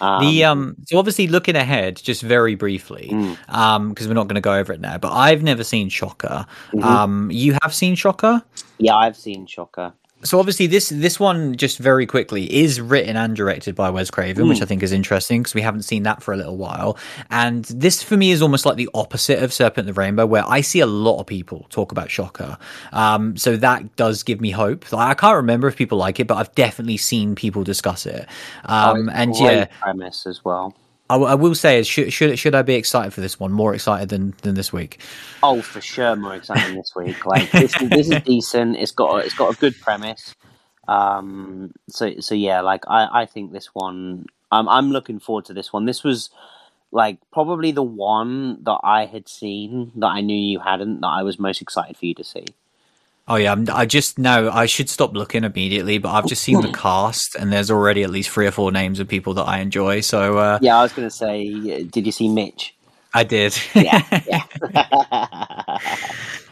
Um, 0.00 0.20
the 0.24 0.44
um 0.44 0.76
so 0.86 0.98
obviously 0.98 1.26
looking 1.26 1.56
ahead 1.56 1.96
just 1.96 2.22
very 2.22 2.54
briefly 2.54 3.08
Mm. 3.12 3.36
um 3.48 3.88
because 3.90 4.06
we're 4.06 4.14
not 4.14 4.28
going 4.28 4.36
to 4.36 4.40
go 4.40 4.54
over 4.54 4.72
it 4.72 4.80
now 4.80 4.96
but 4.98 5.12
i've 5.12 5.42
never 5.42 5.64
seen 5.64 5.88
shocker 5.88 6.46
Mhm. 6.72 6.82
um 6.84 7.30
you 7.30 7.56
have 7.62 7.74
seen 7.74 7.94
shocker 7.94 8.42
yeah, 8.80 8.94
I've 8.94 9.16
seen 9.16 9.46
Shocker. 9.46 9.92
So 10.22 10.38
obviously 10.40 10.66
this 10.66 10.88
this 10.88 11.20
one 11.20 11.56
just 11.56 11.78
very 11.78 12.06
quickly 12.06 12.44
is 12.52 12.80
written 12.80 13.16
and 13.16 13.36
directed 13.36 13.74
by 13.74 13.90
Wes 13.90 14.10
Craven, 14.10 14.48
which 14.48 14.58
Mm. 14.58 14.62
I 14.62 14.64
think 14.66 14.82
is 14.82 14.92
interesting 14.92 15.42
because 15.42 15.54
we 15.54 15.60
haven't 15.60 15.82
seen 15.82 16.02
that 16.02 16.22
for 16.22 16.34
a 16.34 16.36
little 16.36 16.56
while. 16.56 16.98
And 17.30 17.64
this 17.66 18.02
for 18.02 18.16
me 18.16 18.30
is 18.32 18.42
almost 18.42 18.66
like 18.66 18.76
the 18.76 18.88
opposite 18.94 19.42
of 19.42 19.52
Serpent 19.52 19.86
and 19.86 19.96
the 19.96 20.00
Rainbow, 20.00 20.26
where 20.26 20.44
I 20.46 20.60
see 20.60 20.80
a 20.80 20.86
lot 20.86 21.20
of 21.20 21.26
people 21.26 21.66
talk 21.70 21.92
about 21.92 22.10
Shocker. 22.10 22.58
Um, 22.92 23.36
so 23.36 23.56
that 23.58 23.94
does 23.96 24.22
give 24.22 24.40
me 24.40 24.50
hope. 24.50 24.90
Like, 24.92 25.08
I 25.08 25.14
can't 25.14 25.36
remember 25.36 25.68
if 25.68 25.76
people 25.76 25.98
like 25.98 26.18
it, 26.18 26.26
but 26.26 26.36
I've 26.36 26.54
definitely 26.54 26.96
seen 26.96 27.34
people 27.34 27.62
discuss 27.64 28.06
it. 28.06 28.26
Um, 28.64 29.08
Oh, 29.08 29.12
and 29.12 29.34
yeah, 29.36 29.66
premise 29.80 30.26
as 30.26 30.44
well. 30.44 30.74
I, 31.10 31.34
will 31.34 31.54
say, 31.54 31.82
should, 31.82 32.12
should 32.12 32.38
should 32.38 32.54
I 32.54 32.62
be 32.62 32.74
excited 32.74 33.14
for 33.14 33.20
this 33.22 33.40
one? 33.40 33.52
More 33.52 33.74
excited 33.74 34.10
than 34.10 34.34
than 34.42 34.54
this 34.54 34.72
week? 34.72 35.00
Oh, 35.42 35.62
for 35.62 35.80
sure, 35.80 36.16
more 36.16 36.34
exciting 36.34 36.76
this 36.76 36.92
week. 36.94 37.24
Like 37.24 37.50
this, 37.50 37.80
is- 37.80 37.88
this 37.90 38.10
is 38.10 38.22
decent. 38.24 38.76
It's 38.76 38.92
got 38.92 39.14
a, 39.14 39.18
it's 39.18 39.34
got 39.34 39.54
a 39.54 39.58
good 39.58 39.80
premise. 39.80 40.34
Um, 40.86 41.72
so 41.88 42.20
so 42.20 42.34
yeah, 42.34 42.60
like 42.60 42.84
I, 42.88 43.22
I 43.22 43.26
think 43.26 43.52
this 43.52 43.68
one. 43.74 44.26
I'm 44.50 44.68
I'm 44.68 44.90
looking 44.90 45.18
forward 45.20 45.44
to 45.46 45.54
this 45.54 45.72
one. 45.72 45.84
This 45.86 46.02
was 46.02 46.30
like 46.90 47.18
probably 47.32 47.70
the 47.72 47.82
one 47.82 48.62
that 48.64 48.80
I 48.82 49.04
had 49.06 49.28
seen 49.28 49.92
that 49.96 50.06
I 50.08 50.20
knew 50.22 50.36
you 50.36 50.58
hadn't. 50.60 51.00
That 51.00 51.08
I 51.08 51.22
was 51.22 51.38
most 51.38 51.60
excited 51.62 51.96
for 51.96 52.06
you 52.06 52.14
to 52.14 52.24
see. 52.24 52.46
Oh 53.28 53.36
yeah, 53.36 53.52
I'm, 53.52 53.66
I 53.70 53.84
just 53.84 54.18
know 54.18 54.50
I 54.50 54.64
should 54.64 54.88
stop 54.88 55.12
looking 55.12 55.44
immediately, 55.44 55.98
but 55.98 56.10
I've 56.10 56.26
just 56.26 56.42
seen 56.42 56.62
the 56.62 56.72
cast, 56.72 57.34
and 57.34 57.52
there's 57.52 57.70
already 57.70 58.02
at 58.02 58.08
least 58.08 58.30
three 58.30 58.46
or 58.46 58.50
four 58.50 58.72
names 58.72 59.00
of 59.00 59.08
people 59.08 59.34
that 59.34 59.44
I 59.44 59.58
enjoy. 59.58 60.00
So 60.00 60.38
uh, 60.38 60.58
Yeah, 60.62 60.78
I 60.78 60.82
was 60.82 60.94
gonna 60.94 61.10
say, 61.10 61.46
uh, 61.52 61.84
did 61.90 62.06
you 62.06 62.12
see 62.12 62.28
Mitch? 62.28 62.74
I 63.12 63.24
did. 63.24 63.58
Yeah, 63.74 64.02
yeah. 64.26 64.44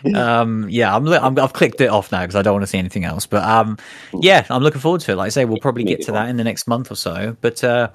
um, 0.15 0.67
yeah, 0.69 0.95
I'm, 0.95 1.07
I'm. 1.09 1.39
I've 1.39 1.53
clicked 1.53 1.81
it 1.81 1.89
off 1.89 2.13
now 2.13 2.21
because 2.23 2.37
I 2.37 2.43
don't 2.43 2.55
want 2.55 2.63
to 2.63 2.67
see 2.67 2.79
anything 2.79 3.05
else. 3.05 3.27
But 3.27 3.45
um, 3.45 3.79
yeah, 4.21 4.47
I'm 4.51 4.63
looking 4.63 4.81
forward 4.81 5.01
to 5.03 5.13
it. 5.13 5.17
Like 5.17 5.27
I 5.27 5.31
say, 5.31 5.45
we'll 5.45 5.59
probably 5.59 5.85
get 5.85 6.03
to 6.03 6.13
that 6.13 6.29
in 6.29 6.37
the 6.37 6.45
next 6.45 6.67
month 6.67 6.91
or 6.91 6.97
so. 6.97 7.37
But 7.41 7.63
uh, 7.65 7.91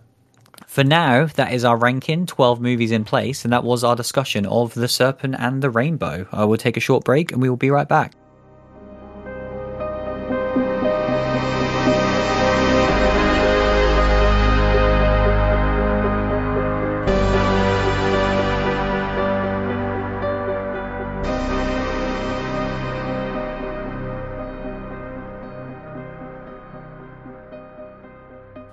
for 0.68 0.84
now, 0.84 1.26
that 1.26 1.54
is 1.54 1.66
our 1.66 1.78
ranking: 1.78 2.26
twelve 2.26 2.62
movies 2.62 2.92
in 2.92 3.04
place, 3.04 3.44
and 3.44 3.54
that 3.54 3.64
was 3.64 3.84
our 3.84 3.96
discussion 3.96 4.46
of 4.46 4.74
the 4.74 4.88
Serpent 4.88 5.36
and 5.38 5.62
the 5.62 5.70
Rainbow. 5.70 6.28
I 6.32 6.46
will 6.46 6.58
take 6.58 6.78
a 6.78 6.82
short 6.82 7.04
break, 7.04 7.32
and 7.32 7.42
we 7.42 7.50
will 7.50 7.58
be 7.58 7.72
right 7.72 7.88
back. 7.88 8.14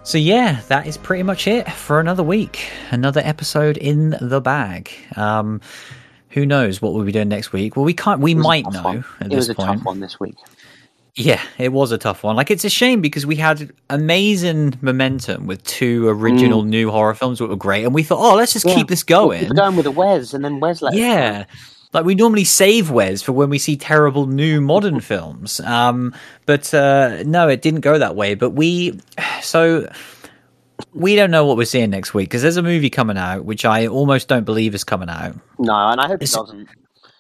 So 0.08 0.16
yeah, 0.16 0.62
that 0.68 0.86
is 0.86 0.96
pretty 0.96 1.22
much 1.22 1.46
it 1.46 1.70
for 1.70 2.00
another 2.00 2.22
week. 2.22 2.70
Another 2.90 3.20
episode 3.22 3.76
in 3.76 4.16
the 4.22 4.40
bag. 4.40 4.90
Um, 5.16 5.60
who 6.30 6.46
knows 6.46 6.80
what 6.80 6.94
we'll 6.94 7.04
be 7.04 7.12
doing 7.12 7.28
next 7.28 7.52
week? 7.52 7.76
Well, 7.76 7.84
we 7.84 7.92
can't. 7.92 8.18
We 8.22 8.34
might 8.34 8.64
know 8.72 8.82
one. 8.82 9.04
at 9.20 9.26
it 9.26 9.30
this 9.30 9.36
was 9.36 9.48
a 9.50 9.54
point. 9.54 9.68
tough 9.80 9.84
one 9.84 10.00
this 10.00 10.18
week. 10.18 10.36
Yeah, 11.14 11.42
it 11.58 11.74
was 11.74 11.92
a 11.92 11.98
tough 11.98 12.22
one. 12.22 12.36
Like 12.36 12.50
it's 12.50 12.64
a 12.64 12.70
shame 12.70 13.02
because 13.02 13.26
we 13.26 13.36
had 13.36 13.70
amazing 13.90 14.78
momentum 14.80 15.46
with 15.46 15.62
two 15.64 16.08
original 16.08 16.62
new 16.62 16.90
horror 16.90 17.12
films 17.14 17.38
that 17.40 17.48
were 17.48 17.56
great, 17.56 17.84
and 17.84 17.92
we 17.92 18.02
thought, 18.02 18.18
oh, 18.20 18.34
let's 18.34 18.54
just 18.54 18.64
Mm. 18.64 18.70
Yeah. 18.70 18.74
keep 18.76 18.88
this 18.88 19.02
going. 19.02 19.46
were 19.46 19.54
going 19.54 19.76
with 19.76 19.84
the 19.84 19.90
Wes, 19.90 20.32
and 20.32 20.42
then 20.42 20.58
Wes 20.58 20.82
us 20.82 20.94
Yeah. 20.94 21.44
Like 21.92 22.04
we 22.04 22.14
normally 22.14 22.44
save 22.44 22.90
Wes 22.90 23.22
for 23.22 23.32
when 23.32 23.48
we 23.50 23.58
see 23.58 23.76
terrible 23.76 24.26
new 24.26 24.60
modern 24.60 25.00
films. 25.10 25.60
Um, 25.60 26.14
but 26.46 26.72
uh, 26.74 27.22
no, 27.24 27.48
it 27.48 27.62
didn't 27.62 27.80
go 27.80 27.98
that 27.98 28.14
way. 28.16 28.34
But 28.34 28.50
we, 28.50 29.00
so 29.42 29.90
we 30.92 31.16
don't 31.16 31.30
know 31.30 31.44
what 31.46 31.56
we're 31.56 31.64
seeing 31.64 31.90
next 31.90 32.14
week 32.14 32.28
because 32.28 32.42
there's 32.42 32.56
a 32.56 32.62
movie 32.62 32.90
coming 32.90 33.16
out 33.18 33.44
which 33.44 33.64
I 33.64 33.86
almost 33.86 34.28
don't 34.28 34.44
believe 34.44 34.74
is 34.74 34.84
coming 34.84 35.08
out. 35.08 35.34
No, 35.58 35.72
and 35.74 36.00
I 36.00 36.06
hope 36.06 36.22
it 36.22 36.30
doesn't. 36.30 36.68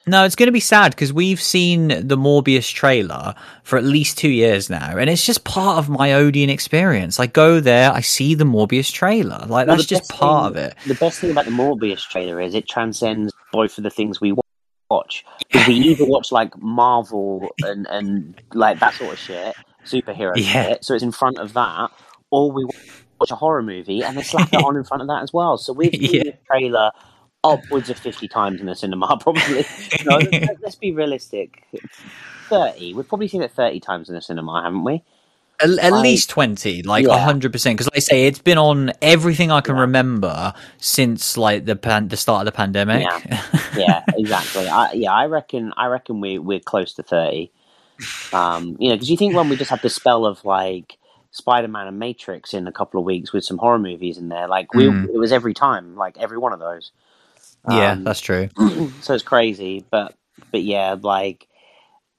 No, 0.06 0.24
it's 0.24 0.36
going 0.36 0.46
to 0.46 0.52
be 0.52 0.60
sad 0.60 0.92
because 0.92 1.12
we've 1.12 1.40
seen 1.40 1.88
the 1.88 2.16
Morbius 2.16 2.72
trailer 2.72 3.34
for 3.62 3.76
at 3.76 3.84
least 3.84 4.16
two 4.16 4.30
years 4.30 4.70
now, 4.70 4.96
and 4.96 5.10
it's 5.10 5.26
just 5.26 5.44
part 5.44 5.76
of 5.76 5.90
my 5.90 6.14
Odeon 6.14 6.48
experience. 6.48 7.20
I 7.20 7.26
go 7.26 7.60
there, 7.60 7.92
I 7.92 8.00
see 8.00 8.34
the 8.34 8.44
Morbius 8.44 8.90
trailer, 8.90 9.44
like 9.46 9.66
Well, 9.66 9.76
that's 9.76 9.84
just 9.84 10.08
part 10.10 10.54
thing- 10.54 10.64
of 10.64 10.70
it. 10.70 10.76
The 10.86 10.94
best 10.94 11.20
thing 11.20 11.30
about 11.30 11.44
the 11.44 11.50
Morbius 11.50 12.08
trailer 12.08 12.40
is 12.40 12.54
it 12.54 12.66
transcends 12.66 13.34
both 13.52 13.76
of 13.76 13.84
the 13.84 13.90
things 13.90 14.18
we 14.18 14.32
wa- 14.32 14.40
watch. 14.90 15.24
Because 15.50 15.66
we 15.68 15.74
either 15.74 16.04
watch 16.04 16.32
like 16.32 16.56
Marvel 16.60 17.48
and, 17.62 17.86
and 17.88 18.40
like 18.54 18.80
that 18.80 18.94
sort 18.94 19.12
of 19.14 19.18
shit, 19.18 19.54
superhero 19.84 20.32
Yeah. 20.36 20.66
shit, 20.68 20.84
so 20.84 20.94
it's 20.94 21.02
in 21.02 21.12
front 21.12 21.38
of 21.38 21.52
that, 21.54 21.90
or 22.30 22.50
we 22.52 22.64
watch 23.20 23.30
a 23.30 23.36
horror 23.36 23.62
movie 23.62 24.02
and 24.02 24.16
they 24.16 24.22
slap 24.22 24.52
it 24.52 24.62
on 24.62 24.76
in 24.76 24.84
front 24.84 25.02
of 25.02 25.08
that 25.08 25.22
as 25.22 25.32
well. 25.32 25.58
So 25.58 25.72
we've 25.72 25.92
seen 25.94 26.14
Yeah. 26.14 26.22
the 26.24 26.34
trailer 26.46 26.90
upwards 27.44 27.88
of 27.90 27.98
50 27.98 28.28
times 28.28 28.60
in 28.60 28.66
the 28.66 28.74
cinema, 28.74 29.16
probably. 29.20 29.64
no, 30.04 30.16
let's, 30.18 30.46
let's 30.62 30.76
be 30.76 30.92
realistic. 30.92 31.64
30. 32.48 32.94
We've 32.94 33.08
probably 33.08 33.28
seen 33.28 33.42
it 33.42 33.52
30 33.52 33.80
times 33.80 34.08
in 34.08 34.14
the 34.14 34.22
cinema, 34.22 34.62
haven't 34.62 34.84
we? 34.84 35.02
At, 35.60 35.70
at 35.78 35.92
I- 35.92 36.00
least 36.00 36.30
20, 36.30 36.82
like 36.82 37.04
Yeah. 37.06 37.18
100%. 37.26 37.50
Because, 37.74 37.86
like 37.86 37.96
I 37.96 38.00
say, 38.00 38.26
it's 38.26 38.38
been 38.38 38.58
on 38.58 38.92
everything 39.02 39.50
I 39.50 39.60
can 39.60 39.76
remember 39.76 40.52
since, 40.78 41.36
like, 41.36 41.64
the 41.64 41.74
pan- 41.76 42.08
the 42.08 42.16
start 42.16 42.42
of 42.42 42.46
the 42.46 42.56
pandemic. 42.56 43.06
yeah, 43.76 44.04
exactly. 44.14 44.68
I, 44.68 44.92
yeah, 44.92 45.12
I 45.12 45.26
reckon. 45.26 45.72
I 45.76 45.86
reckon 45.86 46.20
we 46.20 46.38
we're 46.38 46.60
close 46.60 46.92
to 46.94 47.02
thirty. 47.02 47.50
Um, 48.32 48.76
you 48.78 48.88
know, 48.90 48.94
because 48.94 49.10
you 49.10 49.16
think 49.16 49.34
when 49.34 49.48
we 49.48 49.56
just 49.56 49.70
had 49.70 49.82
the 49.82 49.90
spell 49.90 50.24
of 50.24 50.44
like 50.44 50.96
Spider 51.32 51.66
Man 51.68 51.88
and 51.88 51.98
Matrix 51.98 52.54
in 52.54 52.68
a 52.68 52.72
couple 52.72 53.00
of 53.00 53.04
weeks 53.06 53.32
with 53.32 53.44
some 53.44 53.58
horror 53.58 53.78
movies 53.80 54.16
in 54.18 54.28
there, 54.28 54.46
like 54.46 54.72
we 54.74 54.84
Mm. 54.84 55.08
it 55.12 55.18
was 55.18 55.32
every 55.32 55.54
time, 55.54 55.96
like 55.96 56.16
every 56.18 56.38
one 56.38 56.52
of 56.52 56.60
those. 56.60 56.92
yeah, 57.68 57.92
Um, 57.92 58.04
that's 58.04 58.20
true. 58.20 58.48
so 59.02 59.14
it's 59.14 59.24
crazy, 59.24 59.84
but 59.90 60.14
but 60.52 60.62
yeah, 60.62 60.94
like. 61.00 61.47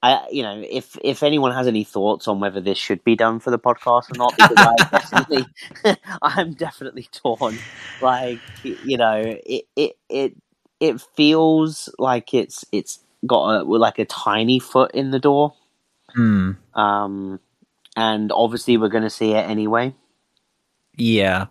I, 0.01 0.27
you 0.31 0.43
know, 0.43 0.63
if 0.69 0.97
if 1.03 1.23
anyone 1.23 1.51
has 1.53 1.67
any 1.67 1.83
thoughts 1.83 2.27
on 2.27 2.39
whether 2.39 2.61
this 2.61 2.77
should 2.77 3.03
be 3.03 3.15
done 3.15 3.39
for 3.39 3.51
the 3.51 3.59
podcast 3.59 4.09
or 4.11 4.17
not, 4.17 4.33
because 4.37 5.45
I 5.83 5.95
I'm 6.21 6.53
definitely 6.53 7.07
torn. 7.11 7.57
Like, 8.01 8.39
you 8.63 8.97
know, 8.97 9.21
it 9.45 9.65
it 9.75 9.97
it 10.09 10.35
it 10.79 11.01
feels 11.15 11.89
like 11.99 12.33
it's 12.33 12.63
it's 12.71 12.99
got 13.25 13.61
a 13.61 13.63
like 13.63 13.99
a 13.99 14.05
tiny 14.05 14.59
foot 14.59 14.91
in 14.91 15.11
the 15.11 15.19
door, 15.19 15.53
Hmm. 16.13 16.51
um, 16.75 17.39
and 17.95 18.31
obviously 18.31 18.77
we're 18.77 18.89
going 18.89 19.03
to 19.03 19.09
see 19.09 19.31
it 19.33 19.49
anyway. 19.49 19.93
Yeah. 20.95 21.47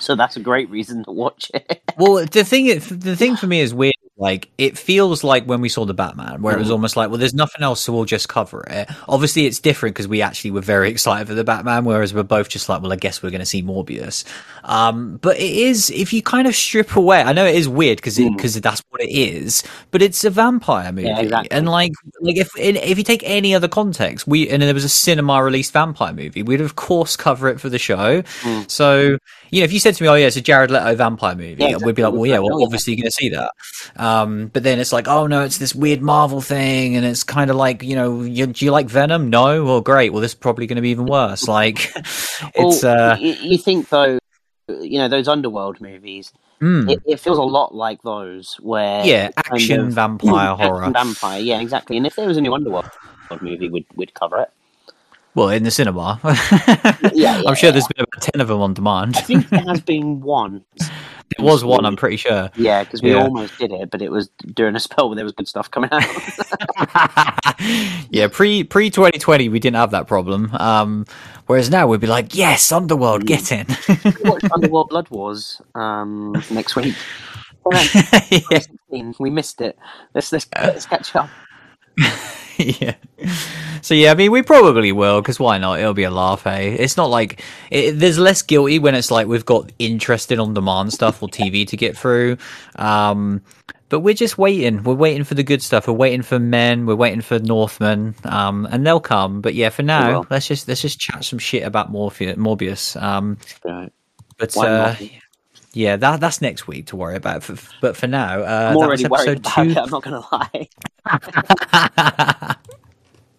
So 0.00 0.14
that's 0.14 0.36
a 0.36 0.40
great 0.40 0.68
reason 0.70 1.04
to 1.04 1.12
watch 1.12 1.50
it. 1.54 1.82
Well, 1.96 2.26
the 2.26 2.44
thing, 2.44 2.66
the 2.66 3.16
thing 3.16 3.36
for 3.36 3.46
me 3.46 3.60
is 3.60 3.72
weird. 3.72 3.94
Like 4.18 4.48
it 4.56 4.78
feels 4.78 5.22
like 5.22 5.44
when 5.44 5.60
we 5.60 5.68
saw 5.68 5.84
the 5.84 5.92
Batman, 5.92 6.40
where 6.40 6.54
it 6.54 6.58
was 6.58 6.68
Mhm. 6.68 6.72
almost 6.72 6.96
like, 6.96 7.10
well, 7.10 7.18
there's 7.18 7.34
nothing 7.34 7.62
else, 7.62 7.82
so 7.82 7.92
we'll 7.92 8.06
just 8.06 8.30
cover 8.30 8.62
it. 8.70 8.88
Obviously, 9.08 9.44
it's 9.44 9.58
different 9.58 9.94
because 9.94 10.08
we 10.08 10.22
actually 10.22 10.52
were 10.52 10.62
very 10.62 10.88
excited 10.88 11.28
for 11.28 11.34
the 11.34 11.44
Batman, 11.44 11.84
whereas 11.84 12.14
we're 12.14 12.22
both 12.22 12.48
just 12.48 12.68
like, 12.70 12.80
well, 12.80 12.92
I 12.94 12.96
guess 12.96 13.22
we're 13.22 13.28
going 13.30 13.40
to 13.40 13.46
see 13.46 13.62
Morbius. 13.62 14.24
Um, 14.64 15.18
but 15.20 15.36
it 15.36 15.50
is 15.50 15.90
if 15.90 16.14
you 16.14 16.22
kind 16.22 16.48
of 16.48 16.56
strip 16.56 16.96
away. 16.96 17.20
I 17.20 17.34
know 17.34 17.44
it 17.44 17.56
is 17.56 17.68
weird 17.68 17.98
because 17.98 18.16
Mm. 18.16 18.36
because 18.36 18.58
that's 18.60 18.82
what 18.88 19.02
it 19.02 19.10
is, 19.10 19.62
but 19.90 20.00
it's 20.00 20.24
a 20.24 20.30
vampire 20.30 20.92
movie, 20.92 21.10
exactly. 21.10 21.50
and 21.50 21.68
like 21.68 21.92
like 22.22 22.38
if 22.38 22.48
if 22.56 22.96
you 22.96 23.04
take 23.04 23.22
any 23.24 23.54
other 23.54 23.68
context, 23.68 24.26
we 24.26 24.48
and 24.48 24.62
there 24.62 24.72
was 24.72 24.84
a 24.84 24.88
cinema 24.88 25.42
released 25.44 25.72
vampire 25.74 26.14
movie, 26.14 26.42
we'd 26.42 26.62
of 26.62 26.74
course 26.76 27.16
cover 27.16 27.48
it 27.48 27.60
for 27.60 27.68
the 27.68 27.78
show. 27.78 28.22
Mm. 28.22 28.70
So 28.70 29.18
you 29.50 29.60
know, 29.60 29.64
if 29.64 29.72
you 29.74 29.78
said 29.78 29.94
to 29.94 30.02
me, 30.02 30.08
"Oh 30.08 30.14
yeah, 30.14 30.26
it's 30.26 30.36
a 30.36 30.40
Jared 30.40 30.70
Leto 30.70 30.94
vampire 30.96 31.34
movie," 31.36 31.56
Yeah, 31.58 31.76
we'd 31.76 31.94
be 31.94 32.02
like, 32.02 32.14
"Well, 32.14 32.26
yeah, 32.26 32.38
well, 32.38 32.62
obviously 32.64 32.94
you're 32.94 33.02
going 33.02 33.10
to 33.10 33.12
see 33.12 33.28
that." 33.28 33.50
Um, 33.96 34.05
but 34.52 34.62
then 34.62 34.78
it's 34.78 34.92
like, 34.92 35.08
"Oh 35.08 35.26
no, 35.26 35.42
it's 35.42 35.58
this 35.58 35.74
weird 35.74 36.02
Marvel 36.02 36.40
thing," 36.40 36.96
and 36.96 37.04
it's 37.04 37.22
kind 37.24 37.50
of 37.50 37.56
like, 37.56 37.82
you 37.82 37.94
know, 37.96 38.22
you, 38.22 38.46
do 38.46 38.64
you 38.64 38.70
like 38.70 38.88
Venom? 38.88 39.30
No, 39.30 39.64
well, 39.64 39.80
great. 39.80 40.12
Well, 40.12 40.20
this 40.22 40.32
is 40.32 40.34
probably 40.34 40.66
going 40.66 40.76
to 40.76 40.82
be 40.82 40.90
even 40.90 41.06
worse. 41.06 41.46
Like, 41.56 41.92
it's 42.54 42.82
Well, 42.82 43.12
uh, 43.12 43.16
y- 43.20 43.38
you 43.40 43.58
think 43.58 43.88
though, 43.88 44.18
you 44.68 44.98
know, 44.98 45.08
those 45.08 45.28
underworld 45.28 45.80
movies. 45.80 46.32
mm, 46.60 46.90
It, 46.90 47.02
it 47.06 47.20
feels 47.20 47.38
a 47.38 47.42
lot 47.42 47.74
like 47.74 48.02
those 48.02 48.56
where 48.60 49.04
yeah, 49.04 49.30
kind 49.30 49.54
action 49.54 49.80
of- 49.80 49.92
vampire 49.92 50.50
Action 50.52 50.66
horror. 50.66 50.90
vampire, 50.90 51.40
yeah, 51.40 51.60
exactly. 51.60 51.96
And 51.96 52.06
if 52.06 52.16
there 52.16 52.26
was 52.28 52.36
a 52.36 52.40
new 52.40 52.52
underworld 52.54 52.90
movie, 53.40 53.68
we'd 53.68 53.86
we'd 53.94 54.14
cover 54.14 54.40
it. 54.40 54.50
Well, 55.34 55.50
in 55.50 55.64
the 55.64 55.70
cinema, 55.70 56.18
yeah, 57.12 57.42
I'm 57.46 57.54
sure 57.54 57.68
yeah. 57.68 57.70
there's 57.72 57.86
been 57.88 58.04
about 58.04 58.22
ten 58.22 58.40
of 58.40 58.48
them 58.48 58.60
on 58.62 58.72
demand. 58.72 59.16
I 59.18 59.20
think 59.20 59.48
there 59.50 59.60
has 59.68 59.80
been 59.82 60.20
one. 60.22 60.64
There 61.36 61.44
was 61.44 61.64
one, 61.64 61.84
I'm 61.84 61.96
pretty 61.96 62.16
sure. 62.16 62.48
Yeah, 62.56 62.84
because 62.84 63.02
we 63.02 63.10
Yeah. 63.12 63.24
almost 63.24 63.58
did 63.58 63.72
it, 63.72 63.90
but 63.90 64.00
it 64.00 64.10
was 64.12 64.30
during 64.54 64.76
a 64.76 64.80
spell 64.80 65.08
where 65.08 65.16
there 65.16 65.24
was 65.24 65.34
good 65.34 65.48
stuff 65.48 65.68
coming 65.70 65.90
out. 65.92 66.04
yeah, 68.10 68.28
pre 68.28 68.62
pre 68.64 68.90
2020, 68.90 69.48
we 69.48 69.58
didn't 69.58 69.76
have 69.76 69.90
that 69.90 70.06
problem. 70.06 70.50
Um, 70.54 71.04
whereas 71.46 71.68
now 71.70 71.86
we'd 71.88 72.00
be 72.00 72.06
like, 72.06 72.34
yes, 72.34 72.70
Underworld, 72.72 73.22
Mm. 73.22 73.26
get 73.26 73.52
in. 73.52 73.66
we 74.22 74.30
watched 74.30 74.50
Underworld 74.52 74.88
Blood 74.90 75.08
Wars 75.10 75.60
um, 75.74 76.32
next 76.50 76.76
week. 76.76 76.94
We 79.18 79.30
missed 79.30 79.60
it. 79.60 79.76
Let's 80.14 80.30
let's, 80.32 80.46
let's 80.56 80.86
catch 80.86 81.14
up. 81.16 81.28
yeah. 82.58 82.94
So 83.82 83.94
yeah, 83.94 84.10
I 84.10 84.14
mean, 84.14 84.32
we 84.32 84.42
probably 84.42 84.92
will 84.92 85.20
because 85.20 85.38
why 85.38 85.58
not? 85.58 85.78
It'll 85.78 85.94
be 85.94 86.04
a 86.04 86.10
laugh. 86.10 86.42
hey. 86.44 86.72
It's 86.74 86.96
not 86.96 87.10
like 87.10 87.42
it, 87.70 87.92
there's 87.92 88.18
less 88.18 88.42
guilty 88.42 88.78
when 88.78 88.94
it's 88.94 89.10
like 89.10 89.26
we've 89.26 89.44
got 89.44 89.70
interested 89.78 90.38
on 90.38 90.54
demand 90.54 90.92
stuff 90.92 91.22
or 91.22 91.28
TV 91.28 91.66
to 91.68 91.76
get 91.76 91.96
through. 91.96 92.38
Um, 92.76 93.42
but 93.88 94.00
we're 94.00 94.14
just 94.14 94.36
waiting. 94.36 94.82
We're 94.82 94.94
waiting 94.94 95.22
for 95.22 95.34
the 95.34 95.44
good 95.44 95.62
stuff. 95.62 95.86
We're 95.86 95.94
waiting 95.94 96.22
for 96.22 96.40
men. 96.40 96.86
We're 96.86 96.96
waiting 96.96 97.20
for 97.20 97.38
Northman. 97.38 98.16
Um, 98.24 98.66
and 98.70 98.84
they'll 98.84 98.98
come. 98.98 99.40
But 99.40 99.54
yeah, 99.54 99.68
for 99.68 99.82
now, 99.82 100.24
let's 100.28 100.48
just 100.48 100.66
let's 100.66 100.82
just 100.82 100.98
chat 100.98 101.24
some 101.24 101.38
shit 101.38 101.62
about 101.62 101.90
Morpheus, 101.92 102.36
Morbius. 102.36 103.00
Um, 103.00 103.38
Right. 103.64 103.92
but 104.38 104.56
uh? 104.56 104.96
Yeah, 105.76 105.96
that 105.96 106.20
that's 106.20 106.40
next 106.40 106.66
week 106.66 106.86
to 106.86 106.96
worry 106.96 107.16
about. 107.16 107.42
For, 107.42 107.54
but 107.82 107.98
for 107.98 108.06
now, 108.06 108.40
uh, 108.40 108.70
I'm 108.70 108.76
already 108.78 109.06
worried 109.06 109.38
about 109.38 109.64
two. 109.64 109.70
it. 109.70 109.76
I'm 109.76 109.90
not 109.90 110.02
going 110.02 110.22
to 110.22 110.28
lie. 110.32 110.68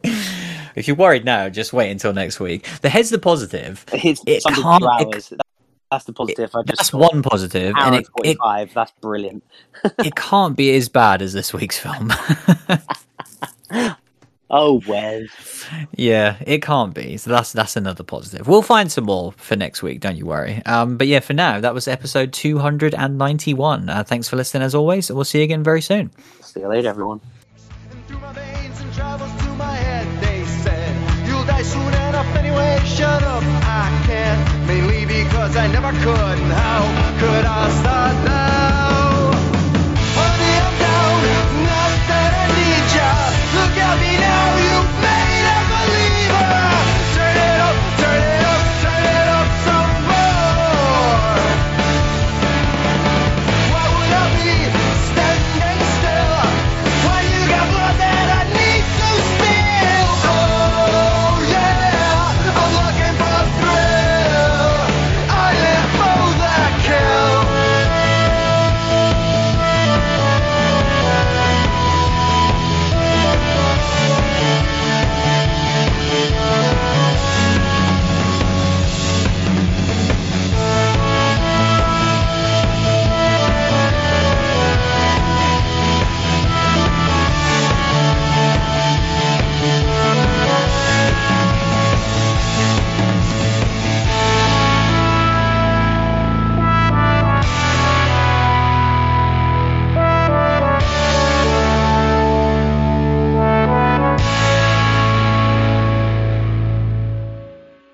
if 0.76 0.88
you're 0.88 0.96
worried 0.96 1.26
now, 1.26 1.50
just 1.50 1.74
wait 1.74 1.90
until 1.90 2.14
next 2.14 2.40
week. 2.40 2.68
The 2.82 2.90
head's 2.90 3.10
the 3.10 3.18
positive. 3.18 3.84
It's 3.92 4.22
It 4.28 4.44
can't- 4.44 4.84
it- 5.16 5.32
That's 5.90 6.06
the 6.06 6.14
positive. 6.14 6.52
I 6.54 6.62
just 6.62 6.78
That's 6.78 6.94
one 6.94 7.24
positive, 7.24 7.74
and 7.76 7.96
it, 7.96 8.08
it. 8.24 8.38
That's 8.74 8.92
brilliant. 9.02 9.44
it 9.98 10.14
can't 10.16 10.56
be 10.56 10.76
as 10.76 10.90
bad 10.90 11.24
as 11.24 11.34
this 11.34 11.54
week's 11.54 11.80
film. 11.80 12.14
Oh, 14.50 14.82
Wes. 14.88 15.28
yeah, 15.96 16.38
it 16.46 16.62
can't 16.62 16.94
be. 16.94 17.18
So 17.18 17.30
that's 17.32 17.52
that's 17.52 17.76
another 17.76 18.04
positive. 18.04 18.48
We'll 18.48 18.62
find 18.62 18.90
some 18.92 19.04
more 19.06 19.34
for 19.34 19.56
next 19.58 19.84
week. 19.84 20.00
Don't 20.00 20.16
you 20.16 20.26
worry. 20.26 20.62
Um, 20.66 20.96
but 20.98 21.08
yeah, 21.08 21.20
for 21.20 21.34
now, 21.34 21.60
that 21.60 21.74
was 21.74 21.88
episode 21.88 22.32
291. 22.34 23.90
Uh, 23.90 24.04
thanks 24.04 24.30
for 24.30 24.38
listening 24.38 24.64
as 24.64 24.74
always. 24.74 25.12
We'll 25.12 25.26
see 25.26 25.40
you 25.40 25.44
again 25.44 25.64
very 25.64 25.82
soon. 25.82 26.12
See 26.42 26.62
you 26.62 26.68
later, 26.70 26.88
everyone. 26.88 27.20
through 28.08 28.20
my 28.20 28.32
veins 28.34 28.80
and 28.80 28.94
travels 28.94 29.32
to 29.44 29.50
my 29.56 29.76
head. 29.76 30.08
They 30.24 30.46
said, 30.46 31.28
You'll 31.28 31.44
die 31.46 31.62
soon 31.64 31.88
enough 31.88 32.36
anyway. 32.38 32.80
Shut 32.86 33.24
up, 33.24 33.44
I 33.44 34.04
can't. 34.06 34.68
Mainly 34.68 35.06
because 35.06 35.58
I 35.58 35.68
never 35.68 35.92
could. 35.92 36.40
And 36.40 36.52
how 36.54 37.20
could 37.20 37.46
I 37.46 37.70
start 37.82 38.26
now? 38.26 38.67
Honey, 38.67 38.67
I'm 38.67 38.67
down. 38.67 38.67
Now 38.67 38.67
Love 43.88 44.02
me 44.02 44.18
now 44.18 44.67